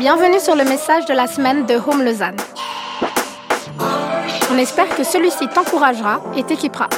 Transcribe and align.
Bienvenue 0.00 0.40
sur 0.40 0.56
le 0.56 0.64
message 0.64 1.04
de 1.04 1.12
la 1.12 1.26
semaine 1.26 1.66
de 1.66 1.74
Home 1.74 2.02
Lausanne. 2.02 2.38
On 4.50 4.56
espère 4.56 4.88
que 4.96 5.04
celui-ci 5.04 5.46
t'encouragera 5.48 6.22
et 6.34 6.42
t'équipera. 6.42 6.88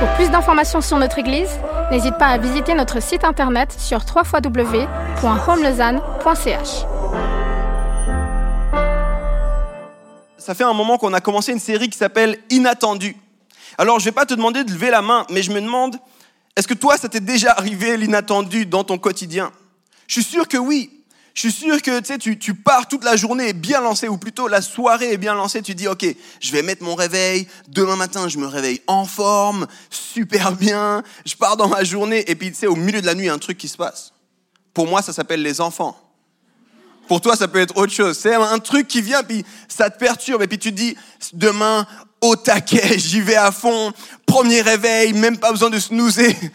Pour 0.00 0.08
plus 0.16 0.30
d'informations 0.30 0.80
sur 0.80 0.96
notre 0.96 1.18
Église, 1.18 1.50
n'hésite 1.90 2.16
pas 2.16 2.28
à 2.28 2.38
visiter 2.38 2.72
notre 2.72 3.02
site 3.02 3.24
internet 3.24 3.76
sur 3.78 4.00
www.homelausanne.ch. 4.16 6.97
ça 10.48 10.54
fait 10.54 10.64
un 10.64 10.72
moment 10.72 10.96
qu'on 10.96 11.12
a 11.12 11.20
commencé 11.20 11.52
une 11.52 11.60
série 11.60 11.90
qui 11.90 11.98
s'appelle 11.98 12.38
Inattendu. 12.48 13.14
Alors, 13.76 14.00
je 14.00 14.06
vais 14.06 14.12
pas 14.12 14.24
te 14.24 14.32
demander 14.32 14.64
de 14.64 14.72
lever 14.72 14.88
la 14.88 15.02
main, 15.02 15.26
mais 15.28 15.42
je 15.42 15.52
me 15.52 15.60
demande, 15.60 15.98
est-ce 16.56 16.66
que 16.66 16.72
toi, 16.72 16.96
ça 16.96 17.10
t'est 17.10 17.20
déjà 17.20 17.52
arrivé 17.52 17.98
l'inattendu 17.98 18.64
dans 18.64 18.82
ton 18.82 18.96
quotidien? 18.96 19.52
Je 20.06 20.14
suis 20.14 20.22
sûr 20.22 20.48
que 20.48 20.56
oui. 20.56 21.04
Je 21.34 21.40
suis 21.40 21.52
sûr 21.52 21.82
que 21.82 22.00
tu, 22.16 22.38
tu 22.38 22.54
pars 22.54 22.88
toute 22.88 23.04
la 23.04 23.14
journée 23.14 23.52
bien 23.52 23.82
lancé, 23.82 24.08
ou 24.08 24.16
plutôt 24.16 24.48
la 24.48 24.62
soirée 24.62 25.12
est 25.12 25.18
bien 25.18 25.34
lancée. 25.34 25.60
Tu 25.60 25.74
dis, 25.74 25.86
OK, 25.86 26.06
je 26.40 26.52
vais 26.52 26.62
mettre 26.62 26.82
mon 26.82 26.94
réveil. 26.94 27.46
Demain 27.68 27.96
matin, 27.96 28.26
je 28.26 28.38
me 28.38 28.46
réveille 28.46 28.80
en 28.86 29.04
forme, 29.04 29.66
super 29.90 30.52
bien. 30.52 31.02
Je 31.26 31.34
pars 31.34 31.58
dans 31.58 31.68
ma 31.68 31.84
journée. 31.84 32.24
Et 32.30 32.36
puis, 32.36 32.52
tu 32.52 32.56
sais, 32.56 32.66
au 32.66 32.74
milieu 32.74 33.02
de 33.02 33.06
la 33.06 33.14
nuit, 33.14 33.24
il 33.24 33.26
y 33.26 33.30
a 33.30 33.34
un 33.34 33.38
truc 33.38 33.58
qui 33.58 33.68
se 33.68 33.76
passe. 33.76 34.14
Pour 34.72 34.86
moi, 34.86 35.02
ça 35.02 35.12
s'appelle 35.12 35.42
les 35.42 35.60
enfants. 35.60 36.07
Pour 37.08 37.20
toi, 37.20 37.34
ça 37.34 37.48
peut 37.48 37.58
être 37.58 37.76
autre 37.76 37.92
chose. 37.92 38.18
C'est 38.18 38.34
un 38.34 38.58
truc 38.58 38.86
qui 38.86 39.00
vient, 39.00 39.22
puis 39.22 39.44
ça 39.66 39.90
te 39.90 39.98
perturbe, 39.98 40.42
et 40.42 40.46
puis 40.46 40.58
tu 40.58 40.70
te 40.70 40.76
dis, 40.76 40.96
demain, 41.32 41.86
au 42.20 42.36
taquet, 42.36 42.98
j'y 42.98 43.20
vais 43.20 43.36
à 43.36 43.50
fond, 43.50 43.92
premier 44.26 44.60
réveil, 44.60 45.12
même 45.14 45.38
pas 45.38 45.50
besoin 45.50 45.70
de 45.70 45.78
snoozer. 45.78 46.36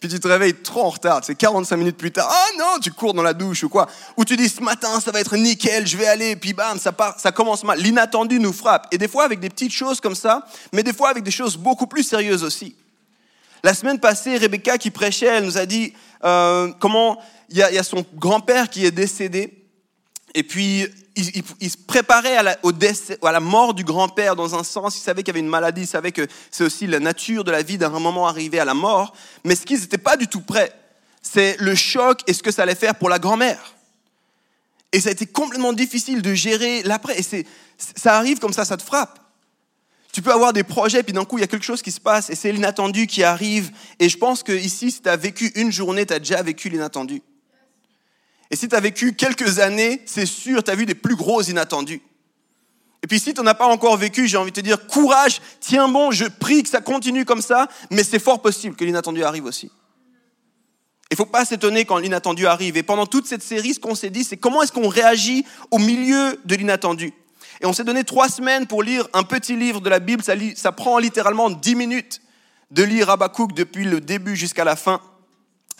Puis 0.00 0.12
tu 0.12 0.20
te 0.20 0.28
réveilles 0.28 0.52
trop 0.52 0.82
en 0.82 0.90
retard, 0.90 1.22
c'est 1.24 1.34
45 1.34 1.78
minutes 1.78 1.96
plus 1.96 2.12
tard. 2.12 2.28
Ah 2.30 2.58
non, 2.58 2.78
tu 2.78 2.90
cours 2.90 3.14
dans 3.14 3.22
la 3.22 3.32
douche 3.32 3.62
ou 3.62 3.70
quoi. 3.70 3.88
Ou 4.18 4.24
tu 4.26 4.36
dis 4.36 4.50
ce 4.50 4.60
matin, 4.60 5.00
ça 5.00 5.10
va 5.10 5.18
être 5.18 5.34
nickel, 5.34 5.86
je 5.86 5.96
vais 5.96 6.06
aller, 6.06 6.36
puis 6.36 6.52
bam, 6.52 6.78
ça 6.78 6.92
part, 6.92 7.18
ça 7.18 7.32
commence 7.32 7.64
mal. 7.64 7.80
L'inattendu 7.80 8.38
nous 8.38 8.52
frappe. 8.52 8.86
Et 8.92 8.98
des 8.98 9.08
fois 9.08 9.24
avec 9.24 9.40
des 9.40 9.48
petites 9.48 9.72
choses 9.72 10.02
comme 10.02 10.14
ça, 10.14 10.46
mais 10.74 10.82
des 10.82 10.92
fois 10.92 11.08
avec 11.08 11.24
des 11.24 11.30
choses 11.30 11.56
beaucoup 11.56 11.86
plus 11.86 12.02
sérieuses 12.02 12.44
aussi. 12.44 12.76
La 13.62 13.72
semaine 13.72 13.98
passée, 13.98 14.36
Rebecca 14.36 14.76
qui 14.76 14.90
prêchait, 14.90 15.24
elle 15.24 15.44
nous 15.46 15.56
a 15.56 15.64
dit 15.64 15.94
euh, 16.22 16.70
comment 16.80 17.18
il 17.48 17.56
y 17.56 17.62
a 17.62 17.82
son 17.82 18.04
grand-père 18.14 18.68
qui 18.68 18.84
est 18.84 18.90
décédé. 18.90 19.63
Et 20.34 20.42
puis, 20.42 20.86
il, 21.16 21.70
se 21.70 21.76
préparait 21.76 22.36
à 22.36 22.42
la, 22.42 22.58
au 22.64 22.72
décès, 22.72 23.18
à 23.22 23.32
la 23.32 23.40
mort 23.40 23.72
du 23.72 23.84
grand-père 23.84 24.34
dans 24.34 24.54
un 24.56 24.64
sens. 24.64 24.96
Il 24.98 25.00
savait 25.00 25.22
qu'il 25.22 25.28
y 25.28 25.36
avait 25.36 25.44
une 25.44 25.48
maladie, 25.48 25.82
il 25.82 25.86
savait 25.86 26.12
que 26.12 26.26
c'est 26.50 26.64
aussi 26.64 26.86
la 26.86 26.98
nature 26.98 27.44
de 27.44 27.52
la 27.52 27.62
vie 27.62 27.78
d'un 27.78 27.88
moment 27.88 28.26
arrivé 28.26 28.58
à 28.58 28.64
la 28.64 28.74
mort. 28.74 29.14
Mais 29.44 29.54
ce 29.54 29.64
qu'ils 29.64 29.80
n'étaient 29.80 29.98
pas 29.98 30.16
du 30.16 30.26
tout 30.26 30.40
prêts, 30.40 30.72
c'est 31.22 31.56
le 31.60 31.74
choc 31.74 32.20
et 32.26 32.32
ce 32.32 32.42
que 32.42 32.50
ça 32.50 32.62
allait 32.62 32.74
faire 32.74 32.96
pour 32.96 33.08
la 33.08 33.18
grand-mère. 33.18 33.74
Et 34.92 35.00
ça 35.00 35.08
a 35.08 35.12
été 35.12 35.26
complètement 35.26 35.72
difficile 35.72 36.20
de 36.20 36.34
gérer 36.34 36.82
l'après. 36.82 37.18
Et 37.18 37.46
ça 37.78 38.16
arrive 38.16 38.38
comme 38.40 38.52
ça, 38.52 38.64
ça 38.64 38.76
te 38.76 38.82
frappe. 38.82 39.20
Tu 40.12 40.22
peux 40.22 40.32
avoir 40.32 40.52
des 40.52 40.62
projets, 40.62 41.02
puis 41.02 41.12
d'un 41.12 41.24
coup, 41.24 41.38
il 41.38 41.40
y 41.40 41.44
a 41.44 41.48
quelque 41.48 41.64
chose 41.64 41.82
qui 41.82 41.90
se 41.90 41.98
passe, 41.98 42.30
et 42.30 42.36
c'est 42.36 42.52
l'inattendu 42.52 43.08
qui 43.08 43.24
arrive. 43.24 43.72
Et 43.98 44.08
je 44.08 44.16
pense 44.16 44.44
que 44.44 44.52
ici, 44.52 44.92
si 44.92 45.02
tu 45.02 45.08
as 45.08 45.16
vécu 45.16 45.50
une 45.56 45.72
journée, 45.72 46.06
tu 46.06 46.14
as 46.14 46.20
déjà 46.20 46.40
vécu 46.40 46.68
l'inattendu. 46.68 47.20
Et 48.50 48.56
si 48.56 48.68
tu 48.68 48.74
as 48.74 48.80
vécu 48.80 49.14
quelques 49.14 49.58
années, 49.58 50.02
c'est 50.06 50.26
sûr, 50.26 50.62
tu 50.62 50.70
as 50.70 50.74
vu 50.74 50.86
des 50.86 50.94
plus 50.94 51.16
gros 51.16 51.42
inattendus. 51.42 52.02
Et 53.02 53.06
puis 53.06 53.20
si 53.20 53.34
tu 53.34 53.40
n'en 53.40 53.46
as 53.48 53.54
pas 53.54 53.66
encore 53.66 53.96
vécu, 53.96 54.26
j'ai 54.26 54.36
envie 54.36 54.50
de 54.50 54.56
te 54.56 54.60
dire, 54.60 54.86
courage, 54.86 55.40
tiens 55.60 55.88
bon, 55.88 56.10
je 56.10 56.24
prie 56.24 56.62
que 56.62 56.68
ça 56.68 56.80
continue 56.80 57.24
comme 57.24 57.42
ça, 57.42 57.68
mais 57.90 58.02
c'est 58.02 58.18
fort 58.18 58.40
possible 58.40 58.76
que 58.76 58.84
l'inattendu 58.84 59.22
arrive 59.24 59.44
aussi. 59.44 59.70
Il 61.10 61.14
ne 61.14 61.16
faut 61.16 61.26
pas 61.26 61.44
s'étonner 61.44 61.84
quand 61.84 61.98
l'inattendu 61.98 62.46
arrive. 62.46 62.76
Et 62.76 62.82
pendant 62.82 63.06
toute 63.06 63.26
cette 63.26 63.42
série, 63.42 63.74
ce 63.74 63.80
qu'on 63.80 63.94
s'est 63.94 64.10
dit, 64.10 64.24
c'est 64.24 64.36
comment 64.36 64.62
est-ce 64.62 64.72
qu'on 64.72 64.88
réagit 64.88 65.44
au 65.70 65.78
milieu 65.78 66.40
de 66.44 66.54
l'inattendu. 66.54 67.12
Et 67.60 67.66
on 67.66 67.72
s'est 67.72 67.84
donné 67.84 68.04
trois 68.04 68.28
semaines 68.28 68.66
pour 68.66 68.82
lire 68.82 69.06
un 69.12 69.22
petit 69.22 69.54
livre 69.54 69.80
de 69.80 69.90
la 69.90 69.98
Bible. 69.98 70.22
Ça, 70.22 70.32
ça 70.56 70.72
prend 70.72 70.98
littéralement 70.98 71.50
dix 71.50 71.74
minutes 71.74 72.20
de 72.70 72.82
lire 72.82 73.10
Habakkuk 73.10 73.52
depuis 73.52 73.84
le 73.84 74.00
début 74.00 74.34
jusqu'à 74.34 74.64
la 74.64 74.76
fin. 74.76 75.00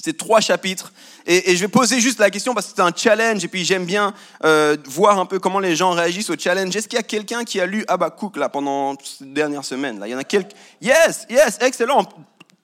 C'est 0.05 0.19
trois 0.19 0.43
chapitres. 0.43 0.93
Et, 1.25 1.57
je 1.57 1.61
vais 1.61 1.69
poser 1.69 1.99
juste 1.99 2.19
la 2.19 2.29
question 2.29 2.53
parce 2.53 2.67
que 2.67 2.75
c'est 2.77 2.83
un 2.83 2.93
challenge 2.95 3.43
et 3.43 3.49
puis 3.49 3.65
j'aime 3.65 3.87
bien 3.87 4.13
euh, 4.45 4.77
voir 4.85 5.19
un 5.19 5.25
peu 5.25 5.39
comment 5.39 5.61
les 5.61 5.75
gens 5.75 5.93
réagissent 5.93 6.29
au 6.29 6.37
challenge. 6.39 6.77
Est-ce 6.77 6.89
qu'il 6.89 6.99
y 6.99 7.01
a 7.01 7.03
quelqu'un 7.03 7.43
qui 7.43 7.59
a 7.59 7.65
lu 7.65 7.87
Habakkuk 7.89 8.37
là 8.37 8.51
pendant 8.51 8.99
ces 9.03 9.25
dernières 9.25 9.65
semaines 9.65 9.99
là? 9.99 10.07
Il 10.07 10.11
y 10.11 10.15
en 10.15 10.19
a 10.19 10.25
quelques. 10.25 10.51
Yes, 10.83 11.27
yes, 11.31 11.57
excellent. 11.63 12.07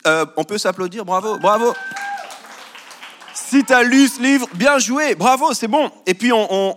Euh, 0.07 0.27
on 0.37 0.45
peut 0.45 0.59
s'applaudir, 0.59 1.07
bravo, 1.07 1.39
bravo. 1.39 1.73
Si 3.33 3.65
tu 3.65 3.73
as 3.73 3.85
lu 3.85 4.07
ce 4.07 4.21
livre, 4.21 4.47
bien 4.53 4.79
joué, 4.79 5.15
bravo, 5.15 5.55
c'est 5.55 5.67
bon. 5.67 5.91
Et 6.05 6.13
puis 6.13 6.33
on, 6.35 6.77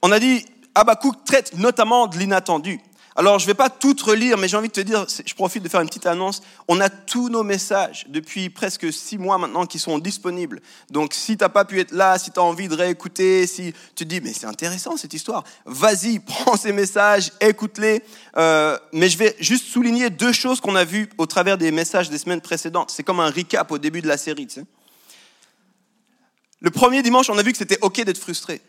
a 0.00 0.18
dit, 0.20 0.46
Habakkuk 0.76 1.24
traite 1.24 1.58
notamment 1.58 2.06
de 2.06 2.18
l'inattendu. 2.18 2.78
Alors, 3.14 3.38
je 3.38 3.44
ne 3.44 3.48
vais 3.48 3.54
pas 3.54 3.68
tout 3.68 3.94
relire, 4.04 4.38
mais 4.38 4.48
j'ai 4.48 4.56
envie 4.56 4.68
de 4.68 4.72
te 4.72 4.80
dire, 4.80 5.06
je 5.08 5.34
profite 5.34 5.62
de 5.62 5.68
faire 5.68 5.80
une 5.80 5.88
petite 5.88 6.06
annonce. 6.06 6.42
On 6.66 6.80
a 6.80 6.88
tous 6.88 7.28
nos 7.28 7.42
messages 7.42 8.06
depuis 8.08 8.48
presque 8.48 8.90
six 8.90 9.18
mois 9.18 9.36
maintenant 9.36 9.66
qui 9.66 9.78
sont 9.78 9.98
disponibles. 9.98 10.60
Donc, 10.90 11.12
si 11.12 11.36
tu 11.36 11.44
n'as 11.44 11.50
pas 11.50 11.66
pu 11.66 11.80
être 11.80 11.92
là, 11.92 12.18
si 12.18 12.30
tu 12.30 12.40
as 12.40 12.42
envie 12.42 12.68
de 12.68 12.74
réécouter, 12.74 13.46
si 13.46 13.74
tu 13.94 14.04
te 14.04 14.04
dis, 14.04 14.20
mais 14.22 14.32
c'est 14.32 14.46
intéressant 14.46 14.96
cette 14.96 15.12
histoire, 15.12 15.44
vas-y, 15.66 16.18
prends 16.26 16.56
ces 16.56 16.72
messages, 16.72 17.32
écoute-les. 17.40 18.02
Euh, 18.38 18.78
mais 18.92 19.10
je 19.10 19.18
vais 19.18 19.36
juste 19.40 19.66
souligner 19.66 20.08
deux 20.08 20.32
choses 20.32 20.60
qu'on 20.60 20.74
a 20.74 20.84
vues 20.84 21.10
au 21.18 21.26
travers 21.26 21.58
des 21.58 21.70
messages 21.70 22.08
des 22.08 22.18
semaines 22.18 22.40
précédentes. 22.40 22.90
C'est 22.90 23.02
comme 23.02 23.20
un 23.20 23.30
recap 23.30 23.70
au 23.70 23.78
début 23.78 24.00
de 24.00 24.08
la 24.08 24.16
série. 24.16 24.48
Le 26.60 26.70
premier 26.70 27.02
dimanche, 27.02 27.28
on 27.28 27.36
a 27.36 27.42
vu 27.42 27.52
que 27.52 27.58
c'était 27.58 27.78
OK 27.82 28.02
d'être 28.02 28.18
frustré. 28.18 28.62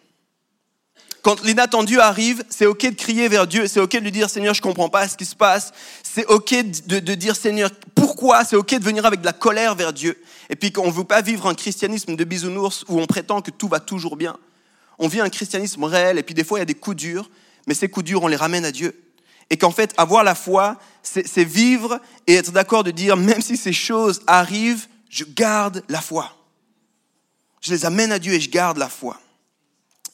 Quand 1.23 1.41
l'inattendu 1.41 2.01
arrive, 2.01 2.43
c'est 2.49 2.65
OK 2.65 2.81
de 2.81 2.95
crier 2.95 3.29
vers 3.29 3.47
Dieu, 3.47 3.65
c'est 3.67 3.79
OK 3.79 3.93
de 3.93 3.99
lui 3.99 4.11
dire 4.11 4.29
Seigneur, 4.29 4.53
je 4.53 4.61
comprends 4.61 4.89
pas 4.89 5.07
ce 5.07 5.15
qui 5.15 5.23
se 5.23 5.37
passe. 5.37 5.71
C'est 6.03 6.25
OK 6.25 6.53
de, 6.85 6.99
de, 6.99 7.15
dire 7.15 7.37
Seigneur, 7.37 7.71
pourquoi? 7.95 8.43
C'est 8.43 8.57
OK 8.57 8.75
de 8.75 8.83
venir 8.83 9.05
avec 9.05 9.21
de 9.21 9.25
la 9.25 9.31
colère 9.31 9.73
vers 9.73 9.93
Dieu. 9.93 10.21
Et 10.49 10.57
puis 10.57 10.73
qu'on 10.73 10.87
ne 10.87 10.91
veut 10.91 11.05
pas 11.05 11.21
vivre 11.21 11.47
un 11.47 11.55
christianisme 11.55 12.17
de 12.17 12.23
bisounours 12.25 12.83
où 12.89 12.99
on 12.99 13.05
prétend 13.05 13.41
que 13.41 13.51
tout 13.51 13.69
va 13.69 13.79
toujours 13.79 14.17
bien. 14.17 14.35
On 14.99 15.07
vit 15.07 15.21
un 15.21 15.29
christianisme 15.29 15.85
réel 15.85 16.19
et 16.19 16.23
puis 16.23 16.35
des 16.35 16.43
fois 16.43 16.59
il 16.59 16.61
y 16.61 16.63
a 16.63 16.65
des 16.65 16.75
coups 16.75 16.97
durs, 16.97 17.29
mais 17.67 17.73
ces 17.73 17.87
coups 17.87 18.05
durs, 18.05 18.21
on 18.21 18.27
les 18.27 18.35
ramène 18.35 18.65
à 18.65 18.71
Dieu. 18.71 18.93
Et 19.49 19.55
qu'en 19.55 19.71
fait, 19.71 19.93
avoir 19.95 20.25
la 20.25 20.35
foi, 20.35 20.77
c'est 21.03 21.45
vivre 21.45 22.01
et 22.27 22.35
être 22.35 22.51
d'accord 22.51 22.83
de 22.83 22.91
dire, 22.91 23.15
même 23.15 23.41
si 23.41 23.55
ces 23.55 23.71
choses 23.71 24.21
arrivent, 24.27 24.87
je 25.09 25.23
garde 25.23 25.83
la 25.87 26.01
foi. 26.01 26.35
Je 27.61 27.71
les 27.71 27.85
amène 27.85 28.11
à 28.11 28.19
Dieu 28.19 28.33
et 28.33 28.41
je 28.41 28.49
garde 28.49 28.77
la 28.77 28.89
foi. 28.89 29.21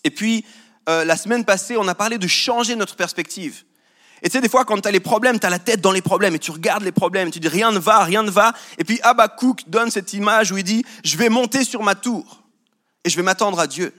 Et 0.04 0.12
puis, 0.12 0.46
euh, 0.90 1.06
la 1.06 1.16
semaine 1.16 1.46
passée, 1.46 1.78
on 1.78 1.88
a 1.88 1.96
parlé 1.96 2.18
de 2.18 2.28
changer 2.28 2.76
notre 2.76 2.96
perspective. 2.96 3.64
Et 4.22 4.30
tu 4.30 4.34
sais, 4.34 4.42
des 4.42 4.50
fois, 4.50 4.66
quand 4.66 4.82
tu 4.82 4.88
as 4.88 4.92
les 4.92 5.00
problèmes, 5.00 5.40
tu 5.40 5.46
as 5.46 5.50
la 5.50 5.60
tête 5.60 5.82
dans 5.82 5.92
les 5.92 6.02
problèmes 6.02 6.36
et 6.36 6.40
tu 6.40 6.52
regardes 6.52 6.84
les 6.84 6.92
problèmes, 6.92 7.32
tu 7.32 7.40
dis 7.40 7.48
rien 7.48 7.72
ne 7.72 7.80
va, 7.80 8.04
rien 8.04 8.24
ne 8.24 8.32
va. 8.32 8.54
Et 8.78 8.84
puis 8.84 9.00
Habakkuk 9.04 9.70
donne 9.70 9.92
cette 9.92 10.14
image 10.14 10.52
où 10.52 10.58
il 10.58 10.64
dit, 10.64 10.84
je 11.04 11.16
vais 11.16 11.30
monter 11.30 11.64
sur 11.64 11.84
ma 11.84 11.96
tour 11.96 12.44
et 13.06 13.10
je 13.10 13.16
vais 13.16 13.22
m'attendre 13.22 13.60
à 13.60 13.68
Dieu. 13.68 13.94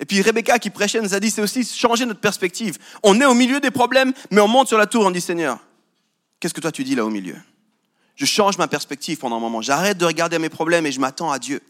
Et 0.00 0.06
puis 0.06 0.22
Rebecca 0.22 0.58
qui 0.58 0.70
prêchait 0.70 1.00
nous 1.00 1.14
a 1.14 1.20
dit, 1.20 1.30
c'est 1.30 1.42
aussi 1.42 1.64
changer 1.64 2.06
notre 2.06 2.20
perspective. 2.20 2.78
On 3.02 3.20
est 3.20 3.26
au 3.26 3.34
milieu 3.34 3.60
des 3.60 3.70
problèmes, 3.70 4.12
mais 4.30 4.40
on 4.40 4.48
monte 4.48 4.68
sur 4.68 4.78
la 4.78 4.86
tour, 4.86 5.04
on 5.04 5.10
dit, 5.10 5.20
Seigneur, 5.20 5.58
qu'est-ce 6.40 6.54
que 6.54 6.60
toi 6.60 6.72
tu 6.72 6.84
dis 6.84 6.94
là 6.94 7.04
au 7.04 7.10
milieu? 7.10 7.36
Je 8.16 8.24
change 8.24 8.58
ma 8.58 8.66
perspective 8.66 9.18
pendant 9.18 9.36
un 9.36 9.40
moment. 9.40 9.60
J'arrête 9.62 9.98
de 9.98 10.04
regarder 10.04 10.38
mes 10.38 10.48
problèmes 10.48 10.86
et 10.86 10.92
je 10.92 10.98
m'attends 10.98 11.30
à 11.30 11.38
Dieu. 11.38 11.60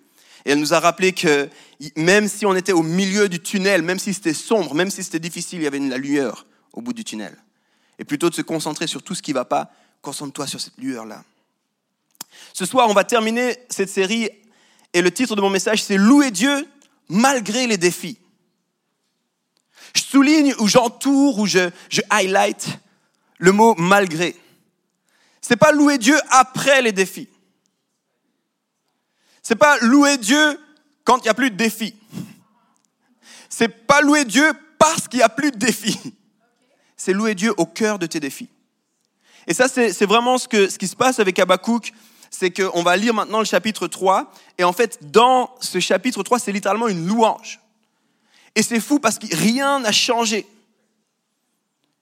Et 0.44 0.52
elle 0.52 0.60
nous 0.60 0.74
a 0.74 0.80
rappelé 0.80 1.12
que 1.12 1.48
même 1.96 2.28
si 2.28 2.46
on 2.46 2.54
était 2.54 2.72
au 2.72 2.82
milieu 2.82 3.28
du 3.28 3.40
tunnel, 3.40 3.82
même 3.82 3.98
si 3.98 4.14
c'était 4.14 4.34
sombre, 4.34 4.74
même 4.74 4.90
si 4.90 5.02
c'était 5.02 5.18
difficile, 5.18 5.60
il 5.60 5.64
y 5.64 5.66
avait 5.66 5.78
une, 5.78 5.90
la 5.90 5.98
lueur 5.98 6.46
au 6.72 6.80
bout 6.80 6.92
du 6.92 7.04
tunnel. 7.04 7.36
Et 7.98 8.04
plutôt 8.04 8.30
de 8.30 8.34
se 8.34 8.42
concentrer 8.42 8.86
sur 8.86 9.02
tout 9.02 9.14
ce 9.14 9.22
qui 9.22 9.32
ne 9.32 9.34
va 9.34 9.44
pas, 9.44 9.70
concentre-toi 10.02 10.46
sur 10.46 10.60
cette 10.60 10.78
lueur-là. 10.78 11.24
Ce 12.52 12.64
soir, 12.64 12.88
on 12.88 12.94
va 12.94 13.04
terminer 13.04 13.56
cette 13.68 13.90
série 13.90 14.30
et 14.92 15.02
le 15.02 15.10
titre 15.10 15.36
de 15.36 15.40
mon 15.40 15.50
message, 15.50 15.82
c'est 15.82 15.96
Louer 15.96 16.30
Dieu 16.30 16.66
malgré 17.08 17.66
les 17.66 17.76
défis. 17.76 18.18
Je 19.94 20.02
souligne 20.02 20.54
ou 20.58 20.68
j'entoure 20.68 21.38
ou 21.38 21.46
je, 21.46 21.70
je 21.88 22.00
highlight 22.10 22.78
le 23.38 23.52
mot 23.52 23.74
malgré. 23.76 24.36
C'est 25.40 25.56
pas 25.56 25.72
louer 25.72 25.98
Dieu 25.98 26.18
après 26.30 26.82
les 26.82 26.92
défis. 26.92 27.28
C'est 29.48 29.56
pas 29.56 29.78
louer 29.78 30.18
Dieu 30.18 30.60
quand 31.04 31.20
il 31.20 31.22
n'y 31.22 31.30
a 31.30 31.34
plus 31.34 31.50
de 31.50 31.56
défis. 31.56 31.94
C'est 33.48 33.86
pas 33.86 34.02
louer 34.02 34.26
Dieu 34.26 34.52
parce 34.78 35.08
qu'il 35.08 35.20
n'y 35.20 35.22
a 35.22 35.30
plus 35.30 35.50
de 35.52 35.56
défis. 35.56 35.98
C'est 36.98 37.14
louer 37.14 37.34
Dieu 37.34 37.54
au 37.56 37.64
cœur 37.64 37.98
de 37.98 38.04
tes 38.04 38.20
défis. 38.20 38.50
Et 39.46 39.54
ça, 39.54 39.66
c'est 39.66 40.04
vraiment 40.04 40.36
ce, 40.36 40.76
qui 40.76 40.86
se 40.86 40.94
passe 40.94 41.18
avec 41.18 41.38
Habakkuk. 41.38 41.94
C'est 42.30 42.50
qu'on 42.50 42.82
va 42.82 42.94
lire 42.98 43.14
maintenant 43.14 43.38
le 43.38 43.46
chapitre 43.46 43.86
3. 43.86 44.30
Et 44.58 44.64
en 44.64 44.74
fait, 44.74 44.98
dans 45.10 45.48
ce 45.62 45.80
chapitre 45.80 46.22
3, 46.22 46.40
c'est 46.40 46.52
littéralement 46.52 46.88
une 46.88 47.06
louange. 47.06 47.58
Et 48.54 48.62
c'est 48.62 48.80
fou 48.80 48.98
parce 48.98 49.18
que 49.18 49.34
rien 49.34 49.80
n'a 49.80 49.92
changé. 49.92 50.46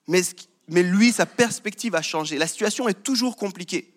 Mais, 0.08 0.22
mais 0.66 0.82
lui, 0.82 1.12
sa 1.12 1.26
perspective 1.26 1.94
a 1.94 2.02
changé. 2.02 2.38
La 2.38 2.48
situation 2.48 2.88
est 2.88 3.04
toujours 3.04 3.36
compliquée. 3.36 3.95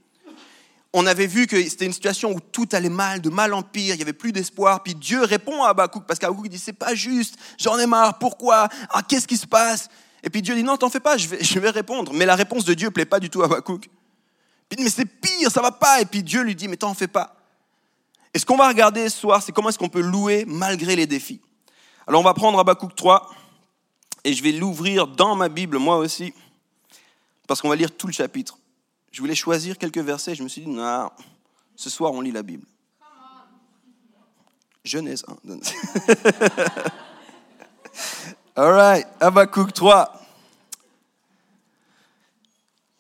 On 0.91 1.06
avait 1.06 1.27
vu 1.27 1.45
que 1.45 1.62
c'était 1.69 1.86
une 1.86 1.94
situation 1.94 2.31
où 2.31 2.39
tout 2.39 2.68
allait 2.71 2.89
mal, 2.89 3.21
de 3.21 3.30
mal 3.30 3.53
en 3.53 3.62
pire, 3.62 3.94
il 3.94 3.97
n'y 3.97 4.01
avait 4.01 4.13
plus 4.13 4.31
d'espoir. 4.31 4.81
Puis 4.81 4.95
Dieu 4.95 5.24
répond 5.24 5.63
à 5.63 5.69
Habakkuk, 5.69 6.06
parce 6.07 6.19
qu'Habakkuk 6.19 6.50
dit, 6.50 6.57
c'est 6.57 6.74
pas 6.74 6.95
juste, 6.95 7.36
j'en 7.59 7.77
ai 7.77 7.86
marre, 7.86 8.18
pourquoi? 8.18 8.68
Ah, 8.89 9.03
Qu'est-ce 9.07 9.27
qui 9.27 9.38
se 9.38 9.45
passe? 9.45 9.89
Et 10.24 10.30
puis 10.30 10.41
Dieu 10.41 10.56
dit, 10.56 10.63
non, 10.63 10.77
t'en 10.77 10.89
fais 10.89 11.00
pas, 11.00 11.15
je 11.18 11.27
vais, 11.27 11.69
répondre. 11.69 12.13
Mais 12.13 12.25
la 12.25 12.36
réponse 12.36 12.65
de 12.65 12.74
Dieu 12.74 12.88
ne 12.88 12.94
plaît 12.94 13.06
pas 13.06 13.19
du 13.19 13.30
tout 13.30 13.41
à 13.44 13.45
Habakkuk. 13.45 13.81
Puis 13.81 13.89
il 14.71 14.77
dit, 14.77 14.83
mais 14.83 14.89
c'est 14.89 15.06
pire, 15.06 15.51
ça 15.51 15.62
va 15.62 15.71
pas. 15.71 16.01
Et 16.01 16.06
puis 16.06 16.24
Dieu 16.24 16.41
lui 16.41 16.56
dit, 16.56 16.68
mais 16.68 16.77
t'en 16.77 16.94
fais 16.94 17.07
pas. 17.07 17.35
Et 18.33 18.39
ce 18.39 18.45
qu'on 18.45 18.57
va 18.57 18.68
regarder 18.68 19.09
ce 19.09 19.18
soir, 19.18 19.42
c'est 19.42 19.51
comment 19.51 19.69
est-ce 19.69 19.80
qu'on 19.80 19.89
peut 19.89 20.01
louer 20.01 20.45
malgré 20.47 20.95
les 20.95 21.07
défis. 21.07 21.42
Alors 22.06 22.21
on 22.21 22.24
va 22.24 22.33
prendre 22.33 22.59
Habakkuk 22.59 22.95
3 22.95 23.30
et 24.24 24.33
je 24.33 24.44
vais 24.44 24.51
l'ouvrir 24.51 25.07
dans 25.07 25.35
ma 25.35 25.50
Bible, 25.50 25.77
moi 25.77 25.97
aussi, 25.97 26.33
parce 27.47 27.62
qu'on 27.62 27.69
va 27.69 27.75
lire 27.75 27.95
tout 27.95 28.07
le 28.07 28.13
chapitre. 28.13 28.58
Je 29.11 29.21
voulais 29.21 29.35
choisir 29.35 29.77
quelques 29.77 30.00
versets, 30.00 30.35
je 30.35 30.44
me 30.44 30.47
suis 30.47 30.61
dit, 30.61 30.69
non, 30.69 31.09
ce 31.75 31.89
soir 31.89 32.11
on 32.13 32.21
lit 32.21 32.31
la 32.31 32.44
Bible. 32.44 32.65
Genèse 34.83 35.25
1. 35.45 35.59
All 38.56 38.71
right, 38.71 39.07
Habakkuk 39.19 39.73
3. 39.73 40.19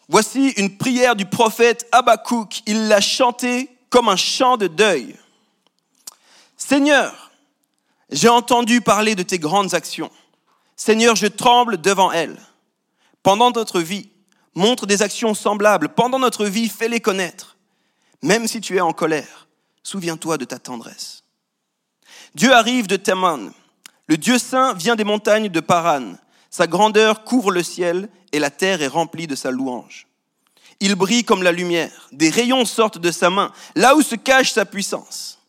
Voici 0.07 0.49
une 0.57 0.77
prière 0.77 1.15
du 1.15 1.25
prophète 1.25 1.87
Habakkuk. 1.91 2.61
Il 2.65 2.87
l'a 2.87 3.01
chantée 3.01 3.69
comme 3.89 4.09
un 4.09 4.15
chant 4.15 4.57
de 4.57 4.67
deuil. 4.67 5.15
Seigneur, 6.57 7.31
j'ai 8.11 8.29
entendu 8.29 8.81
parler 8.81 9.15
de 9.15 9.23
tes 9.23 9.39
grandes 9.39 9.75
actions. 9.75 10.11
Seigneur, 10.75 11.15
je 11.15 11.27
tremble 11.27 11.79
devant 11.79 12.11
elles. 12.11 12.37
Pendant 13.21 13.51
notre 13.51 13.81
vie, 13.81 14.09
montre 14.55 14.85
des 14.85 15.01
actions 15.01 15.33
semblables. 15.33 15.89
Pendant 15.89 16.19
notre 16.19 16.45
vie, 16.45 16.69
fais-les 16.69 16.99
connaître. 16.99 17.57
Même 18.21 18.47
si 18.47 18.61
tu 18.61 18.77
es 18.77 18.81
en 18.81 18.93
colère, 18.93 19.47
souviens-toi 19.83 20.37
de 20.37 20.45
ta 20.45 20.59
tendresse. 20.59 21.23
Dieu 22.35 22.53
arrive 22.53 22.87
de 22.87 22.95
Teman. 22.95 23.51
Le 24.07 24.17
Dieu 24.17 24.37
saint 24.37 24.73
vient 24.73 24.95
des 24.95 25.03
montagnes 25.03 25.49
de 25.49 25.59
Paran. 25.59 26.13
Sa 26.49 26.67
grandeur 26.67 27.23
couvre 27.23 27.51
le 27.51 27.63
ciel 27.63 28.09
et 28.31 28.39
la 28.39 28.49
terre 28.49 28.81
est 28.81 28.87
remplie 28.87 29.27
de 29.27 29.35
sa 29.35 29.51
louange. 29.51 30.07
Il 30.79 30.95
brille 30.95 31.23
comme 31.23 31.43
la 31.43 31.51
lumière. 31.51 32.09
Des 32.11 32.29
rayons 32.29 32.65
sortent 32.65 32.97
de 32.97 33.11
sa 33.11 33.29
main, 33.29 33.51
là 33.75 33.95
où 33.95 34.01
se 34.01 34.15
cache 34.15 34.51
sa 34.51 34.65
puissance. 34.65 35.39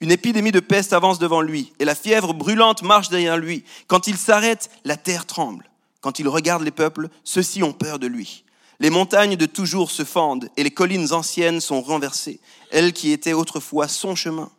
Une 0.00 0.10
épidémie 0.10 0.52
de 0.52 0.60
peste 0.60 0.92
avance 0.92 1.18
devant 1.18 1.40
lui, 1.40 1.72
et 1.78 1.84
la 1.84 1.94
fièvre 1.94 2.34
brûlante 2.34 2.82
marche 2.82 3.08
derrière 3.08 3.36
lui. 3.36 3.64
Quand 3.86 4.06
il 4.06 4.16
s'arrête, 4.16 4.70
la 4.84 4.96
terre 4.96 5.26
tremble. 5.26 5.70
Quand 6.04 6.18
il 6.18 6.28
regarde 6.28 6.62
les 6.62 6.70
peuples, 6.70 7.08
ceux-ci 7.24 7.62
ont 7.62 7.72
peur 7.72 7.98
de 7.98 8.06
lui. 8.06 8.44
Les 8.78 8.90
montagnes 8.90 9.36
de 9.36 9.46
toujours 9.46 9.90
se 9.90 10.04
fendent, 10.04 10.50
et 10.58 10.62
les 10.62 10.70
collines 10.70 11.14
anciennes 11.14 11.62
sont 11.62 11.80
renversées, 11.80 12.40
elles 12.70 12.92
qui 12.92 13.10
étaient 13.10 13.32
autrefois 13.32 13.88
son 13.88 14.14
chemin. 14.14 14.50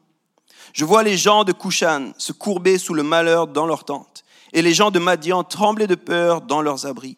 Je 0.73 0.85
vois 0.85 1.03
les 1.03 1.17
gens 1.17 1.43
de 1.43 1.51
Kushan 1.51 2.13
se 2.17 2.31
courber 2.31 2.79
sous 2.79 2.95
le 2.95 3.03
malheur 3.03 3.45
dans 3.45 3.67
leurs 3.67 3.83
tentes, 3.83 4.23
et 4.53 4.63
les 4.63 4.73
gens 4.73 4.89
de 4.89 4.97
Madian 4.97 5.43
trembler 5.43 5.85
de 5.85 5.93
peur 5.93 6.41
dans 6.41 6.63
leurs 6.63 6.87
abris. 6.87 7.15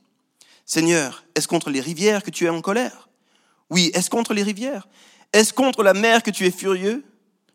Seigneur, 0.65 1.24
est-ce 1.33 1.47
contre 1.47 1.69
les 1.69 1.79
rivières 1.79 2.21
que 2.21 2.29
tu 2.29 2.44
es 2.47 2.50
en 2.50 2.59
colère? 2.59 3.07
Oui, 3.69 3.91
est-ce 3.94 4.09
contre 4.09 4.33
les 4.33 4.44
rivières? 4.44 4.89
Est-ce 5.31 5.53
contre 5.53 5.83
la 5.83 5.94
mer 5.94 6.21
que 6.21 6.31
tu 6.31 6.45
es 6.45 6.51
furieux? 6.51 7.06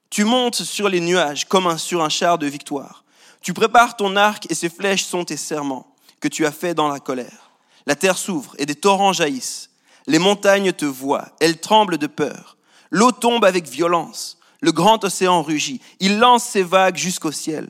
Tu 0.09 0.25
montes 0.25 0.63
sur 0.63 0.89
les 0.89 1.01
nuages 1.01 1.45
comme 1.45 1.77
sur 1.77 2.03
un 2.03 2.09
char 2.09 2.39
de 2.39 2.47
victoire. 2.47 3.05
Tu 3.43 3.53
prépares 3.53 3.95
ton 3.95 4.17
arc 4.17 4.51
et 4.51 4.55
ses 4.55 4.71
flèches 4.71 5.05
sont 5.05 5.27
tes 5.27 5.37
serments 5.37 5.92
que 6.23 6.29
tu 6.29 6.47
as 6.47 6.53
faits 6.53 6.77
dans 6.77 6.89
la 6.89 7.01
colère. 7.01 7.51
La 7.85 7.95
terre 7.95 8.17
s'ouvre 8.17 8.55
et 8.59 8.65
des 8.65 8.75
torrents 8.75 9.13
jaillissent. 9.13 9.69
Les 10.07 10.19
montagnes 10.19 10.73
te 10.73 10.87
voient, 10.87 11.33
elles 11.41 11.61
tremblent 11.61 11.99
de 11.99 12.07
peur. 12.07 12.57
L'eau 12.91 13.13
tombe 13.13 13.45
avec 13.45 13.69
violence. 13.69 14.39
Le 14.63 14.73
grand 14.73 15.05
océan 15.05 15.43
rugit. 15.43 15.83
Il 16.01 16.19
lance 16.19 16.45
ses 16.45 16.63
vagues 16.63 16.97
jusqu'au 16.97 17.33
ciel 17.33 17.69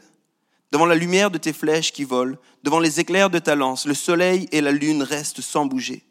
devant 0.72 0.86
la 0.86 0.94
lumière 0.94 1.30
de 1.30 1.38
tes 1.38 1.52
flèches 1.52 1.92
qui 1.92 2.04
volent, 2.04 2.36
devant 2.64 2.80
les 2.80 2.98
éclairs 2.98 3.28
de 3.30 3.38
ta 3.38 3.54
lance, 3.54 3.86
le 3.86 3.94
soleil 3.94 4.48
et 4.52 4.62
la 4.62 4.72
lune 4.72 5.02
restent 5.02 5.42
sans 5.42 5.66
bouger. 5.66 6.02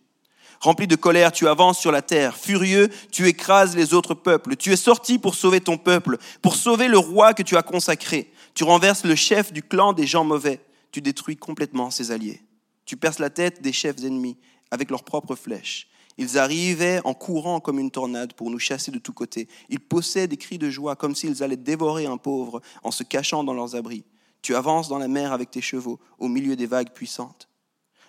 Rempli 0.59 0.85
de 0.85 0.95
colère, 0.95 1.31
tu 1.31 1.47
avances 1.47 1.79
sur 1.79 1.91
la 1.91 2.03
terre. 2.03 2.37
Furieux, 2.37 2.89
tu 3.11 3.27
écrases 3.27 3.75
les 3.75 3.95
autres 3.95 4.13
peuples. 4.13 4.55
Tu 4.55 4.71
es 4.71 4.75
sorti 4.75 5.17
pour 5.17 5.33
sauver 5.33 5.59
ton 5.59 5.79
peuple, 5.79 6.19
pour 6.43 6.55
sauver 6.55 6.87
le 6.87 6.99
roi 6.99 7.33
que 7.33 7.41
tu 7.41 7.57
as 7.57 7.63
consacré. 7.63 8.31
Tu 8.53 8.63
renverses 8.63 9.03
le 9.03 9.15
chef 9.15 9.51
du 9.51 9.63
clan 9.63 9.93
des 9.93 10.05
gens 10.05 10.23
mauvais. 10.23 10.61
Tu 10.91 11.01
détruis 11.01 11.37
complètement 11.37 11.91
ses 11.91 12.11
alliés. 12.11 12.41
Tu 12.85 12.97
perces 12.97 13.19
la 13.19 13.29
tête 13.29 13.61
des 13.61 13.73
chefs 13.73 14.03
ennemis 14.03 14.37
avec 14.71 14.89
leurs 14.89 15.03
propres 15.03 15.35
flèches. 15.35 15.87
Ils 16.17 16.37
arrivaient 16.37 17.01
en 17.05 17.13
courant 17.13 17.59
comme 17.59 17.79
une 17.79 17.91
tornade 17.91 18.33
pour 18.33 18.51
nous 18.51 18.59
chasser 18.59 18.91
de 18.91 18.99
tous 18.99 19.13
côtés. 19.13 19.47
Ils 19.69 19.79
possèdent 19.79 20.31
des 20.31 20.37
cris 20.37 20.57
de 20.57 20.69
joie 20.69 20.95
comme 20.95 21.15
s'ils 21.15 21.41
allaient 21.41 21.57
dévorer 21.57 22.05
un 22.05 22.17
pauvre 22.17 22.61
en 22.83 22.91
se 22.91 23.03
cachant 23.03 23.43
dans 23.43 23.53
leurs 23.53 23.75
abris. 23.75 24.03
Tu 24.41 24.55
avances 24.55 24.89
dans 24.89 24.97
la 24.97 25.07
mer 25.07 25.31
avec 25.31 25.51
tes 25.51 25.61
chevaux, 25.61 25.99
au 26.19 26.27
milieu 26.27 26.55
des 26.55 26.65
vagues 26.65 26.91
puissantes. 26.91 27.47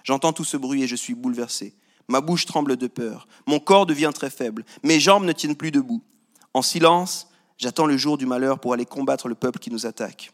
J'entends 0.03 0.33
tout 0.33 0.45
ce 0.45 0.57
bruit 0.57 0.83
et 0.83 0.89
je 0.89 0.97
suis 0.97 1.15
bouleversé. 1.15 1.75
Ma 2.09 2.21
bouche 2.21 2.47
tremble 2.47 2.77
de 2.77 2.87
peur. 2.89 3.29
Mon 3.47 3.61
corps 3.61 3.87
devient 3.87 4.11
très 4.13 4.31
faible. 4.31 4.65
Mes 4.83 4.99
jambes 4.99 5.25
ne 5.25 5.33
tiennent 5.33 5.57
plus 5.57 5.71
debout. 5.71 6.03
En 6.55 6.63
silence, 6.63 7.29
j'attends 7.59 7.87
le 7.87 7.97
jour 7.97 8.19
du 8.19 8.27
malheur 8.27 8.59
pour 8.59 8.73
aller 8.73 8.87
combattre 8.87 9.29
le 9.29 9.35
peuple 9.35 9.59
qui 9.59 9.71
nous 9.71 9.87
attaque. 9.87 10.33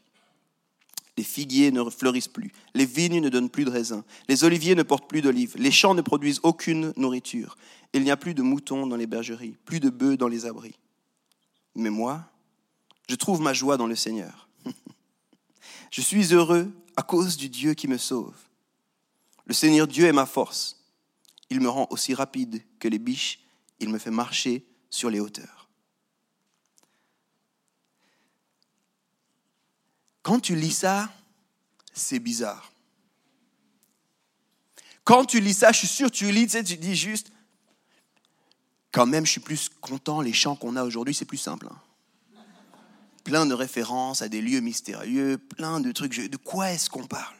Les 1.19 1.25
figuiers 1.25 1.73
ne 1.73 1.83
fleurissent 1.91 2.29
plus, 2.29 2.53
les 2.75 2.87
vignes 2.87 3.21
ne 3.21 3.29
donnent 3.29 3.51
plus 3.51 3.65
de 3.65 3.71
raisins, 3.71 4.05
les 4.29 4.45
oliviers 4.45 4.77
ne 4.77 4.85
portent 4.85 5.09
plus 5.09 5.21
d'olives, 5.21 5.57
les 5.59 5.73
champs 5.73 5.95
ne 5.95 6.01
produisent 6.01 6.39
aucune 6.45 6.93
nourriture. 6.97 7.57
Il 7.93 8.05
n'y 8.05 8.13
a 8.13 8.17
plus 8.17 8.35
de 8.35 8.43
moutons 8.43 8.87
dans 8.87 8.95
les 8.95 9.09
bergeries, 9.09 9.57
plus 9.65 9.81
de 9.81 9.91
bœufs 9.91 10.17
dans 10.17 10.29
les 10.29 10.47
abris. 10.47 10.79
Mais 11.75 11.91
moi, 11.91 12.31
je 13.09 13.17
trouve 13.17 13.41
ma 13.41 13.53
joie 13.53 13.77
dans 13.77 13.89
le 13.89 13.97
Seigneur. 13.97 14.49
Je 15.91 16.01
suis 16.03 16.33
heureux 16.33 16.71
à 16.95 17.03
cause 17.03 17.37
du 17.37 17.49
Dieu 17.49 17.75
qui 17.75 17.89
me 17.89 17.99
sauve. 17.99 18.37
Le 19.47 19.55
Seigneur 19.55 19.89
Dieu 19.89 20.07
est 20.07 20.13
ma 20.13 20.27
force. 20.27 20.85
Il 21.51 21.61
me 21.61 21.69
rend 21.69 21.89
aussi 21.91 22.15
rapide 22.15 22.63
que 22.79 22.87
les 22.87 23.01
biches. 23.01 23.41
Il 23.81 23.89
me 23.89 23.99
fait 23.99 24.13
marcher 24.13 24.65
sur 24.89 25.11
les 25.11 25.19
hauteurs. 25.19 25.58
Quand 30.29 30.41
tu 30.41 30.55
lis 30.55 30.73
ça, 30.73 31.09
c'est 31.95 32.19
bizarre. 32.19 32.71
Quand 35.03 35.25
tu 35.25 35.41
lis 35.41 35.55
ça, 35.55 35.73
je 35.73 35.79
suis 35.79 35.89
sûr, 35.89 36.11
tu 36.11 36.31
lis, 36.31 36.49
tu, 36.49 36.77
dis 36.77 36.95
juste, 36.95 37.33
quand 38.93 39.07
même, 39.07 39.25
je 39.25 39.31
suis 39.31 39.41
plus 39.41 39.71
content, 39.81 40.21
les 40.21 40.35
chants 40.35 40.55
qu'on 40.55 40.77
a 40.77 40.85
aujourd'hui, 40.85 41.15
c'est 41.15 41.25
plus 41.25 41.39
simple. 41.39 41.67
Hein 41.71 41.81
plein 43.25 43.47
de 43.47 43.55
références 43.55 44.21
à 44.21 44.29
des 44.29 44.43
lieux 44.43 44.61
mystérieux, 44.61 45.39
plein 45.39 45.81
de 45.81 45.93
trucs. 45.93 46.31
De 46.31 46.37
quoi 46.37 46.73
est-ce 46.73 46.91
qu'on 46.91 47.07
parle? 47.07 47.35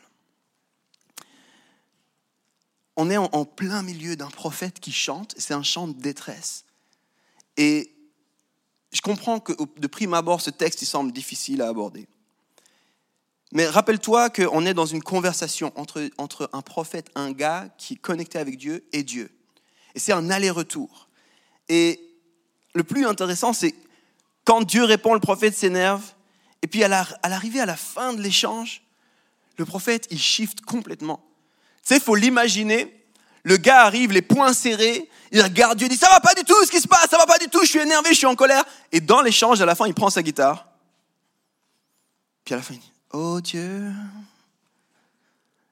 On 2.97 3.11
est 3.11 3.19
en, 3.19 3.45
plein 3.45 3.83
milieu 3.83 4.17
d'un 4.17 4.31
prophète 4.31 4.81
qui 4.81 4.93
chante, 4.93 5.35
c'est 5.37 5.53
un 5.53 5.63
chant 5.63 5.89
de 5.89 6.01
détresse. 6.01 6.65
Et 7.59 7.95
je 8.93 9.03
comprends 9.03 9.41
que 9.41 9.53
de 9.79 9.87
prime 9.89 10.15
abord, 10.15 10.41
ce 10.41 10.49
texte 10.49 10.81
il 10.81 10.87
semble 10.87 11.13
difficile 11.13 11.61
à 11.61 11.69
aborder. 11.69 12.09
Mais 13.53 13.67
rappelle-toi 13.67 14.31
qu'on 14.31 14.67
est 14.67 14.75
dans 14.75 14.87
une 14.87 15.03
conversation 15.03 15.73
entre, 15.75 16.11
entre 16.19 16.51
un 16.53 16.61
prophète, 16.61 17.11
un 17.15 17.33
gars 17.33 17.69
qui 17.79 17.95
est 17.95 17.97
connecté 17.97 18.39
avec 18.39 18.59
Dieu 18.59 18.87
et 18.93 19.03
Dieu. 19.03 19.31
Et 19.95 19.99
c'est 19.99 20.13
un 20.13 20.31
aller-retour. 20.31 21.09
Et 21.69 22.01
le 22.75 22.85
plus 22.85 23.07
intéressant, 23.07 23.53
c'est 23.53 23.75
quand 24.45 24.63
Dieu 24.63 24.85
répond, 24.85 25.15
le 25.15 25.21
prophète 25.21 25.57
s'énerve. 25.57 26.03
Et 26.63 26.67
puis 26.67 26.85
à 26.85 26.89
l'arrivée, 26.89 27.61
à 27.61 27.67
la 27.67 27.77
fin 27.77 28.13
de 28.13 28.21
l'échange, 28.21 28.83
le 29.57 29.65
prophète, 29.65 30.07
il 30.11 30.19
shift 30.19 30.61
complètement. 30.61 31.25
Tu 31.83 31.89
sais, 31.89 31.97
il 31.97 32.03
faut 32.03 32.15
l'imaginer. 32.15 32.95
Le 33.45 33.57
gars 33.57 33.83
arrive, 33.83 34.13
les 34.13 34.23
poings 34.23 34.53
serrés, 34.53 35.09
il 35.33 35.41
regarde 35.43 35.79
Dieu, 35.79 35.87
il 35.87 35.91
dit, 35.91 35.97
ça 35.97 36.11
va 36.11 36.21
pas 36.21 36.35
du 36.35 36.45
tout 36.45 36.65
ce 36.65 36.71
qui 36.71 36.81
se 36.81 36.89
passe, 36.89 37.09
ça 37.11 37.19
va 37.19 37.27
pas 37.27 37.39
du 37.39 37.49
tout, 37.49 37.61
je 37.63 37.69
suis 37.69 37.79
énervé, 37.79 38.11
je 38.11 38.19
suis 38.19 38.27
en 38.27 38.35
colère. 38.35 38.65
Et 38.93 39.01
dans 39.01 39.23
l'échange, 39.23 39.61
à 39.61 39.67
la 39.67 39.75
fin, 39.75 39.87
il 39.87 39.95
prend 39.95 40.11
sa 40.11 40.23
guitare. 40.23 40.67
Puis 42.45 42.55
à 42.55 42.59
la 42.59 42.63
fin, 42.63 42.75
il 42.75 42.81
dit, 42.81 42.93
oh 43.13 43.41
Dieu. 43.41 43.93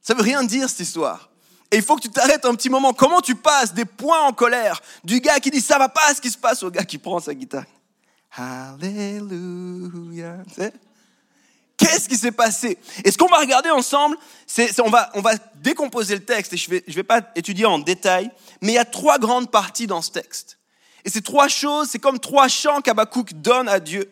Ça 0.03 0.15
veut 0.15 0.23
rien 0.23 0.45
dire 0.45 0.69
cette 0.69 0.81
histoire. 0.81 1.31
Et 1.71 1.77
il 1.77 1.83
faut 1.83 1.97
que 1.97 2.03
tu 2.03 2.11
t'arrêtes 2.11 2.45
un 2.45 2.55
petit 2.55 2.71
moment. 2.71 2.93
Comment 2.93 3.21
tu 3.21 3.35
passes 3.35 3.75
des 3.75 3.85
points 3.85 4.23
en 4.23 4.33
colère 4.33 4.81
du 5.03 5.21
gars 5.21 5.41
qui 5.41 5.51
dit 5.51 5.61
ça 5.61 5.79
va 5.79 5.89
pas 5.89 6.15
ce 6.15 6.21
qui 6.21 6.31
se 6.31 6.39
passe 6.39 6.63
au 6.63 6.71
gars 6.71 6.85
qui 6.85 6.99
prend 6.99 7.19
sa 7.19 7.35
guitare? 7.35 7.65
Alléluia. 8.37 10.37
Qu'est-ce 11.77 12.09
qui 12.09 12.17
s'est 12.17 12.33
passé? 12.33 12.79
Et 13.05 13.11
ce 13.11 13.19
qu'on 13.19 13.29
va 13.29 13.39
regarder 13.39 13.71
ensemble, 13.71 14.17
c'est, 14.47 14.81
on, 14.81 14.89
va, 14.89 15.11
on 15.15 15.21
va 15.21 15.35
décomposer 15.57 16.15
le 16.15 16.25
texte, 16.25 16.53
et 16.53 16.57
je 16.57 16.71
ne 16.71 16.77
vais, 16.77 16.85
je 16.87 16.95
vais 16.95 17.03
pas 17.03 17.21
étudier 17.35 17.67
en 17.67 17.79
détail, 17.79 18.31
mais 18.63 18.73
il 18.73 18.75
y 18.77 18.79
a 18.79 18.85
trois 18.85 19.19
grandes 19.19 19.51
parties 19.51 19.87
dans 19.87 20.01
ce 20.01 20.11
texte. 20.11 20.59
Et 21.05 21.11
ces 21.11 21.23
trois 21.23 21.49
choses, 21.49 21.91
c'est 21.91 21.99
comme 21.99 22.19
trois 22.19 22.49
chants 22.49 22.81
qu'Abakouk 22.81 23.35
donne 23.35 23.69
à 23.69 23.79
Dieu. 23.79 24.11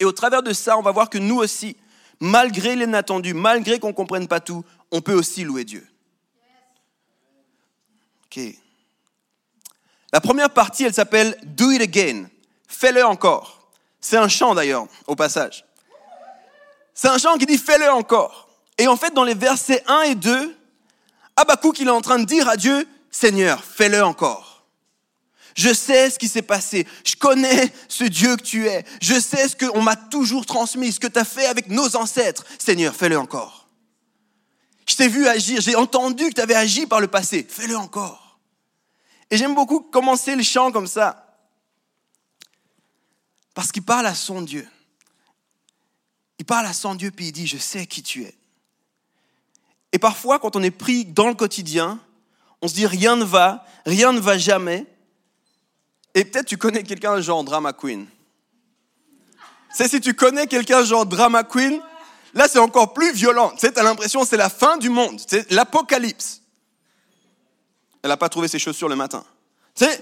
Et 0.00 0.04
au 0.04 0.12
travers 0.12 0.42
de 0.42 0.52
ça, 0.52 0.76
on 0.76 0.82
va 0.82 0.90
voir 0.90 1.08
que 1.08 1.18
nous 1.18 1.36
aussi, 1.36 1.76
malgré 2.20 2.76
l'inattendu, 2.76 3.34
malgré 3.34 3.78
qu'on 3.78 3.88
ne 3.88 3.92
comprenne 3.92 4.28
pas 4.28 4.40
tout, 4.40 4.64
on 4.90 5.00
peut 5.00 5.14
aussi 5.14 5.44
louer 5.44 5.64
Dieu. 5.64 5.86
La 10.12 10.20
première 10.20 10.50
partie, 10.50 10.84
elle 10.84 10.94
s'appelle 10.94 11.36
Do 11.44 11.70
It 11.70 11.82
Again. 11.82 12.26
Fais-le 12.68 13.04
encore. 13.04 13.68
C'est 14.00 14.16
un 14.16 14.28
chant 14.28 14.54
d'ailleurs, 14.54 14.86
au 15.06 15.14
passage. 15.16 15.64
C'est 16.94 17.08
un 17.08 17.18
chant 17.18 17.36
qui 17.36 17.46
dit 17.46 17.58
Fais-le 17.58 17.90
encore. 17.90 18.48
Et 18.78 18.88
en 18.88 18.96
fait, 18.96 19.14
dans 19.14 19.24
les 19.24 19.34
versets 19.34 19.82
1 19.86 20.02
et 20.02 20.14
2, 20.14 20.56
Habakkuk, 21.36 21.78
il 21.78 21.88
est 21.88 21.90
en 21.90 22.00
train 22.00 22.18
de 22.18 22.24
dire 22.24 22.48
à 22.48 22.56
Dieu 22.56 22.86
Seigneur, 23.10 23.62
fais-le 23.62 24.02
encore. 24.04 24.53
Je 25.54 25.72
sais 25.72 26.10
ce 26.10 26.18
qui 26.18 26.28
s'est 26.28 26.42
passé. 26.42 26.86
Je 27.04 27.14
connais 27.14 27.72
ce 27.88 28.04
Dieu 28.04 28.36
que 28.36 28.42
tu 28.42 28.66
es. 28.66 28.84
Je 29.00 29.18
sais 29.20 29.48
ce 29.48 29.56
qu'on 29.56 29.82
m'a 29.82 29.96
toujours 29.96 30.46
transmis, 30.46 30.92
ce 30.92 31.00
que 31.00 31.06
tu 31.06 31.18
as 31.18 31.24
fait 31.24 31.46
avec 31.46 31.68
nos 31.68 31.96
ancêtres. 31.96 32.44
Seigneur, 32.58 32.94
fais-le 32.94 33.18
encore. 33.18 33.68
Je 34.86 34.96
t'ai 34.96 35.08
vu 35.08 35.26
agir, 35.26 35.60
j'ai 35.60 35.76
entendu 35.76 36.28
que 36.28 36.34
tu 36.34 36.40
avais 36.40 36.54
agi 36.54 36.86
par 36.86 37.00
le 37.00 37.06
passé. 37.06 37.46
Fais-le 37.48 37.76
encore. 37.76 38.38
Et 39.30 39.36
j'aime 39.36 39.54
beaucoup 39.54 39.80
commencer 39.80 40.36
le 40.36 40.42
chant 40.42 40.72
comme 40.72 40.86
ça. 40.86 41.38
Parce 43.54 43.70
qu'il 43.70 43.82
parle 43.82 44.06
à 44.06 44.14
son 44.14 44.42
Dieu. 44.42 44.68
Il 46.38 46.44
parle 46.44 46.66
à 46.66 46.72
son 46.72 46.94
Dieu, 46.94 47.10
puis 47.10 47.28
il 47.28 47.32
dit, 47.32 47.46
je 47.46 47.56
sais 47.56 47.86
qui 47.86 48.02
tu 48.02 48.24
es. 48.24 48.34
Et 49.92 49.98
parfois, 49.98 50.40
quand 50.40 50.56
on 50.56 50.62
est 50.62 50.72
pris 50.72 51.04
dans 51.04 51.28
le 51.28 51.34
quotidien, 51.34 52.00
on 52.60 52.68
se 52.68 52.74
dit, 52.74 52.86
rien 52.86 53.14
ne 53.14 53.24
va, 53.24 53.64
rien 53.86 54.12
ne 54.12 54.18
va 54.18 54.36
jamais. 54.36 54.84
Et 56.14 56.24
peut-être 56.24 56.46
tu 56.46 56.56
connais 56.56 56.84
quelqu'un 56.84 57.20
genre 57.20 57.42
drama 57.42 57.72
queen. 57.72 58.06
C'est 59.74 59.88
si 59.88 60.00
tu 60.00 60.14
connais 60.14 60.46
quelqu'un 60.46 60.84
genre 60.84 61.04
drama 61.04 61.42
queen, 61.42 61.80
là 62.32 62.46
c'est 62.48 62.60
encore 62.60 62.94
plus 62.94 63.12
violent. 63.12 63.50
Tu 63.50 63.60
sais, 63.60 63.78
as 63.78 63.82
l'impression 63.82 64.24
c'est 64.24 64.36
la 64.36 64.48
fin 64.48 64.76
du 64.76 64.88
monde, 64.88 65.20
c'est 65.26 65.50
l'apocalypse. 65.50 66.42
Elle 68.02 68.10
n'a 68.10 68.16
pas 68.16 68.28
trouvé 68.28 68.46
ses 68.46 68.58
chaussures 68.58 68.88
le 68.88 68.96
matin. 68.96 69.24
Tu 69.74 69.84
sais, 69.84 70.00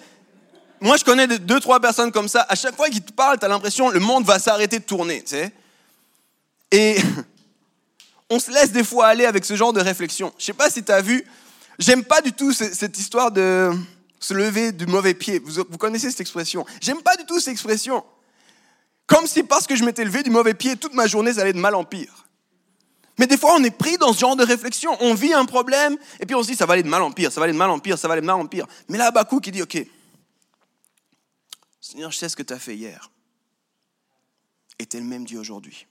moi 0.80 0.98
je 0.98 1.04
connais 1.04 1.26
deux, 1.26 1.60
trois 1.60 1.80
personnes 1.80 2.12
comme 2.12 2.28
ça. 2.28 2.44
À 2.48 2.54
chaque 2.54 2.76
fois 2.76 2.90
qu'ils 2.90 3.02
te 3.02 3.12
parlent, 3.12 3.38
tu 3.38 3.46
as 3.46 3.48
l'impression 3.48 3.88
le 3.88 4.00
monde 4.00 4.24
va 4.24 4.38
s'arrêter 4.38 4.78
de 4.78 4.84
tourner. 4.84 5.22
Tu 5.22 5.30
sais. 5.30 5.52
Et 6.70 6.98
on 8.28 8.38
se 8.38 8.50
laisse 8.50 8.72
des 8.72 8.84
fois 8.84 9.06
aller 9.06 9.24
avec 9.24 9.46
ce 9.46 9.56
genre 9.56 9.72
de 9.72 9.80
réflexion. 9.80 10.32
Je 10.38 10.44
sais 10.44 10.52
pas 10.52 10.68
si 10.68 10.84
tu 10.84 10.92
as 10.92 11.00
vu, 11.00 11.24
j'aime 11.78 12.04
pas 12.04 12.20
du 12.20 12.32
tout 12.32 12.52
cette 12.52 12.98
histoire 12.98 13.30
de 13.30 13.70
se 14.22 14.34
lever 14.34 14.72
du 14.72 14.86
mauvais 14.86 15.14
pied. 15.14 15.40
Vous, 15.40 15.64
connaissez 15.78 16.10
cette 16.10 16.20
expression. 16.20 16.64
J'aime 16.80 17.02
pas 17.02 17.16
du 17.16 17.26
tout 17.26 17.38
cette 17.40 17.52
expression. 17.52 18.04
Comme 19.06 19.26
si 19.26 19.42
parce 19.42 19.66
que 19.66 19.74
je 19.76 19.84
m'étais 19.84 20.04
levé 20.04 20.22
du 20.22 20.30
mauvais 20.30 20.54
pied, 20.54 20.76
toute 20.76 20.94
ma 20.94 21.06
journée, 21.06 21.34
ça 21.34 21.42
allait 21.42 21.52
de 21.52 21.58
mal 21.58 21.74
en 21.74 21.84
pire. 21.84 22.26
Mais 23.18 23.26
des 23.26 23.36
fois, 23.36 23.54
on 23.56 23.64
est 23.64 23.76
pris 23.76 23.98
dans 23.98 24.12
ce 24.12 24.20
genre 24.20 24.36
de 24.36 24.44
réflexion. 24.44 24.96
On 25.00 25.14
vit 25.14 25.34
un 25.34 25.44
problème, 25.44 25.98
et 26.20 26.26
puis 26.26 26.34
on 26.34 26.42
se 26.42 26.48
dit, 26.48 26.56
ça 26.56 26.66
va 26.66 26.74
aller 26.74 26.82
de 26.82 26.88
mal 26.88 27.02
en 27.02 27.10
pire, 27.10 27.30
ça 27.30 27.40
va 27.40 27.44
aller 27.44 27.52
de 27.52 27.58
mal 27.58 27.70
en 27.70 27.78
pire, 27.78 27.98
ça 27.98 28.08
va 28.08 28.14
aller 28.14 28.22
de 28.22 28.26
mal 28.26 28.36
en 28.36 28.46
pire. 28.46 28.66
Mais 28.88 28.96
là, 28.96 29.10
Bakou 29.10 29.40
qui 29.40 29.50
dit, 29.50 29.62
OK, 29.62 29.76
Seigneur, 31.80 32.10
je 32.10 32.18
sais 32.18 32.28
ce 32.28 32.36
que 32.36 32.42
tu 32.42 32.52
as 32.52 32.58
fait 32.58 32.76
hier. 32.76 33.10
Et 34.78 34.86
tu 34.86 34.96
es 34.96 35.00
le 35.00 35.06
même 35.06 35.26
Dieu 35.26 35.38
aujourd'hui. 35.38 35.86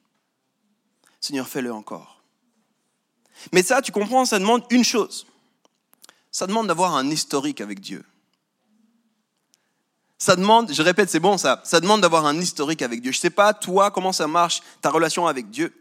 Seigneur, 1.20 1.48
fais-le 1.48 1.72
encore. 1.72 2.24
Mais 3.52 3.62
ça, 3.62 3.82
tu 3.82 3.92
comprends, 3.92 4.26
ça 4.26 4.40
demande 4.40 4.64
une 4.70 4.84
chose. 4.84 5.28
Ça 6.32 6.48
demande 6.48 6.68
d'avoir 6.68 6.96
un 6.96 7.10
historique 7.10 7.62
avec 7.62 7.82
Dieu. 7.82 8.04
Ça 10.22 10.36
demande, 10.36 10.72
je 10.72 10.84
répète, 10.84 11.10
c'est 11.10 11.20
bon 11.20 11.40
ça, 11.40 11.62
ça 11.64 11.80
demande 11.80 12.02
d'avoir 12.02 12.28
un 12.28 12.40
historique 12.40 12.84
avec 12.84 13.02
Dieu. 13.02 13.12
Je 13.12 13.18
ne 13.18 13.22
sais 13.22 13.32
pas, 13.32 13.56
toi, 13.56 13.90
comment 13.90 14.12
ça 14.12 14.28
marche, 14.28 14.62
ta 14.80 14.92
relation 14.92 15.26
avec 15.26 15.50
Dieu. 15.50 15.74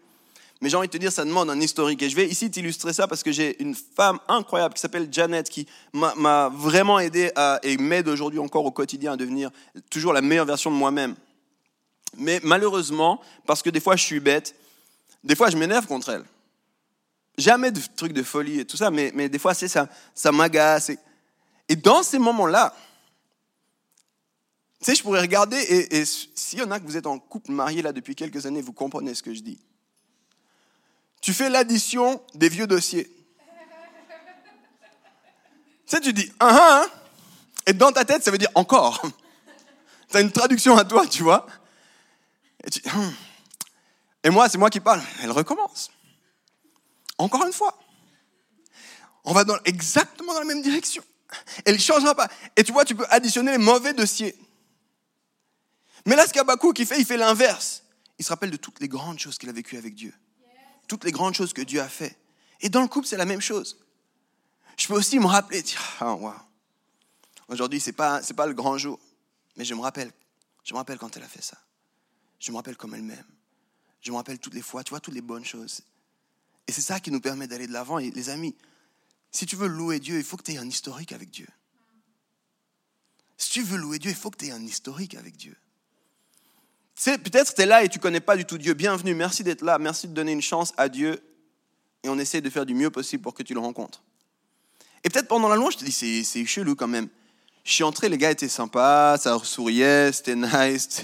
Mais 0.63 0.71
j'ai 0.71 0.79
envie 0.79 0.89
de 0.89 0.93
te 0.93 0.97
dire, 0.97 1.13
ça 1.13 1.27
demande 1.27 1.51
un 1.51 1.61
historique. 1.61 2.01
Et 2.01 2.09
je 2.09 2.17
vais 2.17 2.27
ici 2.27 2.51
t'illustrer 2.51 2.95
ça 2.95 3.07
parce 3.07 3.23
que 3.23 3.33
j'ai 3.33 3.63
une 3.63 3.75
femme 3.75 4.19
incroyable 4.29 4.73
qui 4.73 4.81
s'appelle 4.81 5.09
Janet 5.13 5.47
qui 5.51 5.67
m'a 5.93 6.51
vraiment 6.55 6.99
aidé 6.99 7.31
et 7.63 7.77
m'aide 7.77 8.09
aujourd'hui 8.09 8.39
encore 8.39 8.65
au 8.65 8.71
quotidien 8.71 9.13
à 9.13 9.17
devenir 9.19 9.51
toujours 9.91 10.15
la 10.15 10.23
meilleure 10.23 10.47
version 10.47 10.71
de 10.71 10.77
moi-même. 10.77 11.17
Mais 12.17 12.41
malheureusement, 12.43 13.21
parce 13.45 13.61
que 13.63 13.69
des 13.69 13.81
fois 13.81 13.97
je 13.97 14.05
suis 14.05 14.21
bête, 14.21 14.55
des 15.23 15.37
fois 15.37 15.51
je 15.51 15.59
m'énerve 15.59 15.87
contre 15.87 16.09
elle. 16.09 16.25
Jamais 17.37 17.73
de 17.73 17.81
trucs 17.95 18.15
de 18.15 18.23
folie 18.23 18.61
et 18.61 18.65
tout 18.65 18.79
ça, 18.79 18.91
mais, 18.91 19.13
mais 19.15 19.29
des 19.29 19.39
fois 19.39 19.53
c'est 19.53 19.69
ça, 19.69 19.87
ça 20.15 20.33
m'agace. 20.33 20.89
Et, 20.89 20.99
et, 21.69 21.77
dans 21.77 22.03
ces 22.03 22.19
moments-là, 22.19 22.75
sais, 24.87 24.95
je 24.95 25.03
pourrais 25.03 25.21
regarder, 25.21 25.57
et, 25.57 25.99
et 25.99 26.05
s'il 26.05 26.59
y 26.59 26.63
en 26.63 26.71
a 26.71 26.81
que 26.81 26.87
vous 26.87 26.97
êtes 26.97 27.07
en 27.07 27.19
couple 27.19 27.53
marié 27.53 27.83
là 27.83 27.93
depuis 27.93 28.15
quelques 28.15 28.47
années, 28.47 28.63
vous 28.63 28.73
comprenez 28.73 29.15
ce 29.15 29.23
que 29.23 29.35
je 29.35 29.41
dis 29.41 29.59
tu 31.21 31.33
fais 31.35 31.51
l'addition 31.51 32.23
des 32.35 32.49
vieux 32.49 32.67
dossiers. 32.67 33.05
Tu 35.87 35.97
sais, 35.97 36.01
tu 36.01 36.13
dis, 36.13 36.33
un, 36.41 36.49
un, 36.49 36.87
et 37.67 37.73
dans 37.73 37.93
ta 37.93 38.05
tête, 38.05 38.25
ça 38.25 38.31
veut 38.31 38.39
dire 38.39 38.51
encore. 38.55 39.03
Tu 40.11 40.17
as 40.17 40.23
une 40.23 40.33
traduction 40.33 40.77
à 40.77 40.85
toi, 40.85 41.07
tu 41.07 41.23
vois. 41.23 41.47
Et, 42.65 42.89
hum. 42.89 43.15
et 44.25 44.31
moi, 44.31 44.49
c'est 44.49 44.59
moi 44.59 44.69
qui 44.69 44.81
parle. 44.81 45.01
Elle 45.23 45.31
recommence. 45.31 45.93
Encore 47.17 47.47
une 47.47 47.53
fois. 47.53 47.79
On 49.23 49.33
va 49.33 49.45
dans, 49.45 49.57
exactement 49.65 50.35
dans 50.35 50.41
la 50.41 50.47
même 50.47 50.63
direction. 50.63 51.05
Elle 51.65 51.75
ne 51.75 51.81
changera 51.81 52.17
pas. 52.17 52.27
Et 52.57 52.65
tu 52.65 52.73
vois, 52.73 52.85
tu 52.85 52.97
peux 52.97 53.07
additionner 53.09 53.53
les 53.53 53.59
mauvais 53.59 53.95
dossiers. 53.95 54.35
Mais 56.07 56.17
là, 56.17 56.27
ce 56.27 56.33
qu'Abakou 56.33 56.73
qui 56.73 56.87
fait, 56.87 56.99
il 56.99 57.07
fait 57.07 57.17
l'inverse. 57.17 57.85
Il 58.19 58.25
se 58.25 58.31
rappelle 58.31 58.51
de 58.51 58.57
toutes 58.57 58.81
les 58.81 58.89
grandes 58.89 59.19
choses 59.19 59.39
qu'il 59.39 59.49
a 59.49 59.53
vécues 59.53 59.77
avec 59.77 59.95
Dieu 59.95 60.13
toutes 60.91 61.05
les 61.05 61.13
grandes 61.13 61.35
choses 61.35 61.53
que 61.53 61.63
Dieu 61.63 61.81
a 61.81 61.89
fait. 61.89 62.19
Et 62.61 62.69
dans 62.69 62.83
le 62.83 62.89
couple, 62.89 63.07
c'est 63.07 63.17
la 63.17 63.25
même 63.25 63.41
chose. 63.41 63.79
Je 64.77 64.89
peux 64.89 64.95
aussi 64.95 65.21
me 65.21 65.27
rappeler, 65.27 65.63
dire, 65.63 65.81
ah, 66.01 66.15
wow. 66.15 66.35
aujourd'hui, 67.47 67.79
ce 67.79 67.91
n'est 67.91 67.93
pas, 67.95 68.21
le 68.21 68.55
grand 68.55 68.77
jour, 68.77 68.99
mais 69.57 69.65
je 69.65 69.73
me 69.75 69.81
rappelle, 69.81 70.11
je 70.65 70.75
me 70.75 70.79
rappelle 70.79 70.99
quand 70.99 71.17
elle 71.17 71.23
a 71.23 71.29
fait 71.29 71.43
ça. 71.43 71.57
Je 72.41 72.51
me 72.51 72.57
rappelle 72.57 72.77
comme 72.77 72.93
elle 72.97 73.05
m'aime. 73.05 73.25
Je 74.01 74.11
me 74.11 74.17
rappelle 74.17 74.41
toutes 74.41 74.55
les 74.55 74.63
fois, 74.63 74.83
tu 74.83 74.91
vois, 74.91 74.99
toutes 74.99 75.15
les 75.15 75.21
bonnes 75.21 75.45
choses. 75.45 75.83
Et 76.67 76.73
c'est 76.73 76.81
ça 76.81 76.99
qui 76.99 77.13
nous 77.13 77.21
permet 77.21 77.47
d'aller 77.47 77.69
de 77.69 77.73
l'avant. 77.73 78.01
Et 78.01 78.11
les 78.11 78.29
amis, 78.29 78.57
si 79.31 79.47
tu 79.47 79.55
veux 79.55 79.69
louer 79.69 80.01
Dieu, 80.01 80.19
il 80.19 80.25
faut 80.25 80.37
que 80.37 80.43
tu 80.43 80.53
aies 80.53 80.59
un 80.59 80.69
historique 80.69 81.13
avec 81.13 81.31
Dieu. 81.31 81.49
Si 83.37 83.51
tu 83.51 83.63
veux 83.63 83.79
louer 83.79 84.01
Dieu, 84.01 84.11
il 84.11 84.17
faut 84.17 84.31
que 84.31 84.39
tu 84.39 84.47
aies 84.47 84.53
un 84.53 84.65
historique 84.65 85.15
avec 85.15 85.37
Dieu 85.37 85.57
peut-être 87.05 87.55
tu 87.55 87.63
es 87.63 87.67
là 87.67 87.83
et 87.83 87.89
tu 87.89 87.99
connais 87.99 88.21
pas 88.21 88.37
du 88.37 88.45
tout 88.45 88.59
Dieu. 88.59 88.75
Bienvenue, 88.75 89.15
merci 89.15 89.43
d'être 89.43 89.63
là, 89.63 89.79
merci 89.79 90.07
de 90.07 90.13
donner 90.13 90.33
une 90.33 90.43
chance 90.43 90.73
à 90.77 90.89
Dieu 90.89 91.23
et 92.03 92.09
on 92.09 92.19
essaie 92.19 92.41
de 92.41 92.51
faire 92.51 92.67
du 92.67 92.75
mieux 92.75 92.91
possible 92.91 93.23
pour 93.23 93.35
que 93.35 93.43
tu 93.43 93.55
le 93.55 93.61
rencontres. 93.61 94.03
Et 95.03 95.09
peut-être 95.09 95.29
pendant 95.29 95.49
la 95.49 95.57
louange, 95.57 95.75
je 95.75 95.79
te 95.79 95.85
dis, 95.85 96.25
c'est 96.25 96.45
chelou 96.45 96.75
quand 96.75 96.89
même. 96.89 97.09
Je 97.65 97.73
suis 97.73 97.85
entré, 97.85 98.09
les 98.09 98.19
gars 98.19 98.31
étaient 98.31 98.49
sympas, 98.49 99.17
ça 99.19 99.39
souriait, 99.43 100.13
c'était 100.13 100.37
nice. 100.37 101.03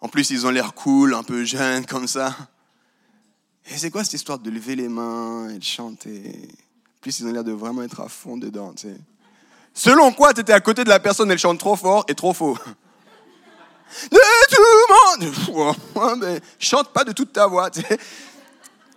En 0.00 0.08
plus, 0.08 0.30
ils 0.30 0.46
ont 0.46 0.50
l'air 0.50 0.74
cool, 0.74 1.14
un 1.14 1.22
peu 1.22 1.44
jeunes 1.44 1.86
comme 1.86 2.06
ça. 2.06 2.36
Et 3.66 3.76
c'est 3.76 3.90
quoi 3.90 4.02
cette 4.04 4.14
histoire 4.14 4.38
de 4.38 4.50
lever 4.50 4.76
les 4.76 4.88
mains 4.88 5.48
et 5.50 5.58
de 5.58 5.64
chanter? 5.64 6.48
En 6.96 7.00
plus, 7.00 7.20
ils 7.20 7.26
ont 7.26 7.32
l'air 7.32 7.44
de 7.44 7.52
vraiment 7.52 7.82
être 7.82 8.00
à 8.00 8.08
fond 8.08 8.36
dedans. 8.36 8.74
Selon 9.72 10.12
quoi, 10.12 10.34
tu 10.34 10.40
étais 10.40 10.52
à 10.52 10.60
côté 10.60 10.84
de 10.84 10.88
la 10.88 11.00
personne, 11.00 11.30
elle 11.30 11.38
chante 11.38 11.58
trop 11.58 11.76
fort 11.76 12.04
et 12.08 12.14
trop 12.14 12.34
faux 12.34 12.58
de 14.10 14.18
tout 14.50 14.62
le 14.62 16.00
monde. 16.00 16.18
Mais 16.22 16.40
chante 16.58 16.92
pas 16.92 17.04
de 17.04 17.12
toute 17.12 17.32
ta 17.32 17.46
voix. 17.46 17.70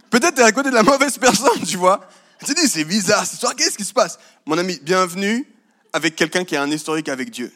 Peut-être 0.09 0.35
tu 0.35 0.41
es 0.41 0.43
à 0.43 0.51
côté 0.51 0.69
de 0.69 0.75
la 0.75 0.83
mauvaise 0.83 1.17
personne, 1.17 1.61
tu 1.67 1.77
vois. 1.77 2.07
Tu 2.45 2.53
dis, 2.53 2.67
c'est 2.67 2.83
bizarre 2.83 3.23
cette 3.23 3.33
histoire, 3.33 3.55
qu'est-ce 3.55 3.77
qui 3.77 3.85
se 3.85 3.93
passe? 3.93 4.19
Mon 4.45 4.57
ami, 4.57 4.79
bienvenue 4.81 5.47
avec 5.93 6.15
quelqu'un 6.15 6.43
qui 6.43 6.55
a 6.55 6.61
un 6.61 6.69
historique 6.69 7.07
avec 7.07 7.31
Dieu. 7.31 7.51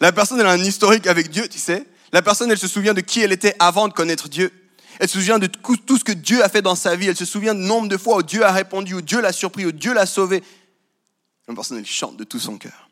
La 0.00 0.12
personne, 0.12 0.40
elle 0.40 0.46
a 0.46 0.50
un 0.50 0.64
historique 0.64 1.06
avec 1.06 1.30
Dieu, 1.30 1.48
tu 1.48 1.58
sais. 1.58 1.86
La 2.12 2.22
personne, 2.22 2.50
elle 2.50 2.58
se 2.58 2.68
souvient 2.68 2.94
de 2.94 3.00
qui 3.00 3.20
elle 3.20 3.32
était 3.32 3.54
avant 3.58 3.88
de 3.88 3.92
connaître 3.92 4.28
Dieu. 4.28 4.50
Elle 4.98 5.08
se 5.08 5.18
souvient 5.18 5.38
de 5.38 5.46
tout 5.46 5.98
ce 5.98 6.04
que 6.04 6.12
Dieu 6.12 6.42
a 6.42 6.48
fait 6.48 6.62
dans 6.62 6.74
sa 6.74 6.96
vie. 6.96 7.06
Elle 7.08 7.16
se 7.16 7.24
souvient 7.24 7.54
du 7.54 7.60
nombre 7.60 7.88
de 7.88 7.96
fois 7.96 8.16
où 8.16 8.22
Dieu 8.22 8.44
a 8.44 8.50
répondu, 8.50 8.94
où 8.94 9.00
Dieu 9.00 9.20
l'a 9.20 9.32
surpris, 9.32 9.64
où 9.66 9.72
Dieu 9.72 9.92
l'a 9.92 10.06
sauvé. 10.06 10.42
La 11.46 11.54
personne, 11.54 11.78
elle 11.78 11.86
chante 11.86 12.16
de 12.16 12.24
tout 12.24 12.40
son 12.40 12.58
cœur. 12.58 12.87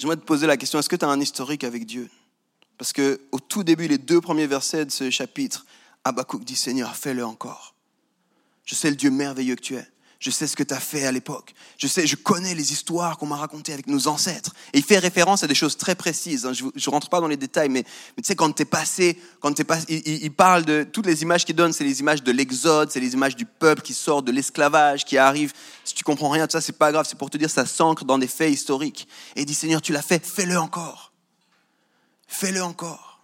J'aimerais 0.00 0.16
te 0.16 0.24
poser 0.24 0.46
la 0.46 0.56
question, 0.56 0.78
est-ce 0.78 0.88
que 0.88 0.96
tu 0.96 1.04
as 1.04 1.08
un 1.08 1.20
historique 1.20 1.62
avec 1.62 1.84
Dieu? 1.84 2.08
Parce 2.78 2.94
que 2.94 3.20
au 3.32 3.38
tout 3.38 3.64
début, 3.64 3.86
les 3.86 3.98
deux 3.98 4.22
premiers 4.22 4.46
versets 4.46 4.86
de 4.86 4.90
ce 4.90 5.10
chapitre, 5.10 5.66
Habakkuk 6.04 6.42
dit 6.42 6.56
Seigneur, 6.56 6.96
fais-le 6.96 7.22
encore. 7.22 7.74
Je 8.64 8.74
sais 8.74 8.88
le 8.88 8.96
Dieu 8.96 9.10
merveilleux 9.10 9.56
que 9.56 9.60
tu 9.60 9.74
es. 9.74 9.86
Je 10.20 10.30
sais 10.30 10.46
ce 10.46 10.54
que 10.54 10.62
tu 10.62 10.74
as 10.74 10.80
fait 10.80 11.06
à 11.06 11.12
l'époque. 11.12 11.54
Je 11.78 11.86
sais, 11.86 12.06
je 12.06 12.14
connais 12.14 12.54
les 12.54 12.72
histoires 12.72 13.16
qu'on 13.16 13.24
m'a 13.24 13.36
racontées 13.36 13.72
avec 13.72 13.86
nos 13.86 14.06
ancêtres. 14.06 14.52
Et 14.74 14.78
il 14.78 14.84
fait 14.84 14.98
référence 14.98 15.42
à 15.44 15.46
des 15.46 15.54
choses 15.54 15.78
très 15.78 15.94
précises. 15.94 16.44
Hein. 16.44 16.52
Je 16.52 16.64
ne 16.64 16.90
rentre 16.90 17.08
pas 17.08 17.22
dans 17.22 17.26
les 17.26 17.38
détails, 17.38 17.70
mais, 17.70 17.84
tu 17.84 18.22
sais, 18.22 18.36
quand 18.36 18.52
tu 18.52 18.60
es 18.60 18.66
passé, 18.66 19.18
quand 19.40 19.58
es 19.58 19.64
passé 19.64 19.86
il, 19.88 20.30
parle 20.30 20.66
de 20.66 20.84
toutes 20.84 21.06
les 21.06 21.22
images 21.22 21.46
qu'il 21.46 21.56
donne, 21.56 21.72
c'est 21.72 21.84
les 21.84 22.00
images 22.00 22.22
de 22.22 22.32
l'exode, 22.32 22.90
c'est 22.90 23.00
les 23.00 23.14
images 23.14 23.34
du 23.34 23.46
peuple 23.46 23.80
qui 23.80 23.94
sort 23.94 24.22
de 24.22 24.30
l'esclavage, 24.30 25.06
qui 25.06 25.16
arrive. 25.16 25.54
Si 25.84 25.94
tu 25.94 26.04
comprends 26.04 26.28
rien 26.28 26.46
de 26.46 26.52
ça, 26.52 26.60
c'est 26.60 26.76
pas 26.76 26.92
grave. 26.92 27.06
C'est 27.08 27.18
pour 27.18 27.30
te 27.30 27.38
dire, 27.38 27.48
ça 27.48 27.64
s'ancre 27.64 28.04
dans 28.04 28.18
des 28.18 28.28
faits 28.28 28.52
historiques. 28.52 29.08
Et 29.36 29.40
il 29.40 29.46
dit, 29.46 29.54
Seigneur, 29.54 29.80
tu 29.80 29.94
l'as 29.94 30.02
fait, 30.02 30.22
fais-le 30.22 30.58
encore. 30.58 31.14
Fais-le 32.28 32.62
encore. 32.62 33.22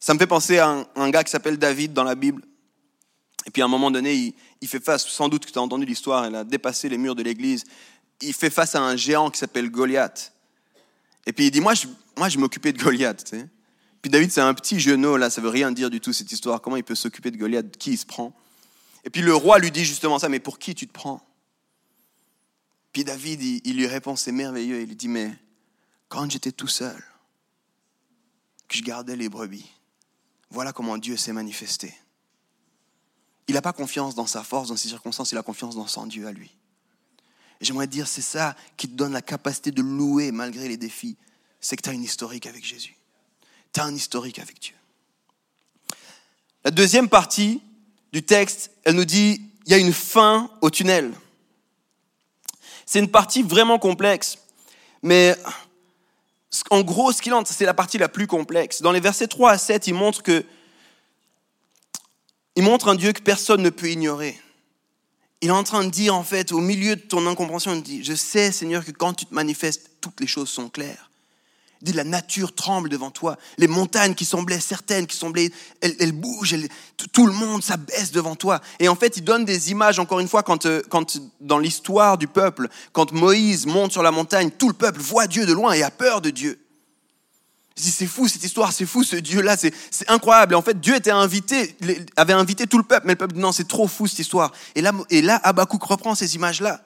Ça 0.00 0.14
me 0.14 0.18
fait 0.18 0.26
penser 0.26 0.58
à 0.58 0.68
un, 0.70 0.86
un 0.96 1.10
gars 1.10 1.24
qui 1.24 1.30
s'appelle 1.30 1.58
David 1.58 1.92
dans 1.92 2.04
la 2.04 2.14
Bible. 2.14 2.42
Et 3.46 3.50
puis 3.50 3.60
à 3.60 3.66
un 3.66 3.68
moment 3.68 3.90
donné, 3.90 4.14
il, 4.14 4.34
il 4.60 4.68
fait 4.68 4.82
face, 4.82 5.06
sans 5.06 5.28
doute 5.28 5.46
que 5.46 5.50
tu 5.50 5.58
as 5.58 5.62
entendu 5.62 5.84
l'histoire, 5.84 6.26
il 6.26 6.34
a 6.34 6.44
dépassé 6.44 6.88
les 6.88 6.98
murs 6.98 7.14
de 7.14 7.22
l'église, 7.22 7.64
il 8.20 8.32
fait 8.32 8.50
face 8.50 8.74
à 8.74 8.82
un 8.82 8.96
géant 8.96 9.30
qui 9.30 9.38
s'appelle 9.38 9.70
Goliath. 9.70 10.32
Et 11.26 11.32
puis 11.32 11.46
il 11.46 11.50
dit, 11.50 11.60
moi 11.60 11.74
je, 11.74 11.86
moi, 12.16 12.28
je 12.28 12.38
m'occupais 12.38 12.72
de 12.72 12.82
Goliath. 12.82 13.34
Puis 14.02 14.10
David, 14.10 14.30
c'est 14.30 14.40
un 14.40 14.54
petit 14.54 14.78
genou, 14.80 15.16
là, 15.16 15.30
ça 15.30 15.40
veut 15.40 15.48
rien 15.48 15.72
dire 15.72 15.90
du 15.90 16.00
tout 16.00 16.12
cette 16.12 16.30
histoire. 16.30 16.60
Comment 16.60 16.76
il 16.76 16.84
peut 16.84 16.94
s'occuper 16.94 17.30
de 17.30 17.36
Goliath? 17.36 17.76
Qui 17.76 17.92
il 17.92 17.98
se 17.98 18.06
prend? 18.06 18.32
Et 19.04 19.10
puis 19.10 19.22
le 19.22 19.34
roi 19.34 19.58
lui 19.58 19.70
dit 19.70 19.84
justement 19.84 20.18
ça, 20.18 20.28
mais 20.28 20.40
pour 20.40 20.58
qui 20.58 20.74
tu 20.74 20.86
te 20.86 20.92
prends? 20.92 21.26
Puis 22.92 23.04
David, 23.04 23.42
il 23.64 23.76
lui 23.76 23.86
répond, 23.86 24.14
c'est 24.14 24.32
merveilleux, 24.32 24.80
il 24.80 24.88
lui 24.88 24.96
dit, 24.96 25.08
mais 25.08 25.34
quand 26.08 26.30
j'étais 26.30 26.52
tout 26.52 26.68
seul, 26.68 27.02
que 28.68 28.76
je 28.76 28.82
gardais 28.82 29.16
les 29.16 29.28
brebis, 29.28 29.68
voilà 30.50 30.72
comment 30.72 30.96
Dieu 30.96 31.16
s'est 31.16 31.32
manifesté. 31.32 31.92
Il 33.48 33.54
n'a 33.54 33.62
pas 33.62 33.72
confiance 33.72 34.14
dans 34.14 34.26
sa 34.26 34.42
force, 34.42 34.68
dans 34.68 34.76
ses 34.76 34.88
circonstances, 34.88 35.32
il 35.32 35.38
a 35.38 35.42
confiance 35.42 35.76
dans 35.76 35.86
son 35.86 36.06
Dieu 36.06 36.26
à 36.26 36.32
lui. 36.32 36.50
J'aimerais 37.60 37.86
dire, 37.86 38.08
c'est 38.08 38.22
ça 38.22 38.56
qui 38.76 38.88
te 38.88 38.94
donne 38.94 39.12
la 39.12 39.22
capacité 39.22 39.70
de 39.70 39.82
louer 39.82 40.32
malgré 40.32 40.68
les 40.68 40.76
défis. 40.76 41.16
C'est 41.60 41.76
que 41.76 41.82
tu 41.82 41.88
as 41.88 41.92
une 41.92 42.02
historique 42.02 42.46
avec 42.46 42.64
Jésus. 42.64 42.96
Tu 43.72 43.80
as 43.80 43.84
un 43.84 43.94
historique 43.94 44.38
avec 44.38 44.60
Dieu. 44.60 44.74
La 46.64 46.70
deuxième 46.70 47.08
partie 47.08 47.62
du 48.12 48.22
texte, 48.22 48.70
elle 48.84 48.94
nous 48.94 49.04
dit, 49.04 49.42
il 49.66 49.72
y 49.72 49.74
a 49.74 49.78
une 49.78 49.92
fin 49.92 50.50
au 50.60 50.70
tunnel. 50.70 51.12
C'est 52.86 52.98
une 52.98 53.10
partie 53.10 53.42
vraiment 53.42 53.78
complexe. 53.78 54.38
Mais 55.02 55.36
en 56.70 56.82
gros, 56.82 57.12
ce 57.12 57.22
qu'il 57.22 57.34
entre, 57.34 57.52
c'est 57.52 57.64
la 57.64 57.74
partie 57.74 57.98
la 57.98 58.08
plus 58.08 58.26
complexe. 58.26 58.82
Dans 58.82 58.92
les 58.92 59.00
versets 59.00 59.26
3 59.26 59.52
à 59.52 59.58
7, 59.58 59.86
il 59.86 59.94
montre 59.94 60.22
que 60.22 60.44
il 62.56 62.62
montre 62.62 62.88
un 62.88 62.94
Dieu 62.94 63.12
que 63.12 63.22
personne 63.22 63.62
ne 63.62 63.70
peut 63.70 63.90
ignorer. 63.90 64.38
Il 65.40 65.48
est 65.48 65.52
en 65.52 65.64
train 65.64 65.84
de 65.84 65.90
dire, 65.90 66.14
en 66.14 66.24
fait, 66.24 66.52
au 66.52 66.60
milieu 66.60 66.96
de 66.96 67.00
ton 67.00 67.26
incompréhension, 67.26 67.74
il 67.74 67.82
dit, 67.82 68.04
je 68.04 68.14
sais, 68.14 68.52
Seigneur, 68.52 68.84
que 68.84 68.92
quand 68.92 69.12
tu 69.12 69.26
te 69.26 69.34
manifestes, 69.34 69.90
toutes 70.00 70.20
les 70.20 70.26
choses 70.26 70.48
sont 70.48 70.68
claires. 70.68 71.10
Il 71.82 71.86
dit, 71.88 71.92
la 71.92 72.04
nature 72.04 72.54
tremble 72.54 72.88
devant 72.88 73.10
toi. 73.10 73.36
Les 73.58 73.66
montagnes 73.66 74.14
qui 74.14 74.24
semblaient 74.24 74.60
certaines, 74.60 75.06
qui 75.06 75.16
semblaient, 75.16 75.50
elles, 75.82 76.12
bougent, 76.12 76.56
tout 77.12 77.26
le 77.26 77.32
monde 77.32 77.62
s'abaisse 77.62 78.10
devant 78.10 78.36
toi. 78.36 78.62
Et 78.78 78.88
en 78.88 78.94
fait, 78.94 79.18
il 79.18 79.24
donne 79.24 79.44
des 79.44 79.70
images, 79.70 79.98
encore 79.98 80.20
une 80.20 80.28
fois, 80.28 80.42
quand, 80.42 80.64
euh, 80.64 80.80
quand 80.88 81.18
dans 81.40 81.58
l'histoire 81.58 82.16
du 82.16 82.26
peuple, 82.26 82.68
quand 82.92 83.12
Moïse 83.12 83.66
monte 83.66 83.92
sur 83.92 84.02
la 84.02 84.12
montagne, 84.12 84.50
tout 84.50 84.68
le 84.68 84.74
peuple 84.74 85.00
voit 85.00 85.26
Dieu 85.26 85.44
de 85.44 85.52
loin 85.52 85.72
et 85.72 85.82
a 85.82 85.90
peur 85.90 86.22
de 86.22 86.30
Dieu 86.30 86.63
c'est 87.76 88.06
fou 88.06 88.28
cette 88.28 88.44
histoire, 88.44 88.72
c'est 88.72 88.86
fou 88.86 89.02
ce 89.02 89.16
Dieu-là, 89.16 89.56
c'est 89.56 89.72
incroyable. 90.08 90.54
Et 90.54 90.56
en 90.56 90.62
fait, 90.62 90.80
Dieu 90.80 90.94
était 90.94 91.10
invité, 91.10 91.76
avait 92.16 92.32
invité 92.32 92.66
tout 92.66 92.78
le 92.78 92.84
peuple, 92.84 93.06
mais 93.06 93.14
le 93.14 93.18
peuple 93.18 93.34
dit 93.34 93.40
non, 93.40 93.52
c'est 93.52 93.66
trop 93.66 93.88
fou 93.88 94.06
cette 94.06 94.20
histoire. 94.20 94.52
Et 94.74 94.80
là, 94.80 94.92
et 95.10 95.22
là 95.22 95.40
Habakkuk 95.42 95.82
reprend 95.82 96.14
ces 96.14 96.36
images-là. 96.36 96.80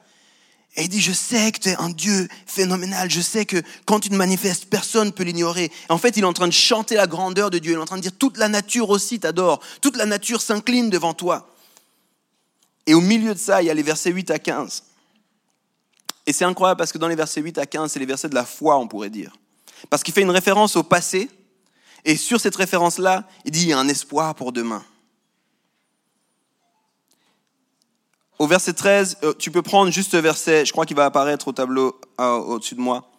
Et 0.77 0.83
il 0.83 0.89
dit, 0.89 1.01
je 1.01 1.13
sais 1.13 1.51
que 1.51 1.59
tu 1.59 1.69
es 1.71 1.77
un 1.77 1.91
Dieu 1.91 2.29
phénoménal, 2.47 3.11
je 3.11 3.21
sais 3.21 3.47
que 3.47 3.61
quand 3.85 4.01
tu 4.01 4.11
te 4.11 4.15
manifestes, 4.15 4.67
personne 4.67 5.09
ne 5.09 5.13
peut 5.13 5.25
l'ignorer. 5.25 5.73
En 5.89 5.99
fait, 5.99 6.17
il 6.17 6.23
est 6.23 6.27
en 6.27 6.33
train 6.33 6.47
de 6.47 6.53
chanter 6.53 6.95
la 6.95 7.07
grandeur 7.07 7.51
de 7.51 7.59
Dieu, 7.59 7.73
il 7.73 7.75
est 7.75 7.81
en 7.81 7.87
train 7.87 7.97
de 7.97 8.03
dire, 8.03 8.17
toute 8.17 8.37
la 8.37 8.49
nature 8.49 8.89
aussi 8.91 9.19
t'adore, 9.19 9.61
toute 9.81 9.97
la 9.97 10.07
nature 10.07 10.41
s'incline 10.41 10.89
devant 10.89 11.15
toi. 11.15 11.55
Et 12.87 12.95
au 12.95 13.01
milieu 13.01 13.35
de 13.35 13.39
ça, 13.39 13.61
il 13.61 13.67
y 13.67 13.71
a 13.71 13.75
les 13.75 13.83
versets 13.83 14.11
8 14.11 14.31
à 14.31 14.39
15. 14.39 14.85
Et 16.27 16.33
c'est 16.33 16.45
incroyable 16.45 16.79
parce 16.79 16.93
que 16.93 16.99
dans 16.99 17.09
les 17.09 17.17
versets 17.17 17.41
8 17.41 17.59
à 17.59 17.67
15, 17.67 17.91
c'est 17.91 17.99
les 17.99 18.07
versets 18.07 18.29
de 18.29 18.35
la 18.35 18.45
foi, 18.45 18.79
on 18.79 18.87
pourrait 18.87 19.11
dire. 19.11 19.33
Parce 19.91 20.03
qu'il 20.03 20.15
fait 20.15 20.23
une 20.23 20.31
référence 20.31 20.77
au 20.77 20.83
passé, 20.83 21.31
et 22.05 22.17
sur 22.17 22.41
cette 22.41 22.57
référence-là, 22.57 23.29
il 23.45 23.51
dit 23.51 23.63
il 23.63 23.69
y 23.69 23.73
a 23.73 23.79
un 23.79 23.89
espoir 23.89 24.35
pour 24.35 24.53
demain. 24.53 24.85
Au 28.39 28.47
verset 28.47 28.73
13, 28.73 29.19
euh, 29.25 29.35
tu 29.37 29.51
peux 29.51 29.63
prendre 29.63 29.91
juste 29.91 30.13
ce 30.13 30.17
verset, 30.17 30.65
je 30.65 30.73
crois 30.73 30.87
qu'il 30.87 30.97
va 30.97 31.07
apparaître 31.07 31.49
au 31.49 31.53
tableau 31.53 32.01
euh, 32.21 32.37
au-dessus 32.37 32.77
de 32.77 32.81
moi. 32.81 33.11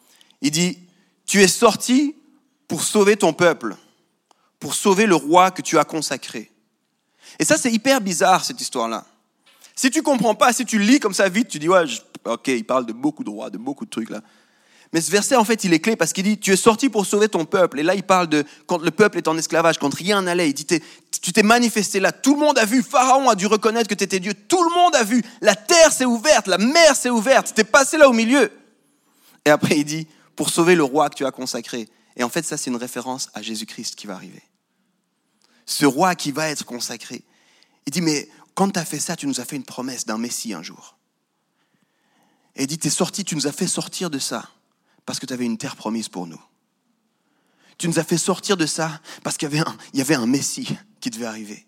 Il 0.41 0.51
dit, 0.51 0.79
tu 1.25 1.41
es 1.41 1.47
sorti 1.47 2.15
pour 2.67 2.83
sauver 2.83 3.17
ton 3.17 3.33
peuple, 3.33 3.75
pour 4.59 4.73
sauver 4.73 5.05
le 5.05 5.15
roi 5.15 5.51
que 5.51 5.61
tu 5.61 5.77
as 5.77 5.83
consacré. 5.83 6.51
Et 7.37 7.45
ça, 7.45 7.57
c'est 7.57 7.71
hyper 7.71 7.99
bizarre, 7.99 8.45
cette 8.45 8.61
histoire-là. 8.61 9.05
Si 9.75 9.91
tu 9.91 10.01
comprends 10.01 10.35
pas, 10.35 10.53
si 10.53 10.65
tu 10.65 10.79
lis 10.79 10.99
comme 10.99 11.13
ça 11.13 11.27
vite, 11.27 11.49
tu 11.49 11.59
dis, 11.59 11.67
ouais, 11.67 11.83
ok, 12.25 12.47
il 12.47 12.65
parle 12.65 12.85
de 12.85 12.93
beaucoup 12.93 13.23
de 13.23 13.29
rois, 13.29 13.49
de 13.49 13.57
beaucoup 13.57 13.85
de 13.85 13.89
trucs 13.89 14.09
là. 14.09 14.21
Mais 14.91 15.01
ce 15.01 15.11
verset, 15.11 15.35
en 15.35 15.45
fait, 15.45 15.63
il 15.63 15.73
est 15.73 15.79
clé 15.79 15.95
parce 15.95 16.13
qu'il 16.13 16.23
dit, 16.23 16.39
tu 16.39 16.51
es 16.51 16.55
sorti 16.55 16.89
pour 16.89 17.05
sauver 17.05 17.29
ton 17.29 17.45
peuple. 17.45 17.79
Et 17.79 17.83
là, 17.83 17.93
il 17.93 18.01
parle 18.01 18.27
de 18.27 18.43
quand 18.65 18.81
le 18.81 18.89
peuple 18.89 19.19
est 19.19 19.27
en 19.27 19.37
esclavage, 19.37 19.77
quand 19.77 19.93
rien 19.93 20.23
n'allait. 20.23 20.49
Il 20.49 20.53
dit, 20.53 20.65
tu 20.65 21.31
t'es 21.31 21.43
manifesté 21.43 21.99
là. 21.99 22.11
Tout 22.11 22.33
le 22.33 22.39
monde 22.39 22.57
a 22.57 22.65
vu. 22.65 22.81
Pharaon 22.81 23.29
a 23.29 23.35
dû 23.35 23.45
reconnaître 23.45 23.87
que 23.87 23.93
tu 23.93 24.03
étais 24.03 24.19
Dieu. 24.19 24.33
Tout 24.33 24.63
le 24.63 24.73
monde 24.73 24.95
a 24.95 25.03
vu. 25.03 25.23
La 25.41 25.55
terre 25.55 25.93
s'est 25.93 26.05
ouverte, 26.05 26.47
la 26.47 26.57
mer 26.57 26.95
s'est 26.95 27.11
ouverte. 27.11 27.53
Tu 27.55 27.63
passé 27.63 27.97
là 27.97 28.09
au 28.09 28.13
milieu. 28.13 28.51
Et 29.45 29.51
après, 29.51 29.77
il 29.77 29.85
dit, 29.85 30.07
pour 30.35 30.49
sauver 30.49 30.73
le 30.73 30.83
roi 30.83 31.09
que 31.09 31.15
tu 31.15 31.25
as 31.25 31.31
consacré. 31.31 31.87
Et 32.15 32.23
en 32.23 32.29
fait, 32.29 32.43
ça, 32.43 32.57
c'est 32.57 32.71
une 32.71 32.75
référence 32.75 33.29
à 33.35 33.43
Jésus-Christ 33.43 33.95
qui 33.95 34.07
va 34.07 34.15
arriver. 34.15 34.41
Ce 35.67 35.85
roi 35.85 36.15
qui 36.15 36.31
va 36.31 36.49
être 36.49 36.65
consacré. 36.65 37.23
Il 37.85 37.91
dit, 37.91 38.01
mais 38.01 38.27
quand 38.55 38.71
tu 38.71 38.79
as 38.79 38.85
fait 38.85 38.99
ça, 38.99 39.15
tu 39.15 39.27
nous 39.27 39.39
as 39.39 39.45
fait 39.45 39.55
une 39.55 39.63
promesse 39.63 40.05
d'un 40.05 40.17
Messie 40.17 40.53
un 40.53 40.63
jour. 40.63 40.97
Et 42.55 42.63
il 42.63 42.67
dit, 42.67 42.79
tu 42.79 42.87
es 42.87 42.91
sorti, 42.91 43.23
tu 43.23 43.35
nous 43.35 43.45
as 43.45 43.51
fait 43.51 43.67
sortir 43.67 44.09
de 44.09 44.17
ça 44.17 44.49
parce 45.09 45.17
que 45.17 45.25
tu 45.25 45.33
avais 45.33 45.45
une 45.47 45.57
terre 45.57 45.75
promise 45.75 46.07
pour 46.07 46.27
nous. 46.27 46.39
Tu 47.79 47.87
nous 47.87 47.97
as 47.97 48.03
fait 48.03 48.15
sortir 48.15 48.57
de 48.57 48.67
ça 48.67 49.01
parce 49.23 49.37
qu'il 49.37 49.49
y 49.51 50.01
avait 50.01 50.13
un, 50.13 50.27
Messie 50.27 50.77
qui 50.99 51.09
devait 51.09 51.25
arriver. 51.25 51.65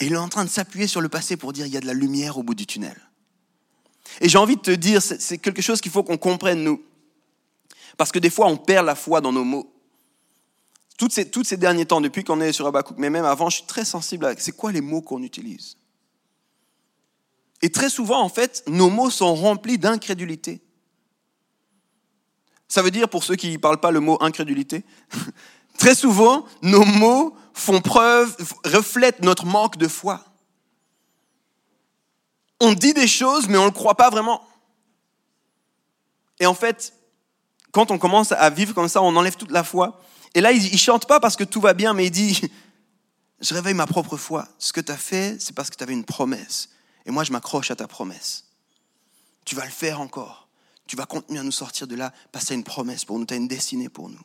Et 0.00 0.06
il 0.06 0.14
est 0.14 0.16
en 0.16 0.30
train 0.30 0.46
de 0.46 0.48
s'appuyer 0.48 0.86
sur 0.86 1.02
le 1.02 1.10
passé 1.10 1.36
pour 1.36 1.52
dire 1.52 1.66
il 1.66 1.74
y 1.74 1.76
a 1.76 1.82
de 1.82 1.86
la 1.86 1.92
lumière 1.92 2.38
au 2.38 2.42
bout 2.42 2.54
du 2.54 2.64
tunnel. 2.64 2.96
Et 4.22 4.30
j'ai 4.30 4.38
envie 4.38 4.56
de 4.56 4.62
te 4.62 4.70
dire, 4.70 5.02
c'est 5.02 5.36
quelque 5.36 5.60
chose 5.60 5.82
qu'il 5.82 5.92
faut 5.92 6.02
qu'on 6.02 6.16
comprenne, 6.16 6.64
nous. 6.64 6.82
Parce 7.98 8.12
que 8.12 8.18
des 8.18 8.30
fois, 8.30 8.46
on 8.46 8.56
perd 8.56 8.86
la 8.86 8.94
foi 8.94 9.20
dans 9.20 9.32
nos 9.32 9.44
mots. 9.44 9.70
Toutes 10.96 11.12
ces, 11.12 11.30
ces 11.44 11.58
derniers 11.58 11.84
temps, 11.84 12.00
depuis 12.00 12.24
qu'on 12.24 12.40
est 12.40 12.54
sur 12.54 12.66
Abakouk, 12.66 12.96
mais 12.96 13.10
même 13.10 13.26
avant, 13.26 13.50
je 13.50 13.56
suis 13.56 13.66
très 13.66 13.84
sensible 13.84 14.24
à 14.24 14.34
c'est 14.38 14.56
quoi 14.56 14.72
les 14.72 14.80
mots 14.80 15.02
qu'on 15.02 15.22
utilise. 15.22 15.76
Et 17.60 17.68
très 17.68 17.90
souvent, 17.90 18.22
en 18.22 18.30
fait, 18.30 18.62
nos 18.68 18.88
mots 18.88 19.10
sont 19.10 19.34
remplis 19.34 19.76
d'incrédulité. 19.76 20.63
Ça 22.74 22.82
veut 22.82 22.90
dire, 22.90 23.08
pour 23.08 23.22
ceux 23.22 23.36
qui 23.36 23.52
ne 23.52 23.56
parlent 23.56 23.78
pas 23.78 23.92
le 23.92 24.00
mot 24.00 24.18
incrédulité, 24.20 24.82
très 25.78 25.94
souvent, 25.94 26.44
nos 26.60 26.84
mots 26.84 27.36
font 27.52 27.80
preuve, 27.80 28.36
reflètent 28.64 29.22
notre 29.22 29.46
manque 29.46 29.76
de 29.76 29.86
foi. 29.86 30.24
On 32.58 32.72
dit 32.72 32.92
des 32.92 33.06
choses, 33.06 33.46
mais 33.46 33.58
on 33.58 33.60
ne 33.60 33.66
le 33.66 33.72
croit 33.72 33.94
pas 33.94 34.10
vraiment. 34.10 34.42
Et 36.40 36.46
en 36.46 36.54
fait, 36.54 36.94
quand 37.70 37.92
on 37.92 37.98
commence 37.98 38.32
à 38.32 38.50
vivre 38.50 38.74
comme 38.74 38.88
ça, 38.88 39.00
on 39.02 39.14
enlève 39.14 39.36
toute 39.36 39.52
la 39.52 39.62
foi. 39.62 40.00
Et 40.34 40.40
là, 40.40 40.50
il 40.50 40.72
ne 40.72 40.76
chante 40.76 41.06
pas 41.06 41.20
parce 41.20 41.36
que 41.36 41.44
tout 41.44 41.60
va 41.60 41.74
bien, 41.74 41.94
mais 41.94 42.06
il 42.06 42.10
dit, 42.10 42.40
je 43.40 43.54
réveille 43.54 43.74
ma 43.74 43.86
propre 43.86 44.16
foi. 44.16 44.48
Ce 44.58 44.72
que 44.72 44.80
tu 44.80 44.90
as 44.90 44.96
fait, 44.96 45.40
c'est 45.40 45.54
parce 45.54 45.70
que 45.70 45.76
tu 45.76 45.84
avais 45.84 45.92
une 45.92 46.04
promesse. 46.04 46.70
Et 47.06 47.12
moi, 47.12 47.22
je 47.22 47.30
m'accroche 47.30 47.70
à 47.70 47.76
ta 47.76 47.86
promesse. 47.86 48.46
Tu 49.44 49.54
vas 49.54 49.64
le 49.64 49.70
faire 49.70 50.00
encore. 50.00 50.43
Tu 50.86 50.96
vas 50.96 51.06
continuer 51.06 51.40
à 51.40 51.42
nous 51.42 51.52
sortir 51.52 51.86
de 51.86 51.94
là 51.94 52.12
parce 52.32 52.44
que 52.44 52.48
tu 52.50 52.54
une 52.54 52.64
promesse 52.64 53.04
pour 53.04 53.18
nous, 53.18 53.24
tu 53.24 53.34
as 53.34 53.36
une 53.36 53.48
destinée 53.48 53.88
pour 53.88 54.08
nous. 54.08 54.20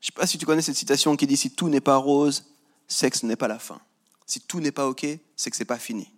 Je 0.00 0.06
ne 0.06 0.06
sais 0.06 0.12
pas 0.14 0.26
si 0.26 0.38
tu 0.38 0.46
connais 0.46 0.62
cette 0.62 0.76
citation 0.76 1.16
qui 1.16 1.26
dit 1.26 1.36
Si 1.36 1.50
tout 1.50 1.68
n'est 1.68 1.80
pas 1.80 1.96
rose, 1.96 2.44
c'est 2.88 3.10
que 3.10 3.16
ce 3.16 3.26
n'est 3.26 3.36
pas 3.36 3.48
la 3.48 3.58
fin. 3.58 3.80
Si 4.26 4.40
tout 4.40 4.60
n'est 4.60 4.72
pas 4.72 4.86
OK, 4.88 5.06
c'est 5.36 5.50
que 5.50 5.56
ce 5.56 5.62
n'est 5.62 5.66
pas 5.66 5.78
fini. 5.78 6.10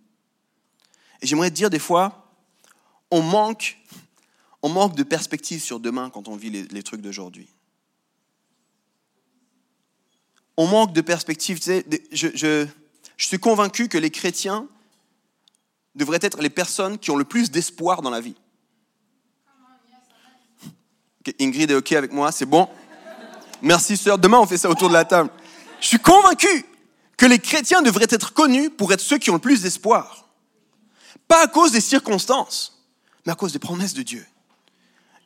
Et 1.21 1.27
j'aimerais 1.27 1.49
te 1.49 1.55
dire 1.55 1.69
des 1.69 1.79
fois, 1.79 2.31
on 3.11 3.21
manque, 3.21 3.77
on 4.61 4.69
manque 4.69 4.95
de 4.95 5.03
perspective 5.03 5.61
sur 5.61 5.79
demain 5.79 6.09
quand 6.09 6.27
on 6.27 6.35
vit 6.35 6.49
les, 6.49 6.83
trucs 6.83 7.01
d'aujourd'hui. 7.01 7.49
On 10.57 10.67
manque 10.67 10.93
de 10.93 11.01
perspective. 11.01 11.59
Je 12.11 12.67
suis 13.17 13.39
convaincu 13.39 13.87
que 13.87 13.97
les 13.97 14.11
chrétiens 14.11 14.67
devraient 15.95 16.19
être 16.21 16.41
les 16.41 16.49
personnes 16.49 16.97
qui 16.97 17.11
ont 17.11 17.15
le 17.15 17.23
plus 17.23 17.51
d'espoir 17.51 18.01
dans 18.01 18.09
la 18.09 18.21
vie. 18.21 18.35
Ingrid 21.39 21.71
est 21.71 21.75
OK 21.75 21.91
avec 21.93 22.11
moi, 22.11 22.31
c'est 22.31 22.45
bon. 22.45 22.67
Merci 23.61 23.95
sœur, 23.95 24.17
demain 24.17 24.39
on 24.39 24.45
fait 24.45 24.57
ça 24.57 24.69
autour 24.69 24.89
de 24.89 24.93
la 24.93 25.05
table. 25.05 25.29
Je 25.79 25.87
suis 25.87 25.99
convaincu 25.99 26.65
que 27.17 27.25
les 27.25 27.39
chrétiens 27.39 27.81
devraient 27.81 28.07
être 28.09 28.33
connus 28.33 28.69
pour 28.69 28.91
être 28.91 28.99
ceux 28.99 29.17
qui 29.17 29.29
ont 29.29 29.35
le 29.35 29.39
plus 29.39 29.61
d'espoir. 29.61 30.27
Pas 31.27 31.43
à 31.43 31.47
cause 31.47 31.71
des 31.71 31.81
circonstances, 31.81 32.85
mais 33.25 33.31
à 33.31 33.35
cause 33.35 33.53
des 33.53 33.59
promesses 33.59 33.93
de 33.93 34.01
Dieu. 34.01 34.25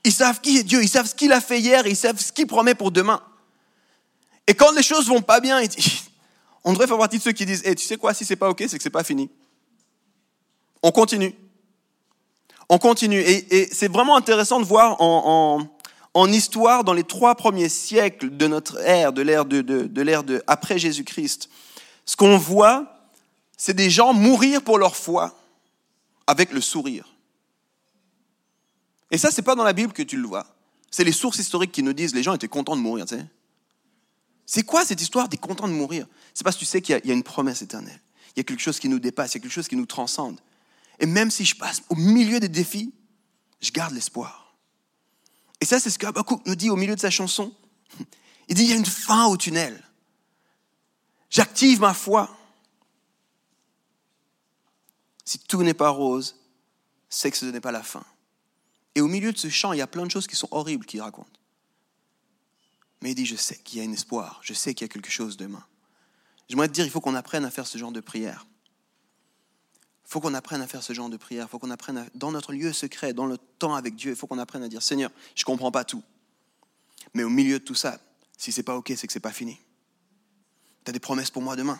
Ils 0.03 0.11
savent 0.11 0.39
qui 0.39 0.57
est 0.57 0.63
Dieu, 0.63 0.83
ils 0.83 0.89
savent 0.89 1.07
ce 1.07 1.15
qu'il 1.15 1.31
a 1.31 1.41
fait 1.41 1.59
hier, 1.59 1.87
ils 1.87 1.95
savent 1.95 2.19
ce 2.19 2.31
qu'il 2.31 2.47
promet 2.47 2.75
pour 2.75 2.91
demain. 2.91 3.21
Et 4.45 4.53
quand 4.53 4.71
les 4.71 4.83
choses 4.83 5.07
vont 5.07 5.21
pas 5.21 5.39
bien, 5.39 5.59
on 6.63 6.73
devrait 6.73 6.87
faire 6.87 6.97
partie 6.97 7.17
de 7.17 7.23
ceux 7.23 7.31
qui 7.31 7.45
disent, 7.45 7.65
hey, 7.65 7.75
tu 7.75 7.85
sais 7.85 7.97
quoi, 7.97 8.13
si 8.13 8.23
c'est 8.23 8.35
pas 8.35 8.49
OK, 8.49 8.63
c'est 8.67 8.77
que 8.77 8.83
c'est 8.83 8.89
pas 8.89 9.03
fini. 9.03 9.29
On 10.83 10.91
continue. 10.91 11.33
On 12.69 12.77
continue. 12.77 13.19
Et, 13.19 13.69
c'est 13.71 13.91
vraiment 13.91 14.15
intéressant 14.15 14.59
de 14.59 14.65
voir 14.65 15.01
en, 15.01 15.67
histoire, 16.31 16.83
dans 16.83 16.93
les 16.93 17.03
trois 17.03 17.35
premiers 17.35 17.69
siècles 17.69 18.35
de 18.35 18.47
notre 18.47 18.79
ère, 18.81 19.13
de 19.13 19.21
l'ère 19.21 19.45
de, 19.45 19.61
de, 19.61 20.01
l'ère 20.01 20.23
de 20.23 20.43
après 20.47 20.79
Jésus-Christ, 20.79 21.49
ce 22.05 22.15
qu'on 22.15 22.37
voit, 22.37 23.11
c'est 23.57 23.73
des 23.73 23.89
gens 23.89 24.13
mourir 24.13 24.63
pour 24.63 24.77
leur 24.77 24.95
foi 24.95 25.37
avec 26.25 26.51
le 26.51 26.61
sourire. 26.61 27.05
Et 29.11 29.17
ça, 29.17 29.31
c'est 29.31 29.41
pas 29.41 29.55
dans 29.55 29.63
la 29.63 29.73
Bible 29.73 29.93
que 29.93 30.03
tu 30.03 30.17
le 30.17 30.27
vois. 30.27 30.45
C'est 30.91 31.03
les 31.03 31.11
sources 31.11 31.39
historiques 31.39 31.71
qui 31.71 31.83
nous 31.83 31.93
disent 31.93 32.13
les 32.13 32.23
gens 32.23 32.33
étaient 32.33 32.47
contents 32.47 32.75
de 32.75 32.81
mourir. 32.81 33.05
C'est 34.45 34.63
quoi 34.63 34.85
cette 34.85 35.01
histoire 35.01 35.29
des 35.29 35.37
contents 35.37 35.67
de 35.67 35.73
mourir? 35.73 36.07
C'est 36.33 36.43
parce 36.43 36.55
que 36.55 36.61
tu 36.61 36.65
sais 36.65 36.81
qu'il 36.81 36.99
y, 37.03 37.11
a 37.11 37.13
une 37.13 37.23
promesse 37.23 37.61
éternelle. 37.61 37.99
Il 38.35 38.39
y 38.39 38.41
a 38.41 38.43
quelque 38.43 38.61
chose 38.61 38.79
qui 38.79 38.89
nous 38.89 38.99
dépasse, 38.99 39.33
il 39.33 39.37
y 39.37 39.39
a 39.39 39.41
quelque 39.41 39.51
chose 39.51 39.67
qui 39.67 39.75
nous 39.75 39.85
transcende. 39.85 40.39
Et 40.99 41.05
même 41.05 41.31
si 41.31 41.45
je 41.45 41.55
passe 41.55 41.81
au 41.89 41.95
milieu 41.95 42.39
des 42.39 42.49
défis, 42.49 42.93
je 43.61 43.71
garde 43.71 43.93
l'espoir. 43.93 44.55
Et 45.61 45.65
ça, 45.65 45.79
c'est 45.79 45.89
ce 45.89 45.99
qu'Abakouk 45.99 46.45
nous 46.45 46.55
dit 46.55 46.69
au 46.69 46.75
milieu 46.75 46.95
de 46.95 46.99
sa 46.99 47.09
chanson. 47.09 47.55
Il 48.47 48.55
dit, 48.55 48.63
il 48.63 48.69
y 48.69 48.73
a 48.73 48.77
une 48.77 48.85
fin 48.85 49.25
au 49.25 49.37
tunnel. 49.37 49.83
J'active 51.29 51.81
ma 51.81 51.93
foi. 51.93 52.35
Si 55.25 55.39
tout 55.39 55.61
n'est 55.63 55.73
pas 55.73 55.89
rose, 55.89 56.35
c'est 57.09 57.31
que 57.31 57.37
ce 57.37 57.45
n'est 57.45 57.61
pas 57.61 57.71
la 57.71 57.83
fin. 57.83 58.05
Et 58.95 59.01
au 59.01 59.07
milieu 59.07 59.33
de 59.33 59.37
ce 59.37 59.49
chant, 59.49 59.73
il 59.73 59.79
y 59.79 59.81
a 59.81 59.87
plein 59.87 60.05
de 60.05 60.11
choses 60.11 60.27
qui 60.27 60.35
sont 60.35 60.47
horribles 60.51 60.85
qu'il 60.85 61.01
raconte. 61.01 61.39
Mais 63.01 63.11
il 63.11 63.15
dit, 63.15 63.25
je 63.25 63.35
sais 63.35 63.57
qu'il 63.57 63.79
y 63.79 63.81
a 63.81 63.87
un 63.87 63.91
espoir, 63.91 64.39
je 64.41 64.53
sais 64.53 64.73
qu'il 64.73 64.85
y 64.85 64.89
a 64.89 64.93
quelque 64.93 65.11
chose 65.11 65.37
demain. 65.37 65.63
J'aimerais 66.49 66.67
te 66.67 66.73
dire, 66.73 66.85
il 66.85 66.91
faut 66.91 67.01
qu'on 67.01 67.13
apprenne 67.15 67.45
à 67.45 67.51
faire 67.51 67.67
ce 67.67 67.77
genre 67.77 67.91
de 67.91 67.99
prière. 67.99 68.47
Il 70.07 70.11
faut 70.11 70.21
qu'on 70.21 70.33
apprenne 70.33 70.61
à 70.61 70.67
faire 70.67 70.83
ce 70.83 70.93
genre 70.93 71.09
de 71.09 71.17
prière. 71.17 71.47
Il 71.47 71.51
faut 71.51 71.59
qu'on 71.59 71.69
apprenne 71.69 72.09
dans 72.15 72.31
notre 72.31 72.53
lieu 72.53 72.71
secret, 72.71 73.13
dans 73.13 73.25
le 73.25 73.37
temps 73.37 73.75
avec 73.75 73.95
Dieu, 73.95 74.11
il 74.11 74.15
faut 74.15 74.25
qu'on 74.25 74.39
apprenne 74.39 74.63
à 74.63 74.69
dire, 74.69 74.81
Seigneur, 74.81 75.11
je 75.35 75.41
ne 75.41 75.45
comprends 75.45 75.71
pas 75.71 75.83
tout. 75.83 76.01
Mais 77.13 77.23
au 77.23 77.29
milieu 77.29 77.59
de 77.59 77.63
tout 77.63 77.75
ça, 77.75 77.99
si 78.37 78.53
c'est 78.53 78.63
pas 78.63 78.77
OK, 78.77 78.93
c'est 78.95 79.05
que 79.05 79.11
c'est 79.11 79.19
pas 79.19 79.33
fini. 79.33 79.59
Tu 80.85 80.89
as 80.89 80.93
des 80.93 80.99
promesses 80.99 81.29
pour 81.29 81.41
moi 81.41 81.57
demain. 81.57 81.79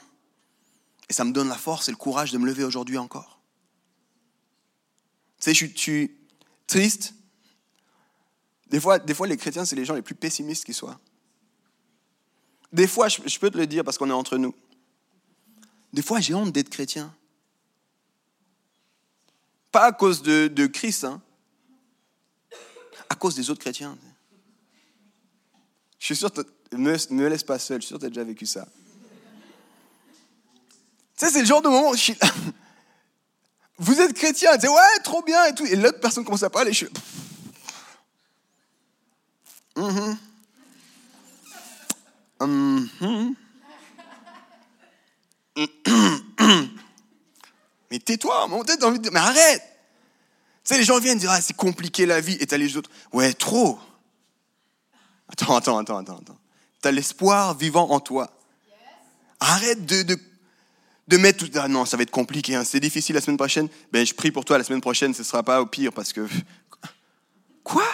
Et 1.10 1.13
ça 1.13 1.24
me 1.24 1.32
donne 1.32 1.48
la 1.48 1.56
force 1.58 1.88
et 1.88 1.92
le 1.92 1.98
courage 1.98 2.34
de 2.34 2.38
me 2.38 2.46
lever 2.46 2.66
aujourd'hui 2.66 2.98
encore. 2.98 3.40
Tu 5.40 5.46
sais, 5.46 5.54
je 5.54 5.66
suis 5.74 6.12
triste. 6.66 7.13
Des 8.70 8.82
fois, 8.82 9.00
des 9.00 9.13
fois, 9.13 9.28
les 9.28 9.38
chrétiens, 9.38 9.63
c'est 9.63 9.78
les 9.78 9.86
gens 9.86 9.94
les 9.94 10.02
plus 10.02 10.16
pessimistes 10.16 10.66
qui 10.66 10.74
soient. 10.74 11.00
Des 12.74 12.88
fois, 12.88 13.08
je, 13.08 13.40
peux 13.40 13.50
te 13.50 13.58
le 13.58 13.68
dire 13.68 13.86
parce 13.86 13.98
qu'on 13.98 14.10
est 14.10 14.13
entre 14.13 14.38
nous. 14.38 14.54
Des 15.94 16.02
fois, 16.02 16.20
j'ai 16.20 16.34
honte 16.34 16.52
d'être 16.52 16.70
chrétien. 16.70 17.16
Pas 19.71 19.86
à 19.86 19.91
cause 19.91 20.21
de, 20.21 20.47
de 20.47 20.67
Christ, 20.67 21.03
hein. 21.03 21.21
à 23.10 23.15
cause 23.15 23.36
des 23.36 23.49
autres 23.49 23.62
chrétiens. 23.62 23.97
Je 25.99 26.06
suis 26.06 26.15
sûr, 26.15 26.32
ne 26.71 26.77
me 26.77 27.27
laisse 27.27 27.43
pas 27.43 27.60
seul, 27.60 27.82
je 27.82 27.88
suis 27.88 27.89
sûr 27.89 27.97
que 27.97 28.01
tu 28.01 28.08
as 28.08 28.10
déjà 28.10 28.23
vécu 28.23 28.45
ça. 28.45 28.67
Tu 31.17 31.25
sais, 31.25 31.32
c'est 31.32 31.39
le 31.39 31.45
genre 31.45 31.62
de 31.62 31.67
moment 31.67 31.89
où 31.89 31.95
je 31.95 32.01
suis 32.01 32.17
Vous 33.80 33.99
êtes 33.99 34.13
chrétien, 34.13 34.53
tu 34.53 34.60
dis 34.60 34.67
ouais, 34.67 34.99
trop 35.03 35.21
bien 35.21 35.45
et 35.45 35.56
tout. 35.56 35.65
Et 35.65 35.75
l'autre 35.75 35.99
personne 35.99 36.23
commence 36.23 36.43
à 36.43 36.49
parler, 36.49 36.73
je 36.73 36.86
suis 36.86 36.88
Mais 47.91 48.00
tais-toi, 48.00 48.47
mon 48.47 48.63
tête 48.63 48.84
envie 48.84 49.00
de 49.00 49.10
mais 49.10 49.19
arrête. 49.19 49.62
Tu 50.63 50.73
sais, 50.73 50.78
les 50.78 50.84
gens 50.84 51.00
viennent 51.00 51.17
dire, 51.17 51.32
ah, 51.32 51.41
c'est 51.41 51.56
compliqué 51.56 52.06
la 52.06 52.19
vie, 52.19 52.38
et 52.39 52.47
t'as 52.47 52.58
les 52.58 52.76
autres, 52.76 52.89
ouais, 53.13 53.34
trop. 53.34 53.80
Attends, 55.30 55.56
attends, 55.56 55.78
attends, 55.78 55.97
attends, 55.97 56.17
attends. 56.17 56.39
T'as 56.82 56.91
l'espoir 56.91 57.58
vivant 57.58 57.89
en 57.89 58.00
toi. 58.00 58.32
Arrête 59.39 59.86
de, 59.86 60.04
de, 60.04 60.19
de, 61.08 61.17
mettre 61.17 61.45
tout. 61.45 61.52
Ah 61.60 61.67
non, 61.67 61.86
ça 61.86 61.95
va 61.95 62.04
être 62.04 62.12
compliqué, 62.12 62.56
hein. 62.56 62.63
c'est 62.63 62.80
difficile 62.80 63.15
la 63.15 63.21
semaine 63.21 63.38
prochaine. 63.38 63.69
Ben, 63.91 64.06
je 64.06 64.13
prie 64.13 64.32
pour 64.32 64.45
toi 64.45 64.58
la 64.58 64.63
semaine 64.63 64.82
prochaine, 64.82 65.13
ce 65.13 65.21
ne 65.21 65.26
sera 65.26 65.43
pas 65.43 65.62
au 65.62 65.65
pire 65.65 65.93
parce 65.93 66.12
que. 66.12 66.28
Quoi? 67.63 67.86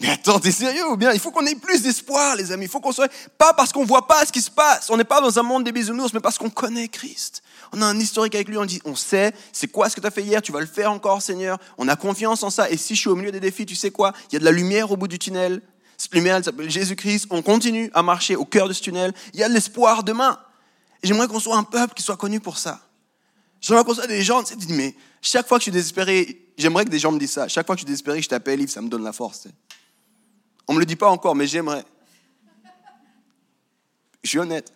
Mais 0.00 0.10
attends, 0.10 0.40
t'es 0.40 0.50
sérieux 0.50 0.88
ou 0.90 0.96
bien? 0.96 1.12
Il 1.12 1.20
faut 1.20 1.30
qu'on 1.30 1.46
ait 1.46 1.54
plus 1.54 1.82
d'espoir, 1.82 2.34
les 2.34 2.50
amis. 2.50 2.64
Il 2.64 2.70
faut 2.70 2.80
qu'on 2.80 2.92
soit. 2.92 3.10
Pas 3.38 3.54
parce 3.54 3.72
qu'on 3.72 3.84
voit 3.84 4.08
pas 4.08 4.26
ce 4.26 4.32
qui 4.32 4.40
se 4.40 4.50
passe. 4.50 4.90
On 4.90 4.96
n'est 4.96 5.04
pas 5.04 5.20
dans 5.20 5.38
un 5.38 5.42
monde 5.42 5.62
des 5.62 5.72
bisounours, 5.72 6.12
mais 6.12 6.20
parce 6.20 6.36
qu'on 6.36 6.50
connaît 6.50 6.88
Christ. 6.88 7.42
On 7.72 7.80
a 7.80 7.86
un 7.86 7.98
historique 7.98 8.34
avec 8.34 8.48
lui. 8.48 8.58
On 8.58 8.64
dit, 8.64 8.80
on 8.84 8.96
sait, 8.96 9.32
c'est 9.52 9.68
quoi 9.68 9.88
ce 9.88 9.94
que 9.94 10.00
tu 10.00 10.06
as 10.06 10.10
fait 10.10 10.22
hier 10.22 10.42
Tu 10.42 10.50
vas 10.50 10.60
le 10.60 10.66
faire 10.66 10.90
encore, 10.90 11.22
Seigneur. 11.22 11.58
On 11.78 11.86
a 11.86 11.94
confiance 11.94 12.42
en 12.42 12.50
ça. 12.50 12.68
Et 12.70 12.76
si 12.76 12.96
je 12.96 13.00
suis 13.00 13.08
au 13.08 13.14
milieu 13.14 13.30
des 13.30 13.40
défis, 13.40 13.66
tu 13.66 13.76
sais 13.76 13.92
quoi? 13.92 14.12
Il 14.30 14.34
y 14.34 14.36
a 14.36 14.40
de 14.40 14.44
la 14.44 14.50
lumière 14.50 14.90
au 14.90 14.96
bout 14.96 15.08
du 15.08 15.18
tunnel. 15.18 15.62
Cette 15.96 16.12
lumière, 16.12 16.36
elle 16.36 16.44
s'appelle 16.44 16.70
Jésus-Christ. 16.70 17.28
On 17.30 17.42
continue 17.42 17.90
à 17.94 18.02
marcher 18.02 18.34
au 18.34 18.44
cœur 18.44 18.68
de 18.68 18.72
ce 18.72 18.82
tunnel. 18.82 19.12
Il 19.32 19.38
y 19.38 19.44
a 19.44 19.48
de 19.48 19.54
l'espoir 19.54 20.02
demain. 20.02 20.40
J'aimerais 21.04 21.28
qu'on 21.28 21.40
soit 21.40 21.56
un 21.56 21.62
peuple 21.62 21.94
qui 21.94 22.02
soit 22.02 22.16
connu 22.16 22.40
pour 22.40 22.58
ça. 22.58 22.80
J'aimerais 23.60 23.84
qu'on 23.84 23.94
soit 23.94 24.08
des 24.08 24.22
gens, 24.22 24.42
tu 24.42 24.54
sais, 24.54 24.74
mais 24.74 24.94
chaque 25.22 25.46
fois 25.46 25.58
que 25.58 25.62
je 25.62 25.64
suis 25.64 25.72
désespéré, 25.72 26.50
j'aimerais 26.58 26.84
que 26.84 26.90
des 26.90 26.98
gens 26.98 27.12
me 27.12 27.18
disent 27.18 27.32
ça. 27.32 27.48
Chaque 27.48 27.66
fois 27.66 27.76
que 27.76 27.80
je 27.80 27.84
suis 27.84 27.90
désespéré, 27.90 28.20
je 28.20 28.28
t'appelle 28.28 28.60
Yves, 28.60 28.70
ça 28.70 28.82
me 28.82 28.88
donne 28.88 29.04
la 29.04 29.12
force. 29.12 29.46
On 30.66 30.72
ne 30.72 30.76
me 30.76 30.80
le 30.80 30.86
dit 30.86 30.96
pas 30.96 31.08
encore, 31.08 31.34
mais 31.34 31.46
j'aimerais. 31.46 31.84
Je 34.22 34.30
suis 34.30 34.38
honnête. 34.38 34.72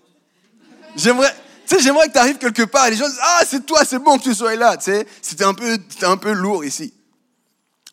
J'aimerais, 0.96 1.32
tu 1.66 1.76
sais, 1.76 1.82
j'aimerais 1.82 2.08
que 2.08 2.12
tu 2.12 2.18
arrives 2.18 2.38
quelque 2.38 2.62
part 2.62 2.88
les 2.90 2.96
gens 2.96 3.08
disent 3.08 3.20
Ah, 3.22 3.42
c'est 3.46 3.64
toi, 3.64 3.84
c'est 3.84 3.98
bon 3.98 4.18
que 4.18 4.24
tu 4.24 4.34
sois 4.34 4.54
là. 4.56 4.76
Tu 4.76 4.84
sais, 4.84 5.06
c'était 5.22 5.44
un, 5.44 5.54
peu, 5.54 5.78
un 6.02 6.16
peu 6.16 6.32
lourd 6.32 6.64
ici. 6.64 6.92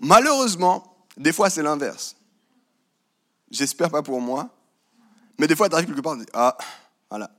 Malheureusement, 0.01 0.97
des 1.17 1.31
fois, 1.31 1.49
c'est 1.49 1.63
l'inverse. 1.63 2.15
J'espère 3.49 3.89
pas 3.89 4.01
pour 4.01 4.19
moi, 4.19 4.49
mais 5.37 5.47
des 5.47 5.55
fois, 5.55 5.69
tu 5.69 5.75
arrives 5.75 5.87
quelque 5.87 6.01
part 6.01 6.15
et 6.15 6.19
tu 6.19 6.25
dis 6.25 6.31
Ah, 6.33 6.57
voilà. 7.09 7.31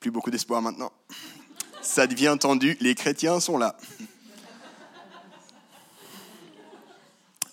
Plus 0.00 0.10
beaucoup 0.10 0.30
d'espoir 0.30 0.60
maintenant. 0.60 0.92
Ça 1.80 2.06
devient 2.06 2.36
tendu, 2.38 2.76
les 2.80 2.94
chrétiens 2.94 3.40
sont 3.40 3.56
là. 3.56 3.76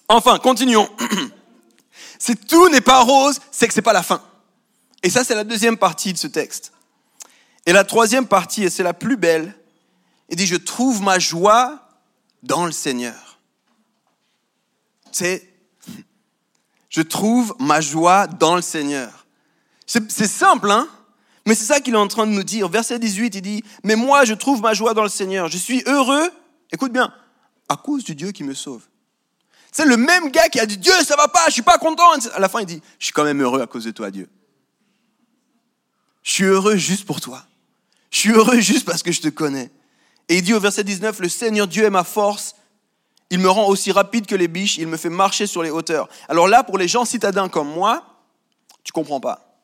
Enfin, 0.07 0.39
continuons. 0.39 0.89
Si 2.17 2.35
tout 2.35 2.69
n'est 2.69 2.81
pas 2.81 3.01
rose, 3.01 3.39
c'est 3.51 3.67
que 3.67 3.73
c'est 3.73 3.81
pas 3.81 3.93
la 3.93 4.03
fin. 4.03 4.21
Et 5.03 5.09
ça, 5.09 5.23
c'est 5.23 5.35
la 5.35 5.43
deuxième 5.43 5.77
partie 5.77 6.13
de 6.13 6.17
ce 6.17 6.27
texte. 6.27 6.73
Et 7.65 7.71
la 7.71 7.83
troisième 7.83 8.27
partie, 8.27 8.63
et 8.63 8.69
c'est 8.69 8.83
la 8.83 8.93
plus 8.93 9.17
belle, 9.17 9.55
il 10.29 10.35
dit, 10.35 10.45
je 10.45 10.55
trouve 10.55 11.01
ma 11.01 11.19
joie 11.19 11.87
dans 12.43 12.65
le 12.65 12.71
Seigneur. 12.71 13.39
C'est, 15.11 15.47
je 16.89 17.01
trouve 17.01 17.55
ma 17.59 17.81
joie 17.81 18.27
dans 18.27 18.55
le 18.55 18.61
Seigneur. 18.61 19.25
C'est 19.85 20.27
simple, 20.27 20.69
hein 20.69 20.87
Mais 21.47 21.55
c'est 21.55 21.65
ça 21.65 21.79
qu'il 21.79 21.95
est 21.95 21.97
en 21.97 22.07
train 22.07 22.27
de 22.27 22.31
nous 22.31 22.43
dire. 22.43 22.69
Verset 22.69 22.99
18, 22.99 23.35
il 23.35 23.41
dit, 23.41 23.63
mais 23.83 23.95
moi, 23.95 24.23
je 24.25 24.33
trouve 24.35 24.61
ma 24.61 24.73
joie 24.73 24.93
dans 24.93 25.03
le 25.03 25.09
Seigneur. 25.09 25.47
Je 25.47 25.57
suis 25.57 25.81
heureux, 25.87 26.29
écoute 26.71 26.91
bien, 26.91 27.11
à 27.67 27.75
cause 27.75 28.03
du 28.03 28.13
Dieu 28.13 28.31
qui 28.31 28.43
me 28.43 28.53
sauve. 28.53 28.83
C'est 29.79 29.85
le 29.85 29.95
même 29.95 30.29
gars 30.29 30.49
qui 30.49 30.59
a 30.59 30.65
dit 30.65 30.77
Dieu, 30.77 30.91
ça 31.05 31.15
va 31.15 31.29
pas, 31.29 31.45
je 31.47 31.53
suis 31.53 31.61
pas 31.61 31.77
content. 31.77 32.03
À 32.33 32.39
la 32.39 32.49
fin, 32.49 32.59
il 32.59 32.65
dit 32.65 32.81
Je 32.99 33.05
suis 33.05 33.13
quand 33.13 33.23
même 33.23 33.41
heureux 33.41 33.61
à 33.61 33.65
cause 33.65 33.85
de 33.85 33.91
toi, 33.91 34.11
Dieu. 34.11 34.27
Je 36.21 36.33
suis 36.33 36.43
heureux 36.43 36.75
juste 36.75 37.05
pour 37.05 37.21
toi. 37.21 37.45
Je 38.11 38.17
suis 38.17 38.31
heureux 38.31 38.59
juste 38.59 38.85
parce 38.85 39.03
que 39.03 39.13
je 39.13 39.21
te 39.21 39.29
connais. 39.29 39.71
Et 40.27 40.39
il 40.39 40.41
dit 40.41 40.53
au 40.53 40.59
verset 40.59 40.83
19 40.83 41.21
Le 41.21 41.29
Seigneur 41.29 41.65
Dieu 41.65 41.85
est 41.85 41.89
ma 41.89 42.03
force. 42.03 42.55
Il 43.29 43.39
me 43.39 43.49
rend 43.49 43.67
aussi 43.67 43.93
rapide 43.93 44.25
que 44.25 44.35
les 44.35 44.49
biches. 44.49 44.75
Il 44.75 44.87
me 44.87 44.97
fait 44.97 45.07
marcher 45.07 45.47
sur 45.47 45.63
les 45.63 45.69
hauteurs. 45.69 46.09
Alors 46.27 46.49
là, 46.49 46.65
pour 46.65 46.77
les 46.77 46.89
gens 46.89 47.05
citadins 47.05 47.47
comme 47.47 47.69
moi, 47.69 48.03
tu 48.83 48.91
comprends 48.91 49.21
pas. 49.21 49.55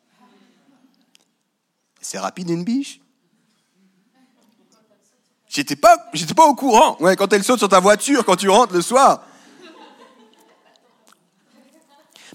C'est 1.99 2.19
rapide 2.19 2.49
une 2.51 2.63
biche 2.63 3.01
J'étais 5.49 5.75
pas, 5.75 5.97
j'étais 6.13 6.33
pas 6.33 6.45
au 6.45 6.55
courant. 6.55 6.95
Ouais, 7.01 7.17
quand 7.17 7.33
elle 7.33 7.43
saute 7.43 7.59
sur 7.59 7.67
ta 7.67 7.81
voiture, 7.81 8.23
quand 8.23 8.37
tu 8.37 8.47
rentres 8.47 8.73
le 8.73 8.81
soir. 8.81 9.21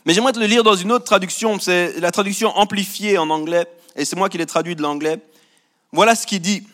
Mais 0.05 0.15
j'aimerais 0.15 0.33
te 0.33 0.39
le 0.39 0.47
lire 0.47 0.63
dans 0.63 0.77
une 0.77 0.93
autre 0.93 1.05
traduction, 1.05 1.59
c'est 1.61 2.01
la 2.01 2.11
traduction 2.11 2.57
amplifiée 2.57 3.19
en 3.19 3.29
anglais, 3.31 3.67
et 3.97 4.05
c'est 4.05 4.17
moi 4.17 4.29
qui 4.29 4.39
l'ai 4.39 4.47
traduit 4.47 4.75
de 4.75 4.83
l'anglais. 4.83 5.21
Voilà 5.93 6.15
ce 6.15 6.27
qu'il 6.27 6.41
dit. 6.41 6.67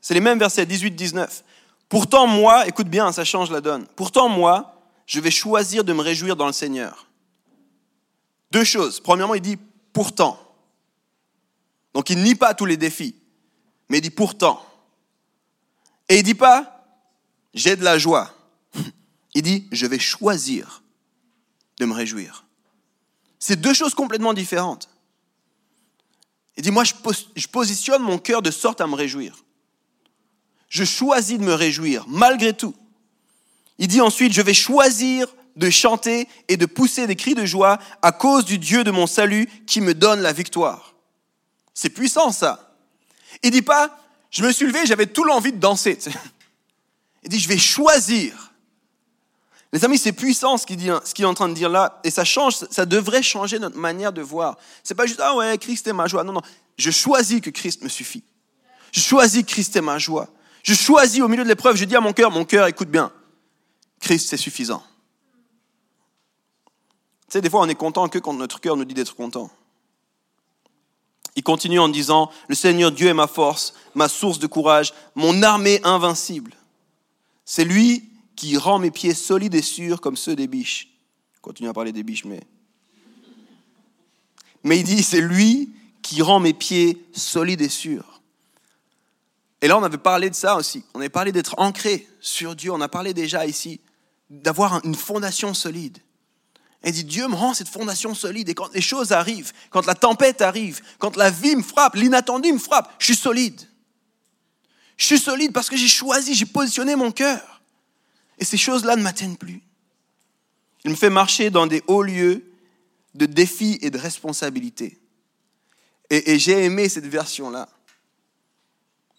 C'est 0.00 0.14
les 0.14 0.20
mêmes 0.20 0.38
versets 0.38 0.64
18-19. 0.64 1.42
Pourtant 1.88 2.26
moi, 2.26 2.66
écoute 2.66 2.88
bien, 2.88 3.12
ça 3.12 3.24
change 3.24 3.50
la 3.50 3.60
donne. 3.60 3.86
Pourtant 3.96 4.28
moi, 4.28 4.80
je 5.06 5.20
vais 5.20 5.30
choisir 5.30 5.84
de 5.84 5.92
me 5.92 6.02
réjouir 6.02 6.36
dans 6.36 6.46
le 6.46 6.52
Seigneur. 6.52 7.06
Deux 8.50 8.64
choses. 8.64 9.00
Premièrement, 9.00 9.34
il 9.34 9.40
dit 9.40 9.58
pourtant. 9.92 10.38
Donc 11.94 12.10
il 12.10 12.22
nie 12.22 12.34
pas 12.34 12.54
tous 12.54 12.66
les 12.66 12.76
défis, 12.76 13.14
mais 13.88 13.98
il 13.98 14.02
dit 14.02 14.10
pourtant. 14.10 14.64
Et 16.08 16.18
il 16.18 16.22
dit 16.22 16.34
pas 16.34 16.84
j'ai 17.54 17.74
de 17.74 17.84
la 17.84 17.96
joie. 17.98 18.34
Il 19.34 19.42
dit 19.42 19.66
je 19.72 19.86
vais 19.86 19.98
choisir 19.98 20.82
de 21.78 21.84
me 21.84 21.94
réjouir. 21.94 22.44
C'est 23.38 23.60
deux 23.60 23.74
choses 23.74 23.94
complètement 23.94 24.34
différentes. 24.34 24.88
Il 26.56 26.62
dit, 26.62 26.70
moi, 26.70 26.84
je 26.84 27.46
positionne 27.48 28.02
mon 28.02 28.18
cœur 28.18 28.40
de 28.42 28.50
sorte 28.50 28.80
à 28.80 28.86
me 28.86 28.94
réjouir. 28.94 29.44
Je 30.68 30.84
choisis 30.84 31.38
de 31.38 31.44
me 31.44 31.52
réjouir, 31.52 32.04
malgré 32.08 32.54
tout. 32.54 32.74
Il 33.78 33.88
dit 33.88 34.00
ensuite, 34.00 34.32
je 34.32 34.42
vais 34.42 34.54
choisir 34.54 35.28
de 35.54 35.70
chanter 35.70 36.28
et 36.48 36.56
de 36.56 36.66
pousser 36.66 37.06
des 37.06 37.16
cris 37.16 37.34
de 37.34 37.44
joie 37.44 37.78
à 38.02 38.12
cause 38.12 38.44
du 38.44 38.58
Dieu 38.58 38.84
de 38.84 38.90
mon 38.90 39.06
salut 39.06 39.48
qui 39.66 39.80
me 39.80 39.94
donne 39.94 40.20
la 40.20 40.32
victoire. 40.32 40.94
C'est 41.74 41.90
puissant 41.90 42.32
ça. 42.32 42.74
Il 43.42 43.50
dit 43.50 43.62
pas, 43.62 43.98
je 44.30 44.42
me 44.42 44.52
suis 44.52 44.66
levé, 44.66 44.86
j'avais 44.86 45.06
tout 45.06 45.24
l'envie 45.24 45.52
de 45.52 45.58
danser. 45.58 45.98
Il 47.22 47.28
dit, 47.28 47.40
je 47.40 47.48
vais 47.48 47.58
choisir. 47.58 48.52
Les 49.76 49.84
amis, 49.84 49.98
c'est 49.98 50.12
puissant 50.12 50.56
ce 50.56 50.64
qu'il 50.64 50.80
est 50.86 51.24
en 51.26 51.34
train 51.34 51.50
de 51.50 51.54
dire 51.54 51.68
là, 51.68 52.00
et 52.02 52.10
ça 52.10 52.24
change, 52.24 52.54
ça 52.70 52.86
devrait 52.86 53.22
changer 53.22 53.58
notre 53.58 53.76
manière 53.76 54.10
de 54.10 54.22
voir. 54.22 54.56
C'est 54.82 54.94
pas 54.94 55.04
juste, 55.04 55.20
ah 55.22 55.36
ouais, 55.36 55.58
Christ 55.58 55.86
est 55.86 55.92
ma 55.92 56.06
joie. 56.06 56.24
Non, 56.24 56.32
non, 56.32 56.40
je 56.78 56.90
choisis 56.90 57.42
que 57.42 57.50
Christ 57.50 57.82
me 57.82 57.90
suffit. 57.90 58.24
Je 58.90 59.00
choisis 59.00 59.44
Christ 59.44 59.76
est 59.76 59.82
ma 59.82 59.98
joie. 59.98 60.30
Je 60.62 60.72
choisis 60.72 61.20
au 61.20 61.28
milieu 61.28 61.44
de 61.44 61.48
l'épreuve, 61.50 61.76
je 61.76 61.84
dis 61.84 61.94
à 61.94 62.00
mon 62.00 62.14
cœur, 62.14 62.30
mon 62.30 62.46
cœur, 62.46 62.66
écoute 62.68 62.88
bien, 62.88 63.12
Christ, 64.00 64.30
c'est 64.30 64.38
suffisant. 64.38 64.82
Tu 67.28 67.32
sais, 67.32 67.40
des 67.42 67.50
fois, 67.50 67.60
on 67.60 67.68
est 67.68 67.74
content 67.74 68.08
que 68.08 68.18
quand 68.18 68.32
notre 68.32 68.60
cœur 68.60 68.78
nous 68.78 68.86
dit 68.86 68.94
d'être 68.94 69.14
content. 69.14 69.50
Il 71.34 71.42
continue 71.42 71.80
en 71.80 71.90
disant, 71.90 72.30
le 72.48 72.54
Seigneur 72.54 72.92
Dieu 72.92 73.08
est 73.08 73.14
ma 73.14 73.26
force, 73.26 73.74
ma 73.94 74.08
source 74.08 74.38
de 74.38 74.46
courage, 74.46 74.94
mon 75.14 75.42
armée 75.42 75.82
invincible. 75.84 76.54
C'est 77.44 77.64
lui 77.64 78.08
qui 78.36 78.56
rend 78.56 78.78
mes 78.78 78.90
pieds 78.90 79.14
solides 79.14 79.54
et 79.54 79.62
sûrs 79.62 80.00
comme 80.00 80.16
ceux 80.16 80.36
des 80.36 80.46
biches. 80.46 80.88
continue 81.40 81.68
à 81.68 81.72
parler 81.72 81.92
des 81.92 82.02
biches, 82.02 82.24
mais... 82.24 82.40
Mais 84.62 84.78
il 84.80 84.84
dit, 84.84 85.02
c'est 85.02 85.20
lui 85.20 85.72
qui 86.02 86.22
rend 86.22 86.40
mes 86.40 86.52
pieds 86.52 87.04
solides 87.12 87.60
et 87.60 87.68
sûrs. 87.68 88.20
Et 89.62 89.68
là, 89.68 89.78
on 89.78 89.82
avait 89.82 89.96
parlé 89.96 90.28
de 90.28 90.34
ça 90.34 90.56
aussi. 90.56 90.84
On 90.92 91.00
avait 91.00 91.08
parlé 91.08 91.32
d'être 91.32 91.54
ancré 91.58 92.06
sur 92.20 92.54
Dieu. 92.56 92.72
On 92.72 92.80
a 92.80 92.88
parlé 92.88 93.14
déjà 93.14 93.46
ici 93.46 93.80
d'avoir 94.28 94.84
une 94.84 94.94
fondation 94.94 95.54
solide. 95.54 95.98
Et 96.82 96.92
dit, 96.92 97.04
Dieu 97.04 97.26
me 97.28 97.34
rend 97.34 97.54
cette 97.54 97.68
fondation 97.68 98.14
solide. 98.14 98.48
Et 98.48 98.54
quand 98.54 98.72
les 98.74 98.80
choses 98.80 99.12
arrivent, 99.12 99.52
quand 99.70 99.86
la 99.86 99.94
tempête 99.94 100.42
arrive, 100.42 100.80
quand 100.98 101.16
la 101.16 101.30
vie 101.30 101.56
me 101.56 101.62
frappe, 101.62 101.94
l'inattendu 101.94 102.52
me 102.52 102.58
frappe, 102.58 102.92
je 102.98 103.06
suis 103.06 103.16
solide. 103.16 103.60
Je 104.96 105.06
suis 105.06 105.18
solide 105.18 105.52
parce 105.52 105.68
que 105.68 105.76
j'ai 105.76 105.88
choisi, 105.88 106.34
j'ai 106.34 106.46
positionné 106.46 106.96
mon 106.96 107.10
cœur. 107.10 107.55
Et 108.38 108.44
ces 108.44 108.56
choses-là 108.56 108.96
ne 108.96 109.02
m'atteignent 109.02 109.36
plus. 109.36 109.62
Il 110.84 110.90
me 110.90 110.96
fait 110.96 111.10
marcher 111.10 111.50
dans 111.50 111.66
des 111.66 111.82
hauts 111.86 112.02
lieux 112.02 112.44
de 113.14 113.26
défis 113.26 113.78
et 113.82 113.90
de 113.90 113.98
responsabilités. 113.98 114.98
Et, 116.10 116.38
j'ai 116.38 116.64
aimé 116.64 116.88
cette 116.88 117.06
version-là. 117.06 117.68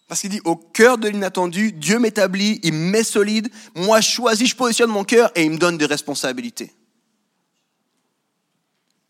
Parce 0.06 0.22
qu'il 0.22 0.30
dit, 0.30 0.40
au 0.44 0.56
cœur 0.56 0.96
de 0.96 1.08
l'inattendu, 1.08 1.72
Dieu 1.72 1.98
m'établit, 1.98 2.60
il 2.62 2.72
me 2.72 2.90
met 2.90 3.04
solide, 3.04 3.50
moi 3.74 4.00
je 4.00 4.08
choisis, 4.08 4.48
je 4.48 4.56
positionne 4.56 4.88
mon 4.88 5.04
cœur 5.04 5.30
et 5.34 5.44
il 5.44 5.50
me 5.50 5.58
donne 5.58 5.76
des 5.76 5.84
responsabilités. 5.84 6.72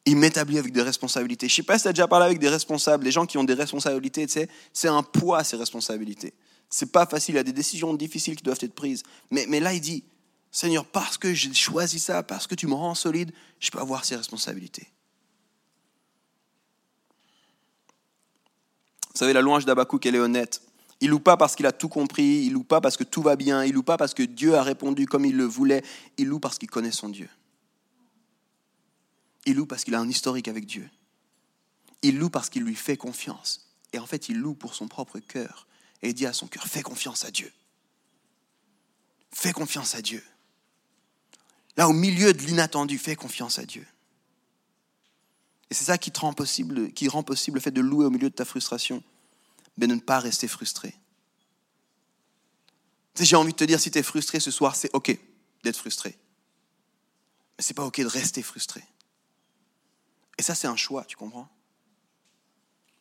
Il 0.05 0.16
m'établit 0.16 0.59
avec 0.59 0.73
des 0.73 0.83
responsabilités. 0.83 1.47
Je 1.47 1.53
ne 1.53 1.57
sais 1.57 1.62
pas 1.62 1.79
si 1.79 1.83
tu 1.83 1.88
as 1.88 1.92
déjà 1.92 2.09
parlé 2.09 2.27
avec 2.27 2.40
des 2.40 2.49
responsables, 2.49 3.05
les 3.05 3.12
gens 3.12 3.27
qui 3.27 3.38
ont 3.38 3.44
des 3.44 3.55
responsabilités, 3.55 4.27
c'est 4.73 4.88
un 4.88 5.05
poids 5.05 5.44
ces 5.44 5.57
responsabilités. 5.57 6.35
C'est 6.70 6.92
pas 6.92 7.07
facile, 7.07 7.35
il 7.35 7.38
y 7.38 7.40
a 7.40 7.44
des 7.44 7.52
décisions 7.52 7.94
difficiles 7.94 8.37
qui 8.37 8.42
doivent 8.42 8.59
être 8.61 8.74
prises. 8.74 9.02
Mais, 9.31 9.61
là, 9.61 9.72
il 9.72 9.81
dit, 9.81 10.04
Seigneur, 10.50 10.85
parce 10.85 11.18
que 11.18 11.33
j'ai 11.33 11.52
choisi 11.54 11.98
ça, 11.98 12.22
parce 12.22 12.46
que 12.46 12.54
tu 12.54 12.66
me 12.66 12.74
rends 12.74 12.94
solide, 12.94 13.33
je 13.61 13.70
peux 13.70 13.78
avoir 13.78 14.04
ces 14.04 14.16
responsabilités. 14.16 14.88
Vous 19.14 19.18
savez, 19.18 19.33
la 19.33 19.40
louange 19.40 19.64
d'Abakouk, 19.64 20.04
elle 20.07 20.14
est 20.14 20.20
honnête. 20.20 20.62
Il 21.00 21.11
loue 21.11 21.20
pas 21.20 21.37
parce 21.37 21.54
qu'il 21.54 21.66
a 21.66 21.72
tout 21.72 21.88
compris, 21.88 22.44
il 22.44 22.52
loue 22.52 22.64
pas 22.64 22.81
parce 22.81 22.96
que 22.96 23.04
tout 23.04 23.22
va 23.22 23.37
bien, 23.37 23.64
il 23.64 23.72
loue 23.72 23.83
pas 23.83 23.96
parce 23.96 24.14
que 24.14 24.22
Dieu 24.22 24.54
a 24.54 24.62
répondu 24.62 25.07
comme 25.07 25.24
il 25.24 25.37
le 25.37 25.44
voulait, 25.44 25.85
il 26.16 26.26
loue 26.26 26.40
parce 26.40 26.59
qu'il 26.59 26.68
connaît 26.68 26.90
son 26.90 27.09
Dieu. 27.09 27.28
Il 29.46 29.57
loue 29.57 29.66
parce 29.66 29.85
qu'il 29.85 29.94
a 29.94 30.00
un 30.00 30.09
historique 30.09 30.48
avec 30.48 30.66
Dieu. 30.66 30.88
Il 32.02 32.18
loue 32.18 32.31
parce 32.31 32.50
qu'il 32.50 32.62
lui 32.62 32.74
fait 32.74 32.96
confiance. 32.96 33.68
Et 33.92 33.98
en 33.98 34.07
fait, 34.07 34.28
il 34.28 34.38
loue 34.38 34.54
pour 34.54 34.74
son 34.74 34.88
propre 34.88 35.18
cœur. 35.20 35.66
Et 36.02 36.12
dit 36.12 36.26
à 36.26 36.32
son 36.32 36.46
cœur, 36.46 36.66
fais 36.66 36.82
confiance 36.82 37.24
à 37.24 37.30
Dieu. 37.30 37.52
Fais 39.32 39.52
confiance 39.52 39.94
à 39.94 40.02
Dieu. 40.02 40.24
Là, 41.76 41.88
au 41.88 41.92
milieu 41.92 42.32
de 42.32 42.42
l'inattendu, 42.42 42.98
fais 42.98 43.16
confiance 43.16 43.58
à 43.58 43.64
Dieu. 43.64 43.87
Et 45.70 45.74
c'est 45.74 45.84
ça 45.84 45.98
qui, 45.98 46.11
rend 46.18 46.32
possible, 46.32 46.92
qui 46.92 47.08
rend 47.08 47.22
possible 47.22 47.56
le 47.56 47.61
fait 47.61 47.70
de 47.70 47.80
louer 47.80 48.06
au 48.06 48.11
milieu 48.11 48.30
de 48.30 48.34
ta 48.34 48.44
frustration 48.44 49.02
mais 49.78 49.87
de 49.87 49.94
ne 49.94 50.00
pas 50.00 50.18
rester 50.18 50.48
frustré. 50.48 50.94
J'ai 53.18 53.37
envie 53.37 53.52
de 53.52 53.56
te 53.56 53.64
dire, 53.64 53.80
si 53.80 53.90
tu 53.90 53.98
es 53.98 54.02
frustré 54.02 54.38
ce 54.40 54.50
soir, 54.50 54.76
c'est 54.76 54.90
OK 54.92 55.16
d'être 55.64 55.76
frustré. 55.76 56.16
Mais 57.56 57.64
ce 57.64 57.70
n'est 57.70 57.74
pas 57.74 57.84
OK 57.84 58.00
de 58.00 58.06
rester 58.06 58.42
frustré. 58.42 58.82
Et 60.37 60.42
ça, 60.42 60.54
c'est 60.54 60.68
un 60.68 60.76
choix, 60.76 61.04
tu 61.04 61.16
comprends? 61.16 61.48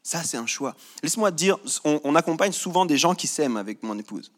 Ça, 0.08 0.24
c'est 0.24 0.38
un 0.38 0.46
choix. 0.46 0.74
Laisse-moi 1.04 1.32
te 1.32 1.36
dire, 1.36 1.58
on, 1.84 2.16
accompagne 2.16 2.54
souvent 2.54 2.86
des 2.86 2.98
gens 2.98 3.14
qui 3.14 3.28
s'aiment 3.28 3.58
avec 3.58 3.84
mon 3.84 4.00
épouse. 4.00 4.32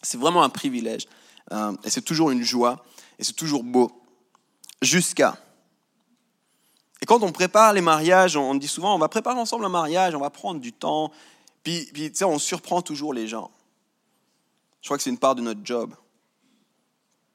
C'est 0.00 0.16
vraiment 0.16 0.44
un 0.44 0.48
privilège. 0.48 1.08
Euh, 1.50 1.72
et 1.82 1.90
c'est 1.90 2.02
toujours 2.02 2.30
une 2.30 2.44
joie. 2.44 2.84
Et 3.18 3.24
c'est 3.24 3.32
toujours 3.32 3.64
beau. 3.64 3.90
Jusqu'à 4.80 5.36
et 7.02 7.06
quand 7.06 7.24
on 7.24 7.32
prépare 7.32 7.72
les 7.72 7.80
mariages, 7.80 8.36
on 8.36 8.54
dit 8.54 8.68
souvent, 8.68 8.94
on 8.94 8.98
va 8.98 9.08
préparer 9.08 9.40
ensemble 9.40 9.64
un 9.64 9.70
mariage, 9.70 10.14
on 10.14 10.20
va 10.20 10.30
prendre 10.30 10.60
du 10.60 10.72
temps, 10.72 11.10
puis, 11.64 11.90
tu 11.92 12.10
sais, 12.14 12.24
on 12.24 12.38
surprend 12.38 12.80
toujours 12.80 13.12
les 13.12 13.26
gens. 13.26 13.50
Je 14.82 14.86
crois 14.86 14.98
que 14.98 15.02
c'est 15.02 15.10
une 15.10 15.18
part 15.18 15.34
de 15.34 15.42
notre 15.42 15.62
job. 15.64 15.96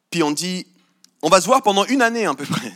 Puis 0.09 0.23
on 0.23 0.31
dit, 0.31 0.65
on 1.21 1.27
va 1.27 1.41
se 1.41 1.47
voir 1.47 1.61
pendant 1.63 1.83
une 1.83 2.01
année 2.01 2.25
à 2.25 2.33
peu 2.33 2.45
près. 2.45 2.71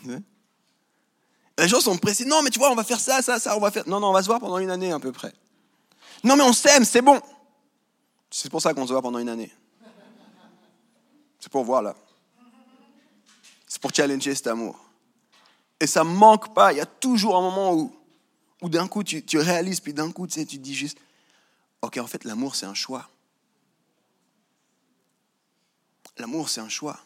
Les 1.57 1.67
gens 1.67 1.79
sont 1.79 1.97
pressés. 1.97 2.25
Non, 2.25 2.41
mais 2.41 2.49
tu 2.49 2.59
vois, 2.59 2.71
on 2.71 2.75
va 2.75 2.83
faire 2.83 2.99
ça, 2.99 3.21
ça, 3.21 3.39
ça, 3.39 3.55
on 3.55 3.59
va 3.59 3.71
faire. 3.71 3.87
Non, 3.87 3.99
non, 3.99 4.09
on 4.09 4.13
va 4.13 4.21
se 4.21 4.27
voir 4.27 4.39
pendant 4.39 4.57
une 4.57 4.69
année 4.69 4.91
à 4.91 4.99
peu 4.99 5.11
près. 5.11 5.33
Non, 6.23 6.35
mais 6.35 6.43
on 6.43 6.53
s'aime, 6.53 6.83
c'est 6.83 7.01
bon. 7.01 7.21
C'est 8.29 8.49
pour 8.49 8.61
ça 8.61 8.73
qu'on 8.73 8.85
se 8.85 8.91
voit 8.91 9.01
pendant 9.01 9.19
une 9.19 9.29
année. 9.29 9.51
C'est 11.39 11.51
pour 11.51 11.63
voir 11.63 11.81
là. 11.81 11.95
C'est 13.67 13.81
pour 13.81 13.93
challenger 13.93 14.35
cet 14.35 14.47
amour. 14.47 14.79
Et 15.79 15.87
ça 15.87 16.03
ne 16.03 16.09
manque 16.09 16.53
pas. 16.53 16.73
Il 16.73 16.77
y 16.77 16.81
a 16.81 16.85
toujours 16.85 17.37
un 17.37 17.41
moment 17.41 17.73
où, 17.73 17.95
où 18.61 18.69
d'un 18.69 18.87
coup 18.87 19.03
tu, 19.03 19.23
tu 19.23 19.37
réalises, 19.37 19.79
puis 19.79 19.93
d'un 19.93 20.11
coup 20.11 20.27
tu, 20.27 20.45
tu 20.45 20.57
dis 20.57 20.73
juste 20.73 20.97
Ok, 21.85 21.97
en 21.97 22.07
fait, 22.07 22.23
l'amour, 22.23 22.55
c'est 22.55 22.65
un 22.65 22.73
choix. 22.73 23.07
L'amour, 26.17 26.49
c'est 26.49 26.61
un 26.61 26.69
choix. 26.69 26.99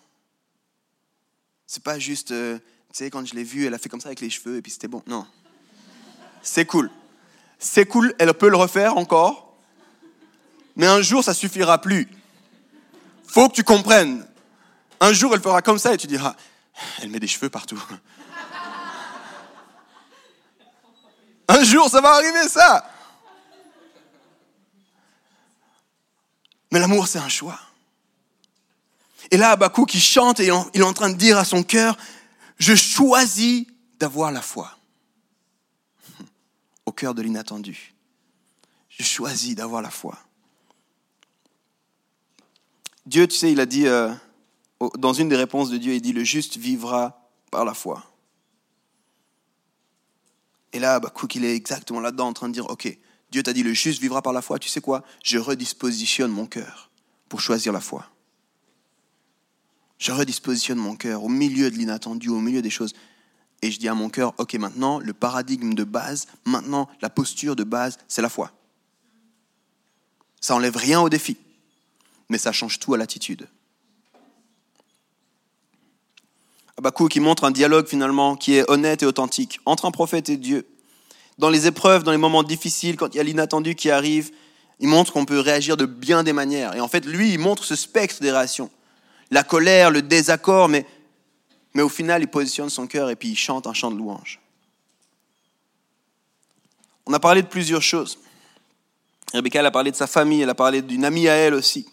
C'est 1.68 1.84
pas 1.84 2.00
juste, 2.00 2.32
euh, 2.32 2.60
tu 2.92 2.98
sais, 3.04 3.10
quand 3.10 3.26
je 3.26 3.36
l'ai 3.36 3.44
vue, 3.44 3.68
elle 3.68 3.74
a 3.74 3.78
fait 3.78 3.90
comme 3.90 4.02
ça 4.02 4.08
avec 4.08 4.20
les 4.20 4.30
cheveux 4.30 4.58
et 4.58 4.62
puis 4.62 4.72
c'était 4.72 4.88
bon. 4.88 5.04
Non. 5.06 5.26
C'est 6.42 6.66
cool. 6.66 6.90
C'est 7.60 7.86
cool, 7.86 8.16
elle 8.18 8.34
peut 8.34 8.50
le 8.50 8.58
refaire 8.58 8.98
encore. 8.98 9.56
Mais 10.76 10.88
un 10.88 11.02
jour, 11.02 11.24
ça 11.24 11.34
suffira 11.34 11.80
plus. 11.80 12.10
Faut 13.28 13.50
que 13.50 13.54
tu 13.56 13.64
comprennes. 13.64 14.26
Un 15.00 15.14
jour, 15.14 15.34
elle 15.34 15.42
fera 15.42 15.62
comme 15.62 15.78
ça 15.78 15.94
et 15.94 15.98
tu 15.98 16.08
diras, 16.08 16.36
elle 17.02 17.10
met 17.10 17.20
des 17.20 17.28
cheveux 17.28 17.50
partout. 17.50 17.82
Un 21.48 21.64
jour, 21.64 21.90
ça 21.90 22.02
va 22.02 22.10
arriver 22.12 22.48
ça. 22.48 22.90
Mais 26.72 26.80
l'amour, 26.80 27.08
c'est 27.08 27.20
un 27.20 27.30
choix. 27.30 27.60
Et 29.32 29.38
là, 29.38 29.52
Abakou 29.52 29.86
qui 29.86 30.00
chante 30.00 30.40
et 30.40 30.50
il 30.74 30.82
est 30.82 30.84
en 30.84 30.94
train 30.94 31.10
de 31.10 31.16
dire 31.16 31.38
à 31.38 31.46
son 31.46 31.64
cœur, 31.64 31.98
je 32.60 32.76
choisis 32.76 33.66
d'avoir 34.00 34.32
la 34.32 34.42
foi. 34.42 34.78
Au 36.86 36.92
cœur 36.92 37.16
de 37.16 37.22
l'inattendu. 37.22 37.96
Je 38.90 39.04
choisis 39.04 39.56
d'avoir 39.56 39.82
la 39.82 39.90
foi. 39.90 40.18
Dieu, 43.06 43.28
tu 43.28 43.38
sais, 43.38 43.52
il 43.52 43.60
a 43.60 43.66
dit, 43.66 43.88
euh, 43.88 44.14
dans 44.98 45.14
une 45.14 45.30
des 45.30 45.36
réponses 45.36 45.70
de 45.70 45.78
Dieu, 45.78 45.94
il 45.94 46.02
dit, 46.02 46.14
le 46.14 46.24
juste 46.24 46.58
vivra 46.58 47.30
par 47.50 47.66
la 47.66 47.74
foi. 47.74 48.04
Et 50.74 50.80
là, 50.80 50.96
Abakouk, 50.96 51.36
il 51.36 51.46
est 51.46 51.56
exactement 51.56 52.00
là-dedans 52.00 52.28
en 52.28 52.34
train 52.34 52.50
de 52.50 52.54
dire, 52.54 52.70
ok, 52.70 52.96
Dieu 53.32 53.44
t'a 53.44 53.54
dit 53.54 53.64
le 53.64 53.74
juste 53.74 54.02
vivra 54.02 54.22
par 54.22 54.34
la 54.34 54.42
foi. 54.42 54.60
Tu 54.60 54.70
sais 54.70 54.82
quoi? 54.82 55.04
Je 55.24 55.38
redispositionne 55.38 56.32
mon 56.32 56.46
cœur 56.46 56.90
pour 57.28 57.42
choisir 57.42 57.74
la 57.74 57.82
foi. 57.82 58.06
Je 60.00 60.12
redispositionne 60.12 60.80
mon 60.80 60.96
cœur 60.96 61.24
au 61.24 61.30
milieu 61.30 61.70
de 61.70 61.76
l'inattendu, 61.76 62.30
au 62.30 62.40
milieu 62.40 62.62
des 62.62 62.70
choses. 62.70 62.94
Et 63.62 63.70
je 63.70 63.78
dis 63.78 63.88
à 63.88 63.94
mon 63.94 64.10
cœur, 64.10 64.34
ok, 64.38 64.56
maintenant, 64.56 65.00
le 65.00 65.14
paradigme 65.14 65.74
de 65.74 65.84
base, 65.84 66.28
maintenant, 66.46 66.90
la 67.02 67.10
posture 67.10 67.56
de 67.56 67.64
base, 67.64 68.00
c'est 68.08 68.22
la 68.22 68.30
foi. 68.30 68.52
Ça 70.42 70.56
enlève 70.56 70.78
rien 70.78 71.02
au 71.02 71.10
défi, 71.10 71.38
mais 72.30 72.38
ça 72.38 72.52
change 72.52 72.80
tout 72.80 72.94
à 72.94 72.98
l'attitude. 72.98 73.48
Abakou 76.78 77.10
qui 77.10 77.20
montre 77.20 77.44
un 77.44 77.52
dialogue 77.52 77.88
finalement 77.88 78.38
qui 78.38 78.54
est 78.54 78.70
honnête 78.72 79.04
et 79.04 79.06
authentique 79.06 79.60
entre 79.66 79.84
un 79.84 79.92
prophète 79.92 80.30
et 80.30 80.38
Dieu 80.38 80.66
dans 81.40 81.50
les 81.50 81.68
épreuves, 81.68 82.04
dans 82.04 82.12
les 82.12 82.18
moments 82.18 82.44
difficiles, 82.44 82.98
quand 82.98 83.16
il 83.16 83.18
y 83.18 83.20
a 83.20 83.24
l'inattendu 83.24 83.74
qui 83.74 83.90
arrive, 83.90 84.30
il 84.80 84.90
montre 84.90 85.14
qu'on 85.14 85.26
peut 85.26 85.40
réagir 85.40 85.78
de 85.78 85.86
bien 85.86 86.24
des 86.24 86.34
manières. 86.34 86.76
Et 86.76 86.82
en 86.82 86.88
fait, 86.90 87.06
lui, 87.06 87.34
il 87.34 87.40
montre 87.40 87.64
ce 87.64 87.76
spectre 87.76 88.22
des 88.22 88.32
réactions. 88.32 88.70
La 89.32 89.44
colère, 89.44 89.92
le 89.92 90.02
désaccord, 90.02 90.70
mais, 90.70 90.86
mais 91.74 91.82
au 91.82 91.90
final, 91.90 92.22
il 92.22 92.28
positionne 92.28 92.70
son 92.70 92.88
cœur 92.88 93.10
et 93.10 93.16
puis 93.16 93.30
il 93.30 93.36
chante 93.36 93.68
un 93.68 93.74
chant 93.74 93.92
de 93.92 93.98
louange. 93.98 94.40
On 97.06 97.14
a 97.14 97.20
parlé 97.20 97.42
de 97.42 97.48
plusieurs 97.48 97.82
choses. 97.82 98.20
Rebecca 99.34 99.60
elle 99.60 99.66
a 99.66 99.72
parlé 99.72 99.92
de 99.92 99.96
sa 99.96 100.08
famille, 100.08 100.42
elle 100.42 100.50
a 100.50 100.56
parlé 100.56 100.82
d'une 100.82 101.06
amie 101.06 101.28
à 101.28 101.34
elle 101.34 101.54
aussi, 101.54 101.88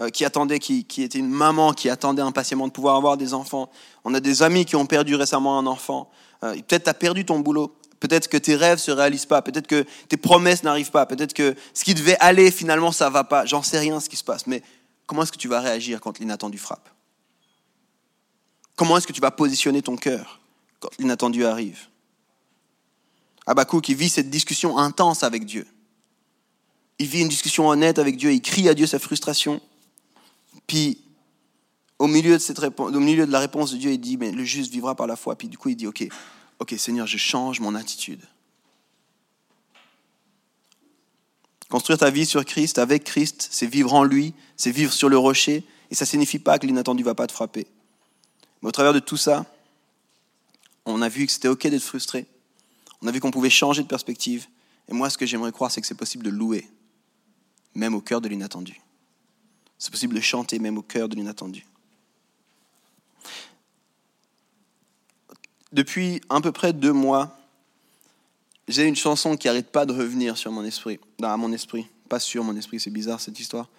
euh, 0.00 0.08
qui 0.08 0.24
attendait, 0.24 0.58
qui, 0.58 0.84
qui, 0.84 1.02
était 1.02 1.18
une 1.18 1.30
maman 1.30 1.72
qui 1.72 1.88
attendait 1.88 2.22
impatiemment 2.22 2.66
de 2.66 2.72
pouvoir 2.72 2.96
avoir 2.96 3.16
des 3.16 3.34
enfants. 3.34 3.70
On 4.04 4.14
a 4.14 4.20
des 4.20 4.42
amis 4.42 4.64
qui 4.64 4.76
ont 4.76 4.86
perdu 4.86 5.14
récemment 5.14 5.58
un 5.58 5.66
enfant. 5.66 6.10
Euh, 6.42 6.54
peut-être 6.54 6.84
tu 6.84 6.90
as 6.90 6.94
perdu 6.94 7.24
ton 7.24 7.38
boulot. 7.40 7.76
Peut-être 8.00 8.28
que 8.28 8.38
tes 8.38 8.56
rêves 8.56 8.78
se 8.78 8.90
réalisent 8.90 9.26
pas. 9.26 9.42
Peut-être 9.42 9.66
que 9.66 9.84
tes 10.08 10.16
promesses 10.16 10.62
n'arrivent 10.62 10.90
pas. 10.90 11.04
Peut-être 11.04 11.34
que 11.34 11.54
ce 11.74 11.84
qui 11.84 11.94
devait 11.94 12.16
aller, 12.18 12.50
finalement, 12.50 12.92
ça 12.92 13.10
va 13.10 13.24
pas. 13.24 13.44
J'en 13.44 13.62
sais 13.62 13.78
rien 13.78 14.00
ce 14.00 14.08
qui 14.08 14.16
se 14.16 14.24
passe. 14.24 14.46
Mais 14.46 14.62
comment 15.10 15.24
est-ce 15.24 15.32
que 15.32 15.38
tu 15.38 15.48
vas 15.48 15.58
réagir 15.58 16.00
quand 16.00 16.20
l'inattendu 16.20 16.56
frappe? 16.56 16.88
Comment 18.76 18.96
est-ce 18.96 19.08
que 19.08 19.12
tu 19.12 19.20
vas 19.20 19.32
positionner 19.32 19.82
ton 19.82 19.96
cœur 19.96 20.40
quand 20.78 20.88
l'inattendu 21.00 21.44
arrive? 21.44 21.88
Abakou 23.44 23.80
qui 23.80 23.96
vit 23.96 24.08
cette 24.08 24.30
discussion 24.30 24.78
intense 24.78 25.24
avec 25.24 25.44
Dieu. 25.44 25.66
Il 27.00 27.08
vit 27.08 27.22
une 27.22 27.28
discussion 27.28 27.66
honnête 27.68 27.98
avec 27.98 28.18
Dieu, 28.18 28.32
il 28.32 28.40
crie 28.40 28.68
à 28.68 28.74
Dieu 28.74 28.86
sa 28.86 29.00
frustration. 29.00 29.60
Puis, 30.68 31.02
au 31.98 32.06
milieu 32.06 32.34
de, 32.34 32.38
cette 32.38 32.60
réponse, 32.60 32.94
au 32.94 33.00
milieu 33.00 33.26
de 33.26 33.32
la 33.32 33.40
réponse 33.40 33.72
de 33.72 33.78
Dieu, 33.78 33.90
il 33.90 33.98
dit, 33.98 34.16
mais 34.16 34.30
le 34.30 34.44
juste 34.44 34.70
vivra 34.70 34.94
par 34.94 35.08
la 35.08 35.16
foi. 35.16 35.34
Puis 35.34 35.48
du 35.48 35.58
coup, 35.58 35.70
il 35.70 35.76
dit, 35.76 35.88
ok, 35.88 36.06
ok 36.60 36.74
Seigneur, 36.78 37.08
je 37.08 37.16
change 37.16 37.58
mon 37.58 37.74
attitude. 37.74 38.22
Construire 41.68 41.98
ta 41.98 42.10
vie 42.10 42.26
sur 42.26 42.44
Christ, 42.44 42.78
avec 42.78 43.02
Christ, 43.02 43.48
c'est 43.50 43.66
vivre 43.66 43.92
en 43.94 44.04
lui, 44.04 44.34
c'est 44.60 44.72
vivre 44.72 44.92
sur 44.92 45.08
le 45.08 45.16
rocher, 45.16 45.64
et 45.90 45.94
ça 45.94 46.04
ne 46.04 46.08
signifie 46.08 46.38
pas 46.38 46.58
que 46.58 46.66
l'inattendu 46.66 47.02
ne 47.02 47.06
va 47.06 47.14
pas 47.14 47.26
te 47.26 47.32
frapper. 47.32 47.66
Mais 48.60 48.68
au 48.68 48.72
travers 48.72 48.92
de 48.92 48.98
tout 48.98 49.16
ça, 49.16 49.46
on 50.84 51.00
a 51.00 51.08
vu 51.08 51.24
que 51.24 51.32
c'était 51.32 51.48
ok 51.48 51.66
d'être 51.68 51.82
frustré, 51.82 52.26
on 53.00 53.06
a 53.06 53.10
vu 53.10 53.20
qu'on 53.20 53.30
pouvait 53.30 53.48
changer 53.48 53.82
de 53.82 53.88
perspective, 53.88 54.46
et 54.86 54.92
moi 54.92 55.08
ce 55.08 55.16
que 55.16 55.24
j'aimerais 55.24 55.50
croire, 55.50 55.70
c'est 55.70 55.80
que 55.80 55.86
c'est 55.86 55.94
possible 55.94 56.26
de 56.26 56.30
louer, 56.30 56.68
même 57.74 57.94
au 57.94 58.02
cœur 58.02 58.20
de 58.20 58.28
l'inattendu. 58.28 58.78
C'est 59.78 59.90
possible 59.90 60.14
de 60.14 60.20
chanter 60.20 60.58
même 60.58 60.76
au 60.76 60.82
cœur 60.82 61.08
de 61.08 61.16
l'inattendu. 61.16 61.64
Depuis 65.72 66.20
à 66.28 66.38
peu 66.42 66.52
près 66.52 66.74
deux 66.74 66.92
mois, 66.92 67.38
j'ai 68.68 68.84
une 68.84 68.96
chanson 68.96 69.38
qui 69.38 69.46
n'arrête 69.46 69.72
pas 69.72 69.86
de 69.86 69.94
revenir 69.94 70.36
sur 70.36 70.52
mon 70.52 70.64
esprit, 70.64 71.00
à 71.22 71.38
mon 71.38 71.50
esprit, 71.50 71.86
pas 72.10 72.20
sur 72.20 72.44
mon 72.44 72.54
esprit, 72.56 72.78
c'est 72.78 72.90
bizarre 72.90 73.22
cette 73.22 73.40
histoire, 73.40 73.70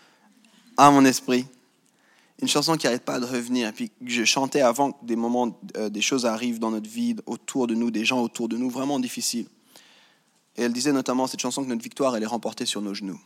à 0.78 0.92
mon 0.92 1.06
esprit. 1.06 1.46
Une 2.42 2.48
chanson 2.48 2.76
qui 2.76 2.88
n'arrête 2.88 3.04
pas 3.04 3.20
de 3.20 3.26
revenir, 3.26 3.72
puis 3.72 3.92
je 4.04 4.24
chantais 4.24 4.62
avant 4.62 4.94
que 4.94 5.06
des 5.06 5.16
moments, 5.16 5.60
euh, 5.78 5.90
des 5.90 6.02
choses 6.02 6.26
arrivent 6.26 6.58
dans 6.58 6.72
notre 6.72 6.90
vie, 6.90 7.16
autour 7.28 7.68
de 7.68 7.76
nous, 7.76 7.92
des 7.92 8.04
gens 8.04 8.20
autour 8.22 8.50
de 8.50 8.58
nous, 8.58 8.70
vraiment 8.70 9.00
difficiles. 9.00 9.48
Et 10.58 10.64
elle 10.64 10.74
disait 10.74 10.92
notamment 10.92 11.28
cette 11.28 11.40
chanson 11.40 11.64
que 11.64 11.70
notre 11.70 11.84
victoire, 11.84 12.16
elle 12.16 12.24
est 12.24 12.28
remportée 12.28 12.66
sur 12.66 12.82
nos 12.82 12.94
genoux. 12.94 13.20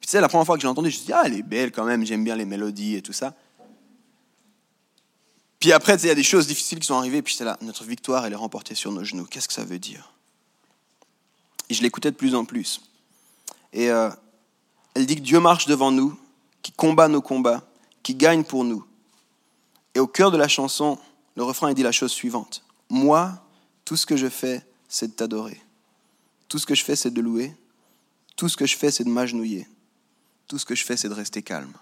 Puis 0.00 0.06
tu 0.06 0.10
sais, 0.12 0.20
la 0.20 0.28
première 0.28 0.46
fois 0.46 0.56
que 0.56 0.62
j'ai 0.62 0.68
entendu, 0.68 0.90
je 0.90 0.98
me 0.98 1.02
suis 1.02 1.12
ah, 1.12 1.22
elle 1.24 1.34
est 1.34 1.42
belle 1.42 1.72
quand 1.72 1.84
même, 1.84 2.04
j'aime 2.06 2.22
bien 2.22 2.36
les 2.36 2.44
mélodies 2.44 2.96
et 2.96 3.02
tout 3.02 3.12
ça. 3.12 3.34
Puis 5.58 5.72
après, 5.72 5.96
il 5.96 6.06
y 6.06 6.10
a 6.10 6.14
des 6.14 6.22
choses 6.22 6.46
difficiles 6.46 6.78
qui 6.78 6.86
sont 6.86 6.94
arrivées, 6.94 7.22
puis 7.22 7.34
c'est 7.34 7.44
là, 7.44 7.58
notre 7.62 7.84
victoire, 7.84 8.24
elle 8.24 8.32
est 8.32 8.36
remportée 8.36 8.74
sur 8.74 8.92
nos 8.92 9.02
genoux. 9.02 9.24
Qu'est-ce 9.24 9.48
que 9.48 9.54
ça 9.54 9.64
veut 9.64 9.78
dire? 9.78 10.12
Et 11.68 11.74
je 11.74 11.82
l'écoutais 11.82 12.10
de 12.10 12.16
plus 12.16 12.34
en 12.34 12.44
plus. 12.44 12.82
Et 13.72 13.90
euh, 13.90 14.10
elle 14.96 15.04
dit 15.04 15.16
que 15.16 15.20
Dieu 15.20 15.40
marche 15.40 15.66
devant 15.66 15.92
nous, 15.92 16.18
qui 16.62 16.72
combat 16.72 17.06
nos 17.06 17.20
combats, 17.20 17.62
qui 18.02 18.14
gagne 18.14 18.44
pour 18.44 18.64
nous. 18.64 18.82
Et 19.94 20.00
au 20.00 20.06
cœur 20.06 20.30
de 20.30 20.38
la 20.38 20.48
chanson, 20.48 20.98
le 21.34 21.42
refrain, 21.44 21.70
dit 21.74 21.82
la 21.82 21.92
chose 21.92 22.10
suivante. 22.10 22.64
Moi, 22.88 23.30
tout 23.84 23.94
ce 23.94 24.06
que 24.06 24.16
je 24.16 24.30
fais, 24.30 24.66
c'est 24.88 25.08
de 25.08 25.12
t'adorer. 25.12 25.60
Tout 26.48 26.58
ce 26.58 26.64
que 26.64 26.74
je 26.74 26.82
fais, 26.82 26.96
c'est 26.96 27.10
de 27.10 27.20
louer. 27.20 27.54
Tout 28.36 28.48
ce 28.48 28.56
que 28.56 28.64
je 28.64 28.74
fais, 28.74 28.90
c'est 28.90 29.04
de 29.04 29.10
m'agenouiller. 29.10 29.68
Tout 30.48 30.56
ce 30.56 30.64
que 30.64 30.74
je 30.74 30.82
fais, 30.82 30.96
c'est 30.96 31.10
de 31.10 31.14
rester 31.14 31.42
calme. 31.42 31.74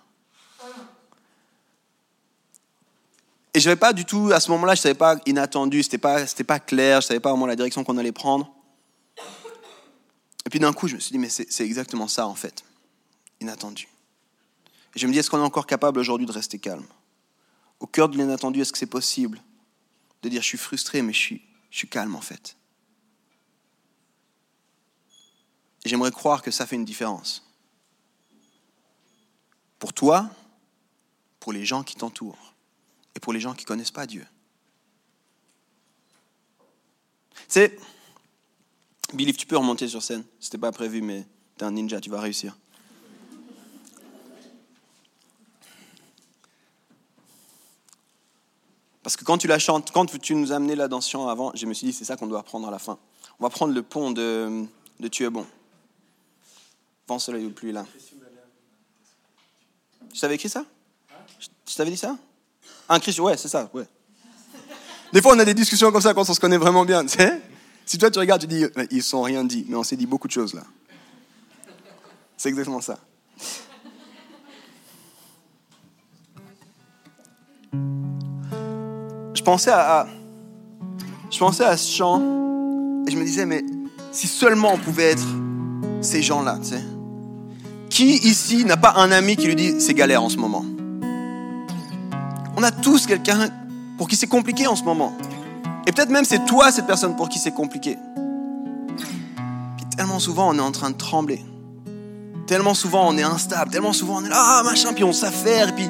Et 3.55 3.61
je 3.61 3.69
n'avais 3.69 3.79
pas 3.79 3.93
du 3.93 4.05
tout, 4.05 4.33
à 4.33 4.41
ce 4.41 4.51
moment-là, 4.51 4.75
je 4.75 4.81
ne 4.81 4.83
savais 4.83 4.95
pas 4.97 5.19
inattendu, 5.25 5.85
ce 5.85 5.87
n'était 5.87 5.99
pas, 5.99 6.25
pas 6.27 6.59
clair, 6.59 7.01
je 7.01 7.07
ne 7.07 7.09
savais 7.11 7.21
pas 7.21 7.31
vraiment 7.31 7.47
la 7.47 7.55
direction 7.55 7.85
qu'on 7.85 7.97
allait 7.97 8.11
prendre. 8.11 8.53
Et 10.45 10.51
puis 10.51 10.59
d'un 10.59 10.73
coup, 10.73 10.89
je 10.89 10.97
me 10.97 11.01
suis 11.01 11.13
dit, 11.13 11.19
mais 11.19 11.29
c'est 11.29 11.65
exactement 11.65 12.09
ça 12.09 12.27
en 12.27 12.35
fait, 12.35 12.65
inattendu. 13.45 13.89
Je 14.97 15.07
me 15.07 15.13
dis, 15.13 15.19
est-ce 15.19 15.31
qu'on 15.31 15.39
est 15.39 15.43
encore 15.43 15.67
capable 15.67 15.99
aujourd'hui 15.99 16.27
de 16.27 16.33
rester 16.33 16.59
calme? 16.59 16.87
Au 17.81 17.87
cœur 17.87 18.09
de 18.09 18.17
l'inattendu, 18.17 18.61
est-ce 18.61 18.73
que 18.73 18.79
c'est 18.79 18.87
possible 18.87 19.43
de 20.23 20.29
dire, 20.29 20.41
je 20.41 20.47
suis 20.47 20.59
frustré, 20.59 21.03
mais 21.03 21.13
je 21.13 21.39
suis, 21.71 21.89
calme 21.89 22.15
en 22.15 22.21
fait? 22.21 22.57
J'aimerais 25.85 26.13
croire 26.13 26.43
que 26.43 26.51
ça 26.51 26.67
fait 26.67 26.77
une 26.77 26.85
différence. 26.85 27.47
Pour 29.79 29.93
toi, 29.93 30.31
pour 31.41 31.53
les 31.53 31.65
gens 31.65 31.83
qui 31.83 31.95
t'entourent 31.95 32.55
et 33.15 33.21
pour 33.21 33.33
les 33.33 33.41
gens 33.41 33.53
qui 33.55 33.65
ne 33.65 33.69
connaissent 33.69 33.91
pas 33.91 34.07
Dieu. 34.07 34.27
C'est. 37.49 37.79
Billy, 39.13 39.35
tu 39.35 39.47
peux 39.47 39.59
remonter 39.59 39.87
sur 39.89 40.03
scène. 40.03 40.25
C'était 40.41 40.57
pas 40.57 40.73
prévu, 40.73 41.03
mais 41.03 41.27
tu 41.59 41.65
es 41.65 41.67
un 41.67 41.73
ninja, 41.73 42.01
tu 42.01 42.09
vas 42.09 42.21
réussir. 42.21 42.57
Parce 49.05 49.17
que 49.17 49.25
quand 49.25 49.37
tu 49.37 49.47
la 49.47 49.59
chantes, 49.59 49.93
quand 49.93 50.07
tu 50.07 50.35
nous 50.35 50.53
as 50.53 50.57
amené 50.57 50.75
la 50.75 50.89
dansion 50.89 51.29
avant, 51.29 51.53
je 51.55 51.67
me 51.67 51.75
suis 51.75 51.87
dit, 51.87 51.93
c'est 51.93 52.07
ça 52.07 52.17
qu'on 52.17 52.27
doit 52.27 52.41
apprendre 52.41 52.67
à 52.67 52.71
la 52.71 52.79
fin. 52.79 52.99
On 53.39 53.45
va 53.45 53.51
prendre 53.51 53.75
le 53.75 53.83
pont 53.83 54.11
de, 54.11 54.65
de 54.99 55.09
Tu 55.09 55.25
es 55.25 55.31
bon. 55.31 55.47
Vent, 57.07 57.19
soleil 57.19 57.45
ou 57.45 57.51
pluie, 57.51 57.71
là. 57.71 57.85
Tu 60.11 60.19
t'avais 60.19 60.37
écrit 60.37 60.49
ça? 60.49 60.65
Je 61.69 61.77
t'avais 61.77 61.91
dit 61.91 61.99
ça? 61.99 62.17
Un 62.89 62.99
Christ, 62.99 63.19
ouais, 63.21 63.37
c'est 63.37 63.49
ça, 63.49 63.69
ouais. 63.75 63.87
Des 65.13 65.21
fois, 65.21 65.35
on 65.35 65.39
a 65.39 65.45
des 65.45 65.55
discussions 65.55 65.93
comme 65.93 66.01
ça 66.01 66.15
quand 66.15 66.29
on 66.29 66.35
se 66.35 66.41
connaît 66.41 66.57
vraiment 66.57 66.87
bien, 66.87 67.05
tu 67.05 67.19
sais. 67.19 67.43
Si 67.85 67.99
toi, 67.99 68.11
tu 68.11 68.19
regardes, 68.19 68.41
tu 68.41 68.47
dis, 68.47 68.65
ils 68.91 69.03
sont 69.03 69.21
rien 69.21 69.45
dit, 69.45 69.67
mais 69.69 69.77
on 69.77 69.85
s'est 69.85 69.97
dit 69.97 70.07
beaucoup 70.07 70.29
de 70.29 70.33
choses 70.33 70.55
là. 70.55 70.63
C'est 72.39 72.49
exactement 72.49 72.81
ça. 72.81 72.99
Pensais 79.45 79.71
à, 79.71 80.07
je 81.31 81.39
pensais 81.39 81.65
à 81.65 81.77
ce 81.77 81.97
chant 81.97 82.21
et 83.07 83.11
je 83.11 83.17
me 83.17 83.25
disais, 83.25 83.45
mais 83.45 83.63
si 84.11 84.27
seulement 84.27 84.73
on 84.73 84.79
pouvait 84.79 85.11
être 85.11 85.27
ces 86.01 86.23
gens-là, 86.23 86.59
tu 86.63 86.71
sais. 86.71 86.83
Qui 87.91 88.17
ici 88.27 88.65
n'a 88.65 88.77
pas 88.77 88.95
un 88.97 89.13
ami 89.13 89.37
qui 89.37 89.47
lui 89.47 89.55
dit, 89.55 89.81
c'est 89.81 89.95
galère 89.95 90.23
en 90.23 90.29
ce 90.29 90.37
moment? 90.37 90.65
On 92.57 92.63
a 92.63 92.71
tous 92.71 93.07
quelqu'un 93.07 93.51
pour 93.99 94.09
qui 94.09 94.17
c'est 94.17 94.27
compliqué 94.27 94.67
en 94.67 94.77
ce 94.77 94.83
moment. 94.83 95.13
Et 95.87 95.93
peut-être 95.93 96.11
même 96.11 96.25
c'est 96.25 96.45
toi 96.47 96.73
cette 96.73 96.87
personne 96.87 97.15
pour 97.15 97.29
qui 97.29 97.39
c'est 97.39 97.53
compliqué. 97.53 97.99
Puis 99.77 99.87
tellement 99.97 100.19
souvent 100.19 100.49
on 100.51 100.59
est 100.59 100.63
en 100.63 100.73
train 100.73 100.91
de 100.91 100.97
trembler. 100.97 101.45
Tellement 102.47 102.75
souvent 102.75 103.09
on 103.09 103.19
est 103.19 103.23
instable. 103.23 103.71
Tellement 103.71 103.93
souvent 103.93 104.19
on 104.23 104.25
est 104.25 104.29
là, 104.29 104.39
ah 104.39 104.63
machin, 104.65 104.93
puis 104.95 105.05
on 105.05 105.13
s'affaire. 105.13 105.75
Puis 105.75 105.87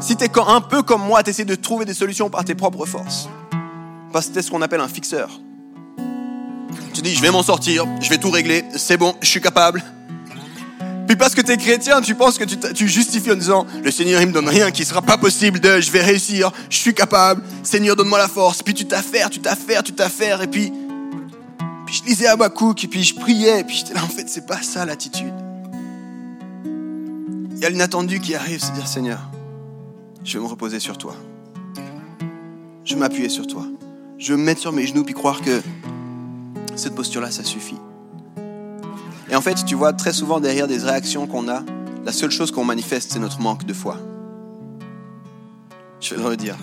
si 0.00 0.16
tu 0.16 0.24
es 0.24 0.30
un 0.46 0.60
peu 0.60 0.82
comme 0.82 1.02
moi, 1.02 1.22
tu 1.22 1.30
essaies 1.30 1.44
de 1.44 1.54
trouver 1.54 1.84
des 1.84 1.94
solutions 1.94 2.30
par 2.30 2.44
tes 2.44 2.54
propres 2.54 2.86
forces. 2.86 3.28
Parce 4.12 4.26
que 4.26 4.34
c'est 4.34 4.42
ce 4.42 4.50
qu'on 4.50 4.62
appelle 4.62 4.80
un 4.80 4.88
fixeur. 4.88 5.40
Tu 6.92 7.02
dis, 7.02 7.14
je 7.14 7.20
vais 7.20 7.30
m'en 7.30 7.42
sortir, 7.42 7.84
je 8.00 8.08
vais 8.08 8.18
tout 8.18 8.30
régler, 8.30 8.64
c'est 8.76 8.96
bon, 8.96 9.14
je 9.20 9.28
suis 9.28 9.40
capable. 9.40 9.82
Puis 11.06 11.16
parce 11.16 11.34
que 11.34 11.40
tu 11.40 11.52
es 11.52 11.56
chrétien, 11.56 12.00
tu 12.00 12.14
penses 12.14 12.38
que 12.38 12.44
tu, 12.44 12.88
justifies 12.88 13.32
en 13.32 13.36
disant 13.36 13.66
Le 13.82 13.90
Seigneur, 13.90 14.22
il 14.22 14.28
me 14.28 14.32
donne 14.32 14.48
rien 14.48 14.70
qui 14.70 14.84
sera 14.84 15.02
pas 15.02 15.18
possible 15.18 15.60
de 15.60 15.80
je 15.80 15.90
vais 15.90 16.02
réussir, 16.02 16.50
je 16.70 16.78
suis 16.78 16.94
capable, 16.94 17.42
Seigneur, 17.62 17.96
donne-moi 17.96 18.18
la 18.18 18.28
force. 18.28 18.62
Puis 18.62 18.74
tu 18.74 18.86
t'affaires, 18.86 19.28
tu 19.28 19.40
t'affaires, 19.40 19.82
tu 19.82 19.92
t'affaires. 19.92 20.42
Et 20.42 20.46
puis, 20.46 20.72
puis 21.84 21.96
je 21.96 22.04
lisais 22.04 22.26
Habakkuk, 22.26 22.84
et 22.84 22.88
puis 22.88 23.04
je 23.04 23.14
priais, 23.14 23.60
et 23.60 23.64
puis 23.64 23.76
j'étais 23.76 23.94
là, 23.94 24.02
en 24.02 24.08
fait, 24.08 24.28
c'est 24.28 24.46
pas 24.46 24.62
ça 24.62 24.86
l'attitude. 24.86 25.34
Il 26.64 27.58
y 27.58 27.66
a 27.66 27.70
l'inattendu 27.70 28.20
qui 28.20 28.34
arrive, 28.34 28.60
c'est 28.60 28.72
dire 28.72 28.88
Seigneur, 28.88 29.20
je 30.24 30.38
vais 30.38 30.44
me 30.44 30.48
reposer 30.48 30.80
sur 30.80 30.96
toi. 30.96 31.14
Je 32.84 32.94
vais 32.94 33.00
m'appuyer 33.00 33.28
sur 33.28 33.46
toi. 33.46 33.64
Je 34.18 34.32
vais 34.32 34.38
me 34.38 34.44
mettre 34.44 34.60
sur 34.60 34.72
mes 34.72 34.86
genoux, 34.86 35.04
puis 35.04 35.14
croire 35.14 35.40
que 35.42 35.60
cette 36.76 36.94
posture-là, 36.94 37.30
ça 37.30 37.44
suffit. 37.44 37.76
Et 39.30 39.36
en 39.36 39.40
fait, 39.40 39.64
tu 39.64 39.74
vois, 39.74 39.92
très 39.92 40.12
souvent 40.12 40.40
derrière 40.40 40.66
des 40.66 40.78
réactions 40.78 41.26
qu'on 41.26 41.48
a, 41.48 41.62
la 42.04 42.12
seule 42.12 42.30
chose 42.30 42.50
qu'on 42.50 42.64
manifeste, 42.64 43.12
c'est 43.12 43.18
notre 43.18 43.40
manque 43.40 43.64
de 43.64 43.72
foi. 43.72 43.98
Je 46.00 46.14
vais 46.14 46.20
le 46.20 46.26
redire. 46.26 46.56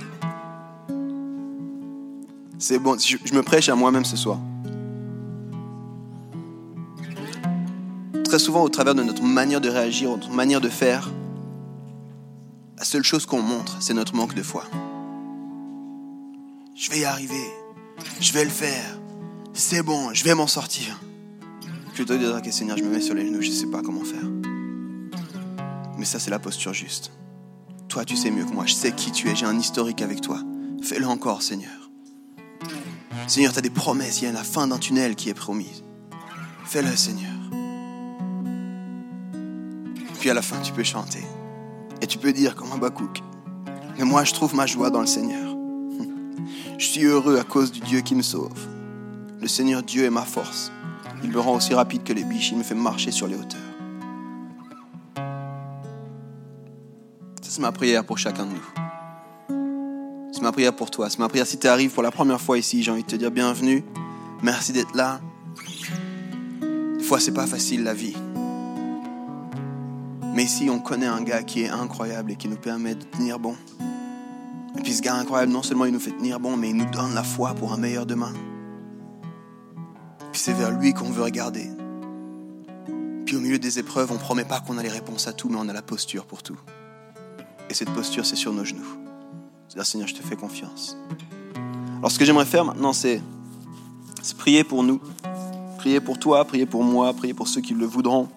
C'est 2.59 2.78
bon, 2.78 2.95
je 2.99 3.34
me 3.34 3.41
prêche 3.41 3.70
à 3.70 3.76
moi-même 3.76 4.05
ce 4.05 4.16
soir. 4.16 4.38
Très 8.24 8.39
souvent, 8.39 8.64
au 8.64 8.70
travers 8.70 8.95
de 8.95 9.03
notre 9.03 9.24
manière 9.24 9.59
de 9.59 9.70
réagir, 9.70 10.12
notre 10.12 10.32
manière 10.32 10.62
de 10.62 10.70
faire, 10.70 11.09
la 12.82 12.86
seule 12.86 13.03
chose 13.03 13.27
qu'on 13.27 13.43
montre, 13.43 13.77
c'est 13.79 13.93
notre 13.93 14.15
manque 14.15 14.34
de 14.34 14.41
foi. 14.41 14.63
Je 16.73 16.89
vais 16.89 17.01
y 17.01 17.05
arriver. 17.05 17.45
Je 18.19 18.34
vais 18.34 18.43
le 18.43 18.49
faire. 18.49 18.97
c'est 19.53 19.84
bon, 19.84 20.15
je 20.15 20.23
vais 20.23 20.34
m'en 20.34 20.47
sortir. 20.47 20.99
Plutôt 21.93 22.17
dire, 22.17 22.36
ok 22.36 22.51
Seigneur, 22.51 22.77
je 22.77 22.84
me 22.84 22.89
mets 22.89 23.01
sur 23.01 23.13
les 23.13 23.27
genoux, 23.27 23.39
je 23.39 23.49
ne 23.49 23.53
sais 23.53 23.67
pas 23.67 23.84
comment 23.84 24.03
faire. 24.03 24.23
Mais 25.99 26.05
ça, 26.05 26.17
c'est 26.17 26.32
la 26.32 26.39
posture 26.39 26.73
juste. 26.73 27.11
Toi, 27.88 28.03
tu 28.03 28.17
sais 28.17 28.32
mieux 28.32 28.45
que 28.45 28.51
moi, 28.51 28.65
je 28.65 28.73
sais 28.73 28.91
qui 28.93 29.11
tu 29.11 29.29
es, 29.29 29.36
j'ai 29.36 29.45
un 29.45 29.59
historique 29.59 30.01
avec 30.01 30.21
toi. 30.21 30.41
Fais-le 30.82 31.05
encore, 31.05 31.43
Seigneur. 31.43 31.91
Seigneur, 33.27 33.53
tu 33.53 33.59
as 33.59 33.61
des 33.61 33.69
promesses, 33.69 34.21
il 34.21 34.25
y 34.25 34.27
a 34.27 34.32
la 34.32 34.43
fin 34.43 34.65
d'un 34.65 34.79
tunnel 34.79 35.15
qui 35.15 35.29
est 35.29 35.36
promise. 35.36 35.84
Fais-le, 36.65 36.95
Seigneur. 36.95 37.29
Puis 40.19 40.32
à 40.32 40.34
la 40.34 40.41
fin, 40.41 40.59
tu 40.61 40.73
peux 40.73 40.84
chanter. 40.84 41.23
Et 42.01 42.07
tu 42.07 42.17
peux 42.17 42.33
dire 42.33 42.55
comme 42.55 42.71
un 42.71 42.77
bakouk. 42.77 43.21
Mais 43.97 44.05
moi, 44.05 44.23
je 44.23 44.33
trouve 44.33 44.55
ma 44.55 44.65
joie 44.65 44.89
dans 44.89 45.01
le 45.01 45.07
Seigneur. 45.07 45.55
Je 46.77 46.85
suis 46.85 47.03
heureux 47.03 47.37
à 47.37 47.43
cause 47.43 47.71
du 47.71 47.79
Dieu 47.81 48.01
qui 48.01 48.15
me 48.15 48.23
sauve. 48.23 48.67
Le 49.39 49.47
Seigneur 49.47 49.83
Dieu 49.83 50.05
est 50.05 50.09
ma 50.09 50.23
force. 50.23 50.71
Il 51.23 51.31
me 51.31 51.39
rend 51.39 51.55
aussi 51.55 51.73
rapide 51.73 52.03
que 52.03 52.13
les 52.13 52.23
biches. 52.23 52.51
Il 52.51 52.57
me 52.57 52.63
fait 52.63 52.75
marcher 52.75 53.11
sur 53.11 53.27
les 53.27 53.35
hauteurs. 53.35 53.59
C'est 57.41 57.59
ma 57.59 57.73
prière 57.73 58.05
pour 58.05 58.17
chacun 58.17 58.45
de 58.45 58.51
nous. 58.51 60.31
C'est 60.31 60.41
ma 60.41 60.53
prière 60.53 60.73
pour 60.73 60.89
toi. 60.89 61.09
C'est 61.09 61.19
ma 61.19 61.27
prière 61.27 61.45
si 61.45 61.59
tu 61.59 61.67
arrives 61.67 61.91
pour 61.91 62.01
la 62.01 62.09
première 62.09 62.39
fois 62.39 62.57
ici. 62.57 62.81
J'ai 62.81 62.91
envie 62.91 63.03
de 63.03 63.07
te 63.07 63.17
dire 63.17 63.29
bienvenue. 63.29 63.83
Merci 64.41 64.71
d'être 64.71 64.95
là. 64.95 65.19
Des 66.97 67.03
fois, 67.03 67.19
c'est 67.19 67.33
pas 67.33 67.45
facile 67.45 67.83
la 67.83 67.93
vie. 67.93 68.15
Mais 70.41 70.45
ici, 70.45 70.71
on 70.71 70.79
connaît 70.79 71.05
un 71.05 71.21
gars 71.21 71.43
qui 71.43 71.61
est 71.61 71.69
incroyable 71.69 72.31
et 72.31 72.35
qui 72.35 72.47
nous 72.47 72.57
permet 72.57 72.95
de 72.95 73.03
tenir 73.03 73.37
bon. 73.37 73.55
Et 74.75 74.81
puis 74.81 74.93
ce 74.93 75.03
gars 75.03 75.13
incroyable, 75.13 75.51
non 75.51 75.61
seulement 75.61 75.85
il 75.85 75.93
nous 75.93 75.99
fait 75.99 76.17
tenir 76.17 76.39
bon, 76.39 76.57
mais 76.57 76.71
il 76.71 76.77
nous 76.77 76.89
donne 76.89 77.13
la 77.13 77.21
foi 77.21 77.53
pour 77.53 77.73
un 77.73 77.77
meilleur 77.77 78.07
demain. 78.07 78.33
Puis 80.31 80.41
c'est 80.41 80.53
vers 80.53 80.71
lui 80.71 80.95
qu'on 80.95 81.11
veut 81.11 81.21
regarder. 81.21 81.69
Puis 83.27 83.35
au 83.35 83.39
milieu 83.39 83.59
des 83.59 83.77
épreuves, 83.77 84.09
on 84.09 84.15
ne 84.15 84.19
promet 84.19 84.43
pas 84.43 84.61
qu'on 84.61 84.79
a 84.79 84.81
les 84.81 84.89
réponses 84.89 85.27
à 85.27 85.33
tout, 85.33 85.47
mais 85.47 85.57
on 85.59 85.69
a 85.69 85.73
la 85.73 85.83
posture 85.83 86.25
pour 86.25 86.41
tout. 86.41 86.57
Et 87.69 87.75
cette 87.75 87.91
posture, 87.91 88.25
c'est 88.25 88.35
sur 88.35 88.51
nos 88.51 88.65
genoux. 88.65 88.97
C'est-à-dire, 89.67 89.85
Seigneur, 89.85 90.07
je 90.07 90.15
te 90.15 90.23
fais 90.23 90.35
confiance. 90.35 90.97
Alors 91.99 92.09
ce 92.09 92.17
que 92.17 92.25
j'aimerais 92.25 92.47
faire 92.47 92.65
maintenant, 92.65 92.93
c'est 92.93 93.21
prier 94.39 94.63
pour 94.63 94.81
nous. 94.81 94.99
Prier 95.77 95.99
pour 95.99 96.17
toi, 96.17 96.43
prier 96.45 96.65
pour 96.65 96.83
moi, 96.83 97.13
prier 97.13 97.35
pour 97.35 97.47
ceux 97.47 97.61
qui 97.61 97.75
le 97.75 97.85
voudront. 97.85 98.27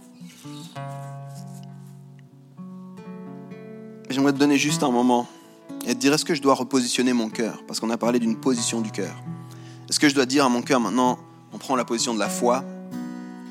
J'aimerais 4.14 4.32
te 4.32 4.38
donner 4.38 4.58
juste 4.58 4.84
un 4.84 4.92
moment 4.92 5.26
et 5.84 5.92
te 5.92 5.98
dire 5.98 6.12
est-ce 6.12 6.24
que 6.24 6.36
je 6.36 6.40
dois 6.40 6.54
repositionner 6.54 7.12
mon 7.12 7.28
cœur? 7.28 7.64
Parce 7.66 7.80
qu'on 7.80 7.90
a 7.90 7.96
parlé 7.96 8.20
d'une 8.20 8.36
position 8.36 8.80
du 8.80 8.92
cœur. 8.92 9.12
Est-ce 9.90 9.98
que 9.98 10.08
je 10.08 10.14
dois 10.14 10.24
dire 10.24 10.44
à 10.44 10.48
mon 10.48 10.62
cœur 10.62 10.78
maintenant, 10.78 11.18
on 11.52 11.58
prend 11.58 11.74
la 11.74 11.84
position 11.84 12.14
de 12.14 12.20
la 12.20 12.28
foi, 12.28 12.62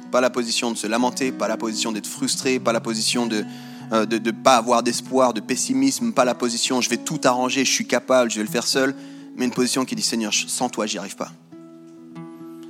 pas 0.10 0.22
la 0.22 0.30
position 0.30 0.72
de 0.72 0.78
se 0.78 0.88
lamenter, 0.88 1.34
pas 1.34 1.50
la 1.50 1.58
position 1.58 1.92
d'être 1.92 2.08
frustré, 2.08 2.62
pas 2.62 2.72
la 2.72 2.80
position 2.80 3.26
de 3.26 3.40
ne 3.42 3.44
euh, 3.92 4.06
de, 4.06 4.32
pas 4.32 4.56
avoir 4.56 4.84
d'espoir, 4.84 5.34
de 5.34 5.42
pessimisme, 5.42 6.14
pas 6.14 6.24
la 6.24 6.34
position 6.34 6.80
je 6.80 6.90
vais 6.90 6.96
tout 6.96 7.20
arranger, 7.26 7.66
je 7.66 7.72
suis 7.72 7.86
capable, 7.86 8.32
je 8.32 8.38
vais 8.38 8.46
le 8.46 8.50
faire 8.50 8.66
seul, 8.66 8.96
mais 9.36 9.44
une 9.44 9.52
position 9.52 9.84
qui 9.84 9.96
dit 9.96 10.02
Seigneur, 10.02 10.34
sans 10.34 10.70
toi, 10.70 10.86
j'y 10.86 10.98
arrive 10.98 11.18
pas. 11.18 11.34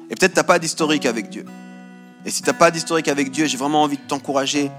Et 0.10 0.16
peut-être 0.16 0.34
tu 0.34 0.40
n'as 0.40 0.44
pas 0.44 0.58
d'historique 0.58 1.06
avec 1.06 1.30
Dieu. 1.30 1.46
Et 2.26 2.32
si 2.32 2.42
tu 2.42 2.50
n'as 2.50 2.56
pas 2.56 2.72
d'historique 2.72 3.08
avec 3.08 3.30
Dieu, 3.30 3.46
j'ai 3.46 3.58
vraiment 3.58 3.84
envie 3.84 3.98
de 3.98 4.08
t'encourager 4.08 4.72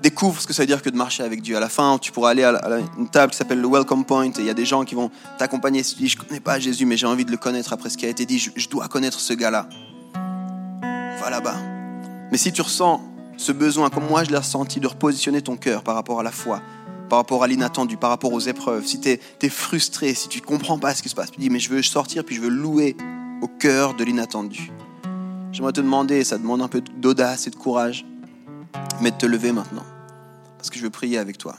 découvre 0.00 0.40
ce 0.40 0.46
que 0.46 0.52
ça 0.52 0.62
veut 0.62 0.66
dire 0.66 0.82
que 0.82 0.90
de 0.90 0.96
marcher 0.96 1.22
avec 1.22 1.42
Dieu. 1.42 1.56
À 1.56 1.60
la 1.60 1.68
fin, 1.68 1.98
tu 1.98 2.12
pourras 2.12 2.30
aller 2.30 2.44
à, 2.44 2.60
une 2.98 3.08
table 3.08 3.32
qui 3.32 3.38
s'appelle 3.38 3.60
le 3.60 3.68
Welcome 3.68 4.04
Point 4.04 4.26
et 4.26 4.38
il 4.38 4.44
y 4.44 4.50
a 4.50 4.54
des 4.54 4.64
gens 4.64 4.84
qui 4.84 4.94
vont 4.94 5.10
t'accompagner. 5.38 5.82
Si 5.82 5.96
tu 5.96 6.02
dis, 6.02 6.08
je 6.08 6.18
ne 6.18 6.24
connais 6.24 6.40
pas 6.40 6.58
Jésus, 6.58 6.86
mais 6.86 6.96
j'ai 6.96 7.06
envie 7.06 7.24
de 7.24 7.30
le 7.30 7.36
connaître 7.36 7.72
après 7.72 7.90
ce 7.90 7.96
qui 7.96 8.06
a 8.06 8.08
été 8.08 8.26
dit, 8.26 8.38
je, 8.38 8.68
dois 8.68 8.88
connaître 8.88 9.20
ce 9.20 9.32
gars-là. 9.32 9.68
Va 11.20 11.30
là-bas. 11.30 11.56
Mais 12.30 12.38
si 12.38 12.52
tu 12.52 12.62
ressens 12.62 13.00
ce 13.36 13.52
besoin, 13.52 13.90
comme 13.90 14.06
moi 14.06 14.24
je 14.24 14.30
l'ai 14.30 14.36
ressenti, 14.36 14.80
de 14.80 14.86
repositionner 14.86 15.42
ton 15.42 15.56
cœur 15.56 15.82
par 15.82 15.94
rapport 15.94 16.20
à 16.20 16.22
la 16.22 16.32
foi, 16.32 16.60
par 17.08 17.18
rapport 17.18 17.42
à 17.42 17.46
l'inattendu, 17.46 17.96
par 17.96 18.10
rapport 18.10 18.32
aux 18.32 18.40
épreuves, 18.40 18.84
si 18.86 19.00
tu 19.00 19.08
es, 19.08 19.48
frustré, 19.48 20.14
si 20.14 20.28
tu 20.28 20.40
ne 20.40 20.44
comprends 20.44 20.78
pas 20.78 20.94
ce 20.94 21.02
qui 21.02 21.08
se 21.08 21.14
passe, 21.14 21.30
tu 21.30 21.40
dis, 21.40 21.50
mais 21.50 21.58
je 21.58 21.70
veux 21.70 21.82
sortir, 21.82 22.24
puis 22.24 22.36
je 22.36 22.40
veux 22.40 22.50
louer 22.50 22.96
au 23.40 23.48
cœur 23.48 23.94
de 23.94 24.04
l'inattendu. 24.04 24.70
J'aimerais 25.52 25.72
te 25.72 25.80
demander, 25.80 26.24
ça 26.24 26.36
demande 26.36 26.60
un 26.60 26.68
peu 26.68 26.82
d'audace 26.82 27.46
et 27.46 27.50
de 27.50 27.56
courage, 27.56 28.04
mais 29.00 29.10
de 29.10 29.16
te 29.16 29.26
lever 29.26 29.52
maintenant. 29.52 29.84
Parce 30.56 30.70
que 30.70 30.78
je 30.78 30.82
veux 30.82 30.90
prier 30.90 31.18
avec 31.18 31.38
toi. 31.38 31.56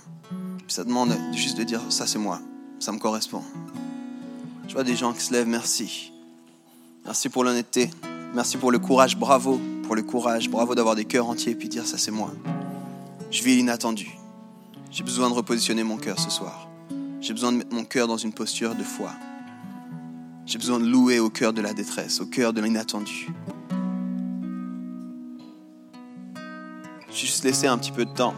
Ça 0.67 0.83
demande 0.83 1.15
juste 1.33 1.57
de 1.57 1.63
dire, 1.63 1.81
ça 1.89 2.05
c'est 2.05 2.19
moi, 2.19 2.39
ça 2.79 2.91
me 2.91 2.99
correspond. 2.99 3.43
Je 4.67 4.73
vois 4.73 4.83
des 4.83 4.95
gens 4.95 5.13
qui 5.13 5.23
se 5.23 5.33
lèvent, 5.33 5.47
merci. 5.47 6.11
Merci 7.05 7.29
pour 7.29 7.43
l'honnêteté, 7.43 7.89
merci 8.33 8.57
pour 8.57 8.71
le 8.71 8.79
courage, 8.79 9.17
bravo 9.17 9.59
pour 9.89 9.95
le 9.95 10.03
courage, 10.03 10.51
bravo 10.51 10.75
d'avoir 10.75 10.93
des 10.93 11.05
cœurs 11.05 11.27
entiers 11.27 11.55
puis 11.55 11.67
dire, 11.67 11.87
ça 11.87 11.97
c'est 11.97 12.11
moi. 12.11 12.31
Je 13.31 13.41
vis 13.41 13.55
l'inattendu. 13.55 14.15
J'ai 14.91 15.03
besoin 15.03 15.31
de 15.31 15.33
repositionner 15.33 15.83
mon 15.83 15.97
cœur 15.97 16.19
ce 16.19 16.29
soir. 16.29 16.69
J'ai 17.21 17.33
besoin 17.33 17.51
de 17.51 17.57
mettre 17.57 17.73
mon 17.73 17.85
cœur 17.85 18.07
dans 18.07 18.17
une 18.17 18.31
posture 18.31 18.75
de 18.75 18.83
foi. 18.83 19.09
J'ai 20.45 20.59
besoin 20.59 20.79
de 20.79 20.85
louer 20.85 21.19
au 21.19 21.31
cœur 21.31 21.53
de 21.53 21.61
la 21.61 21.73
détresse, 21.73 22.21
au 22.21 22.27
cœur 22.27 22.53
de 22.53 22.61
l'inattendu. 22.61 23.29
Juste 27.19 27.43
laisser 27.43 27.67
un 27.67 27.77
petit 27.77 27.91
peu 27.91 28.05
de 28.05 28.11
temps. 28.11 28.33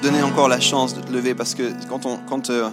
Donner 0.00 0.22
encore 0.22 0.48
la 0.48 0.60
chance 0.60 0.94
de 0.94 1.00
te 1.00 1.12
lever 1.12 1.34
parce 1.34 1.54
que 1.54 1.72
quand, 1.88 2.06
on, 2.06 2.16
quand 2.28 2.50
euh, 2.50 2.70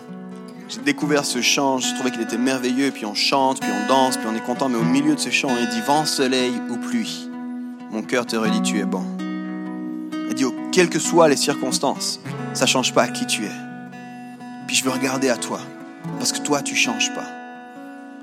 j'ai 0.69 0.79
découvert 0.81 1.25
ce 1.25 1.41
chant, 1.41 1.77
je 1.77 1.93
trouvais 1.93 2.11
qu'il 2.11 2.21
était 2.21 2.37
merveilleux, 2.37 2.91
puis 2.91 3.05
on 3.05 3.13
chante, 3.13 3.59
puis 3.59 3.69
on 3.71 3.87
danse, 3.87 4.17
puis 4.17 4.27
on 4.29 4.35
est 4.35 4.43
content, 4.43 4.69
mais 4.69 4.77
au 4.77 4.83
milieu 4.83 5.15
de 5.15 5.19
ce 5.19 5.29
chant, 5.29 5.49
il 5.59 5.69
dit 5.69 5.81
vent, 5.81 6.05
soleil 6.05 6.53
ou 6.69 6.77
pluie, 6.77 7.29
mon 7.91 8.01
cœur 8.01 8.25
te 8.25 8.35
redit 8.35 8.61
tu 8.61 8.79
es 8.79 8.85
bon. 8.85 9.03
Il 10.29 10.33
dit, 10.33 10.45
oh, 10.45 10.53
quelles 10.71 10.89
que 10.89 10.99
soient 10.99 11.29
les 11.29 11.37
circonstances, 11.37 12.19
ça 12.53 12.65
ne 12.65 12.69
change 12.69 12.93
pas 12.93 13.07
qui 13.07 13.25
tu 13.25 13.45
es. 13.45 13.51
Puis 14.67 14.75
je 14.75 14.83
veux 14.83 14.91
regarder 14.91 15.29
à 15.29 15.37
toi, 15.37 15.59
parce 16.17 16.31
que 16.31 16.39
toi, 16.39 16.61
tu 16.61 16.75
changes 16.75 17.13
pas. 17.13 17.25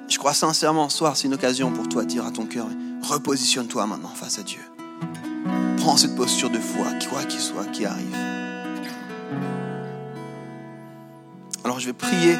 Je 0.08 0.18
crois 0.18 0.34
sincèrement, 0.34 0.90
ce 0.90 0.98
soir, 0.98 1.16
c'est 1.16 1.28
une 1.28 1.34
occasion 1.34 1.70
pour 1.72 1.88
toi 1.88 2.02
de 2.02 2.08
dire 2.08 2.26
à 2.26 2.30
ton 2.30 2.44
cœur, 2.44 2.66
repositionne-toi 3.02 3.86
maintenant 3.86 4.12
face 4.14 4.38
à 4.38 4.42
Dieu. 4.42 4.60
Prends 5.78 5.96
cette 5.96 6.14
posture 6.14 6.50
de 6.50 6.58
foi, 6.58 6.86
quoi 7.10 7.24
qu'il 7.24 7.40
soit 7.40 7.66
qui 7.66 7.86
arrive. 7.86 8.43
Je 11.78 11.86
vais 11.86 11.92
prier. 11.92 12.36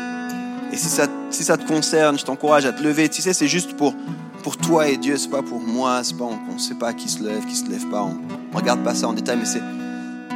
Et 0.73 0.77
si 0.77 0.89
ça, 0.89 1.07
si 1.31 1.45
ça 1.45 1.57
te 1.57 1.67
concerne, 1.67 2.19
je 2.19 2.25
t'encourage 2.25 2.67
à 2.67 2.73
te 2.73 2.83
lever. 2.83 3.09
Tu 3.09 3.23
sais, 3.23 3.33
c'est 3.33 3.49
juste 3.49 3.77
pour, 3.77 3.95
pour 4.43 4.57
toi 4.57 4.89
et 4.89 4.97
Dieu, 4.97 5.17
c'est 5.17 5.29
pas 5.29 5.43
pour 5.43 5.61
moi. 5.61 6.03
C'est 6.03 6.17
pas, 6.17 6.25
on 6.25 6.55
ne 6.55 6.59
sait 6.59 6.75
pas 6.75 6.93
qui 6.93 7.09
se 7.09 7.23
lève, 7.23 7.45
qui 7.47 7.57
se 7.57 7.69
lève 7.69 7.87
pas. 7.89 8.03
On 8.03 8.15
ne 8.15 8.57
regarde 8.57 8.83
pas 8.83 8.95
ça 8.95 9.09
en 9.09 9.13
détail, 9.13 9.39
mais 9.39 9.45
c'est, 9.45 9.63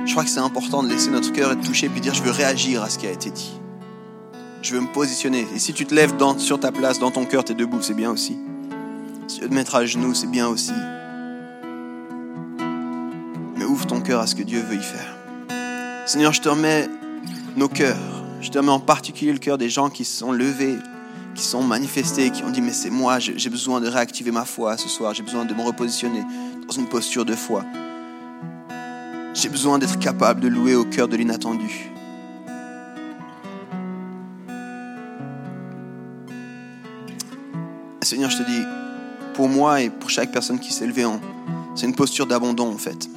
je 0.05 0.13
crois 0.13 0.25
que 0.25 0.31
c'est 0.31 0.41
important 0.41 0.83
de 0.83 0.89
laisser 0.89 1.11
notre 1.11 1.33
cœur 1.33 1.53
être 1.53 1.63
touché 1.63 1.89
puis 1.89 2.01
dire 2.01 2.15
je 2.15 2.23
veux 2.23 2.31
réagir 2.31 2.83
à 2.83 2.89
ce 2.89 2.99
qui 2.99 3.07
a 3.07 3.11
été 3.11 3.31
dit. 3.31 3.53
Je 4.63 4.75
veux 4.75 4.81
me 4.81 4.93
positionner. 4.93 5.47
Et 5.55 5.59
si 5.59 5.73
tu 5.73 5.87
te 5.87 5.95
lèves 5.95 6.17
dans, 6.17 6.39
sur 6.39 6.59
ta 6.59 6.73
place, 6.73 6.99
dans 6.99 7.11
ton 7.11 7.25
cœur, 7.25 7.45
tu 7.45 7.53
es 7.53 7.55
debout, 7.55 7.81
c'est 7.81 7.95
bien 7.95 8.11
aussi. 8.11 8.37
Si 9.29 9.37
tu 9.37 9.43
veux 9.43 9.49
te 9.49 9.55
mettre 9.55 9.75
à 9.77 9.85
genoux, 9.87 10.15
c'est 10.15 10.27
bien 10.27 10.49
aussi. 10.49 10.73
Mais 13.57 13.65
ouvre 13.65 13.87
ton 13.87 14.01
cœur 14.01 14.21
à 14.21 14.27
ce 14.27 14.35
que 14.35 14.43
Dieu 14.43 14.61
veut 14.61 14.77
y 14.77 14.83
faire. 14.83 15.17
Seigneur, 16.07 16.33
je 16.33 16.41
te 16.41 16.49
remets 16.49 16.89
nos 17.57 17.69
cœurs. 17.69 18.18
Je 18.41 18.51
te 18.51 18.59
remets 18.59 18.71
en 18.71 18.81
particulier 18.81 19.33
le 19.33 19.39
cœur 19.39 19.59
des 19.59 19.69
gens 19.69 19.91
qui 19.91 20.05
se 20.05 20.17
sont 20.19 20.33
levés, 20.33 20.77
qui 21.35 21.43
sont 21.43 21.63
manifestés, 21.63 22.31
qui 22.31 22.45
ont 22.45 22.51
dit, 22.51 22.61
mais 22.61 22.73
c'est 22.73 22.91
moi, 22.91 23.19
j'ai 23.19 23.51
besoin 23.51 23.81
de 23.81 23.89
réactiver 23.89 24.31
ma 24.31 24.45
foi 24.45 24.77
ce 24.77 24.89
soir, 24.89 25.15
j'ai 25.15 25.23
besoin 25.23 25.45
de 25.45 25.55
me 25.55 25.63
repositionner 25.63 26.23
dans 26.67 26.75
une 26.75 26.89
posture 26.89 27.25
de 27.25 27.35
foi. 27.35 27.65
J'ai 29.35 29.49
besoin 29.49 29.79
d'être 29.79 29.99
capable 29.99 30.41
de 30.41 30.49
louer 30.49 30.75
au 30.75 30.85
cœur 30.85 31.09
de 31.09 31.17
l'inattendu. 31.17 31.91
Seigneur, 38.03 38.31
je 38.31 38.39
te 38.39 38.43
dis, 38.43 38.63
pour 39.35 39.49
moi 39.49 39.83
et 39.83 39.91
pour 39.91 40.09
chaque 40.09 40.33
personne 40.33 40.59
qui 40.59 40.73
s'est 40.73 40.87
levée, 40.87 41.05
c'est 41.75 41.87
une 41.87 41.95
posture 41.95 42.27
d'abandon 42.27 42.73
en 42.73 42.79
fait. 42.79 43.09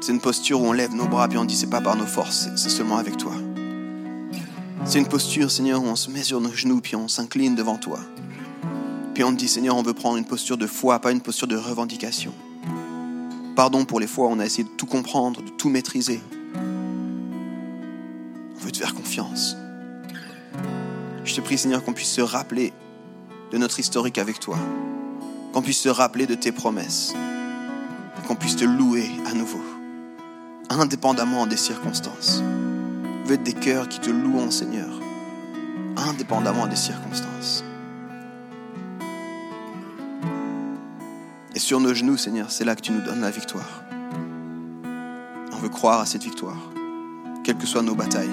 C'est 0.00 0.12
une 0.12 0.20
posture 0.20 0.60
où 0.60 0.66
on 0.66 0.72
lève 0.72 0.94
nos 0.94 1.06
bras 1.06 1.28
et 1.30 1.36
on 1.36 1.44
dit 1.44 1.56
c'est 1.56 1.68
pas 1.68 1.80
par 1.80 1.96
nos 1.96 2.06
forces, 2.06 2.48
c'est 2.56 2.70
seulement 2.70 2.96
avec 2.96 3.16
toi. 3.16 3.32
C'est 4.84 4.98
une 4.98 5.08
posture, 5.08 5.50
Seigneur, 5.50 5.82
où 5.82 5.86
on 5.86 5.96
se 5.96 6.10
met 6.10 6.22
sur 6.22 6.40
nos 6.40 6.52
genoux 6.52 6.80
puis 6.80 6.96
on 6.96 7.08
s'incline 7.08 7.54
devant 7.54 7.76
toi. 7.76 8.00
Puis 9.14 9.22
on 9.24 9.32
te 9.32 9.38
dit, 9.38 9.48
Seigneur, 9.48 9.76
on 9.76 9.82
veut 9.82 9.94
prendre 9.94 10.16
une 10.16 10.24
posture 10.24 10.58
de 10.58 10.66
foi, 10.66 10.98
pas 10.98 11.12
une 11.12 11.20
posture 11.20 11.46
de 11.46 11.56
revendication. 11.56 12.32
Pardon 13.54 13.84
pour 13.84 14.00
les 14.00 14.06
fois 14.06 14.26
où 14.26 14.30
on 14.30 14.38
a 14.38 14.44
essayé 14.44 14.64
de 14.64 14.70
tout 14.70 14.86
comprendre, 14.86 15.40
de 15.40 15.50
tout 15.50 15.68
maîtriser. 15.68 16.20
On 18.56 18.60
veut 18.60 18.72
te 18.72 18.78
faire 18.78 18.94
confiance. 18.94 19.56
Je 21.24 21.34
te 21.34 21.40
prie, 21.40 21.56
Seigneur, 21.56 21.84
qu'on 21.84 21.92
puisse 21.92 22.10
se 22.10 22.20
rappeler 22.20 22.72
de 23.52 23.58
notre 23.58 23.78
historique 23.78 24.18
avec 24.18 24.40
toi, 24.40 24.58
qu'on 25.52 25.62
puisse 25.62 25.80
se 25.80 25.90
rappeler 25.90 26.26
de 26.26 26.34
tes 26.34 26.50
promesses, 26.52 27.14
qu'on 28.26 28.34
puisse 28.34 28.56
te 28.56 28.64
louer 28.64 29.08
à 29.26 29.34
nouveau, 29.34 29.62
indépendamment 30.70 31.46
des 31.46 31.56
circonstances. 31.56 32.42
Veux 33.24 33.34
être 33.34 33.42
des 33.42 33.52
cœurs 33.52 33.88
qui 33.88 34.00
te 34.00 34.10
louent, 34.10 34.50
Seigneur, 34.50 34.88
indépendamment 35.96 36.66
des 36.66 36.76
circonstances. 36.76 37.64
Et 41.54 41.58
sur 41.58 41.80
nos 41.80 41.94
genoux, 41.94 42.16
Seigneur, 42.16 42.50
c'est 42.50 42.64
là 42.64 42.74
que 42.74 42.80
tu 42.80 42.92
nous 42.92 43.00
donnes 43.00 43.20
la 43.20 43.30
victoire. 43.30 43.84
On 45.52 45.56
veut 45.56 45.68
croire 45.68 46.00
à 46.00 46.06
cette 46.06 46.24
victoire, 46.24 46.58
quelles 47.44 47.58
que 47.58 47.66
soient 47.66 47.82
nos 47.82 47.94
batailles. 47.94 48.28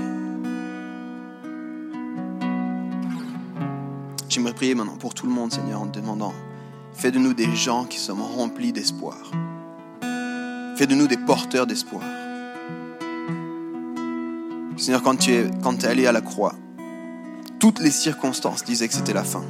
J'aimerais 4.29 4.53
prier 4.53 4.73
maintenant 4.73 4.97
pour 4.97 5.13
tout 5.13 5.25
le 5.25 5.33
monde, 5.33 5.51
Seigneur, 5.51 5.81
en 5.81 5.87
te 5.87 5.99
demandant, 5.99 6.33
fais 6.93 7.11
de 7.11 7.19
nous 7.19 7.33
des 7.33 7.55
gens 7.55 7.85
qui 7.85 7.99
sommes 7.99 8.21
remplis 8.21 8.71
d'espoir. 8.71 9.17
Fais 10.77 10.87
de 10.87 10.95
nous 10.95 11.07
des 11.07 11.17
porteurs 11.17 11.67
d'espoir. 11.67 12.03
Seigneur, 14.79 15.03
quand 15.03 15.17
tu 15.17 15.33
es, 15.33 15.85
allé 15.85 16.07
à 16.07 16.13
la 16.13 16.21
croix, 16.21 16.55
toutes 17.59 17.79
les 17.79 17.91
circonstances 17.91 18.63
disaient 18.63 18.87
que 18.87 18.93
c'était 18.93 19.13
la 19.13 19.25
fin. 19.25 19.43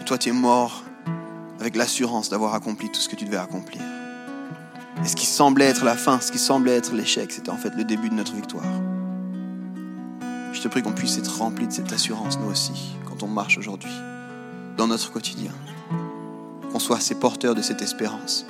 Et 0.00 0.04
toi, 0.04 0.18
tu 0.18 0.28
es 0.28 0.32
mort 0.32 0.84
avec 1.58 1.74
l'assurance 1.74 2.30
d'avoir 2.30 2.54
accompli 2.54 2.88
tout 2.90 3.00
ce 3.00 3.08
que 3.08 3.16
tu 3.16 3.24
devais 3.24 3.36
accomplir. 3.36 3.82
Et 5.04 5.08
ce 5.08 5.16
qui 5.16 5.26
semblait 5.26 5.66
être 5.66 5.84
la 5.84 5.96
fin, 5.96 6.20
ce 6.20 6.30
qui 6.30 6.38
semblait 6.38 6.76
être 6.76 6.94
l'échec, 6.94 7.32
c'était 7.32 7.50
en 7.50 7.56
fait 7.56 7.74
le 7.76 7.82
début 7.82 8.08
de 8.08 8.14
notre 8.14 8.34
victoire. 8.34 8.64
Je 10.52 10.60
te 10.60 10.68
prie 10.68 10.82
qu'on 10.82 10.92
puisse 10.92 11.18
être 11.18 11.38
rempli 11.38 11.66
de 11.66 11.72
cette 11.72 11.92
assurance, 11.92 12.38
nous 12.38 12.50
aussi, 12.50 12.96
quand 13.04 13.24
on 13.24 13.28
marche 13.28 13.58
aujourd'hui, 13.58 13.92
dans 14.76 14.86
notre 14.86 15.10
quotidien. 15.10 15.52
Qu'on 16.70 16.78
soit 16.78 17.00
ces 17.00 17.16
porteurs 17.16 17.56
de 17.56 17.62
cette 17.62 17.82
espérance. 17.82 18.46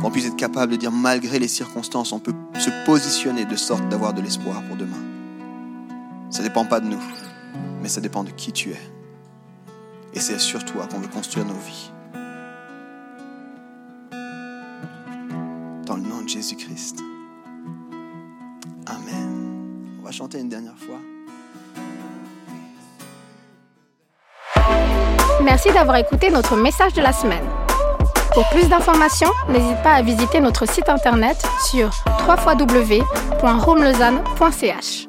Qu'on 0.00 0.10
puisse 0.10 0.26
être 0.26 0.36
capable 0.36 0.72
de 0.72 0.76
dire, 0.76 0.92
malgré 0.92 1.38
les 1.38 1.48
circonstances, 1.48 2.12
on 2.12 2.18
peut 2.18 2.34
se 2.58 2.70
positionner 2.84 3.44
de 3.44 3.56
sorte 3.56 3.88
d'avoir 3.88 4.12
de 4.12 4.20
l'espoir 4.20 4.62
pour 4.62 4.76
demain. 4.76 5.02
Ça 6.30 6.42
ne 6.42 6.48
dépend 6.48 6.64
pas 6.64 6.80
de 6.80 6.86
nous, 6.86 7.02
mais 7.82 7.88
ça 7.88 8.00
dépend 8.00 8.24
de 8.24 8.30
qui 8.30 8.52
tu 8.52 8.70
es. 8.70 8.90
Et 10.14 10.20
c'est 10.20 10.38
sur 10.38 10.64
toi 10.64 10.86
qu'on 10.86 10.98
veut 10.98 11.08
construire 11.08 11.46
nos 11.46 11.54
vies. 11.54 11.90
Dans 15.86 15.96
le 15.96 16.02
nom 16.02 16.22
de 16.22 16.28
Jésus-Christ 16.28 17.02
va 20.06 20.12
chanter 20.12 20.38
une 20.38 20.48
dernière 20.48 20.78
fois. 20.78 21.00
Merci 25.42 25.72
d'avoir 25.72 25.96
écouté 25.96 26.30
notre 26.30 26.56
message 26.56 26.92
de 26.92 27.02
la 27.02 27.12
semaine. 27.12 27.65
Pour 28.36 28.48
plus 28.50 28.68
d'informations, 28.68 29.32
n'hésite 29.48 29.82
pas 29.82 29.94
à 29.94 30.02
visiter 30.02 30.40
notre 30.40 30.68
site 30.68 30.90
internet 30.90 31.42
sur 31.70 31.90
www.romelausanne.ch. 32.28 35.05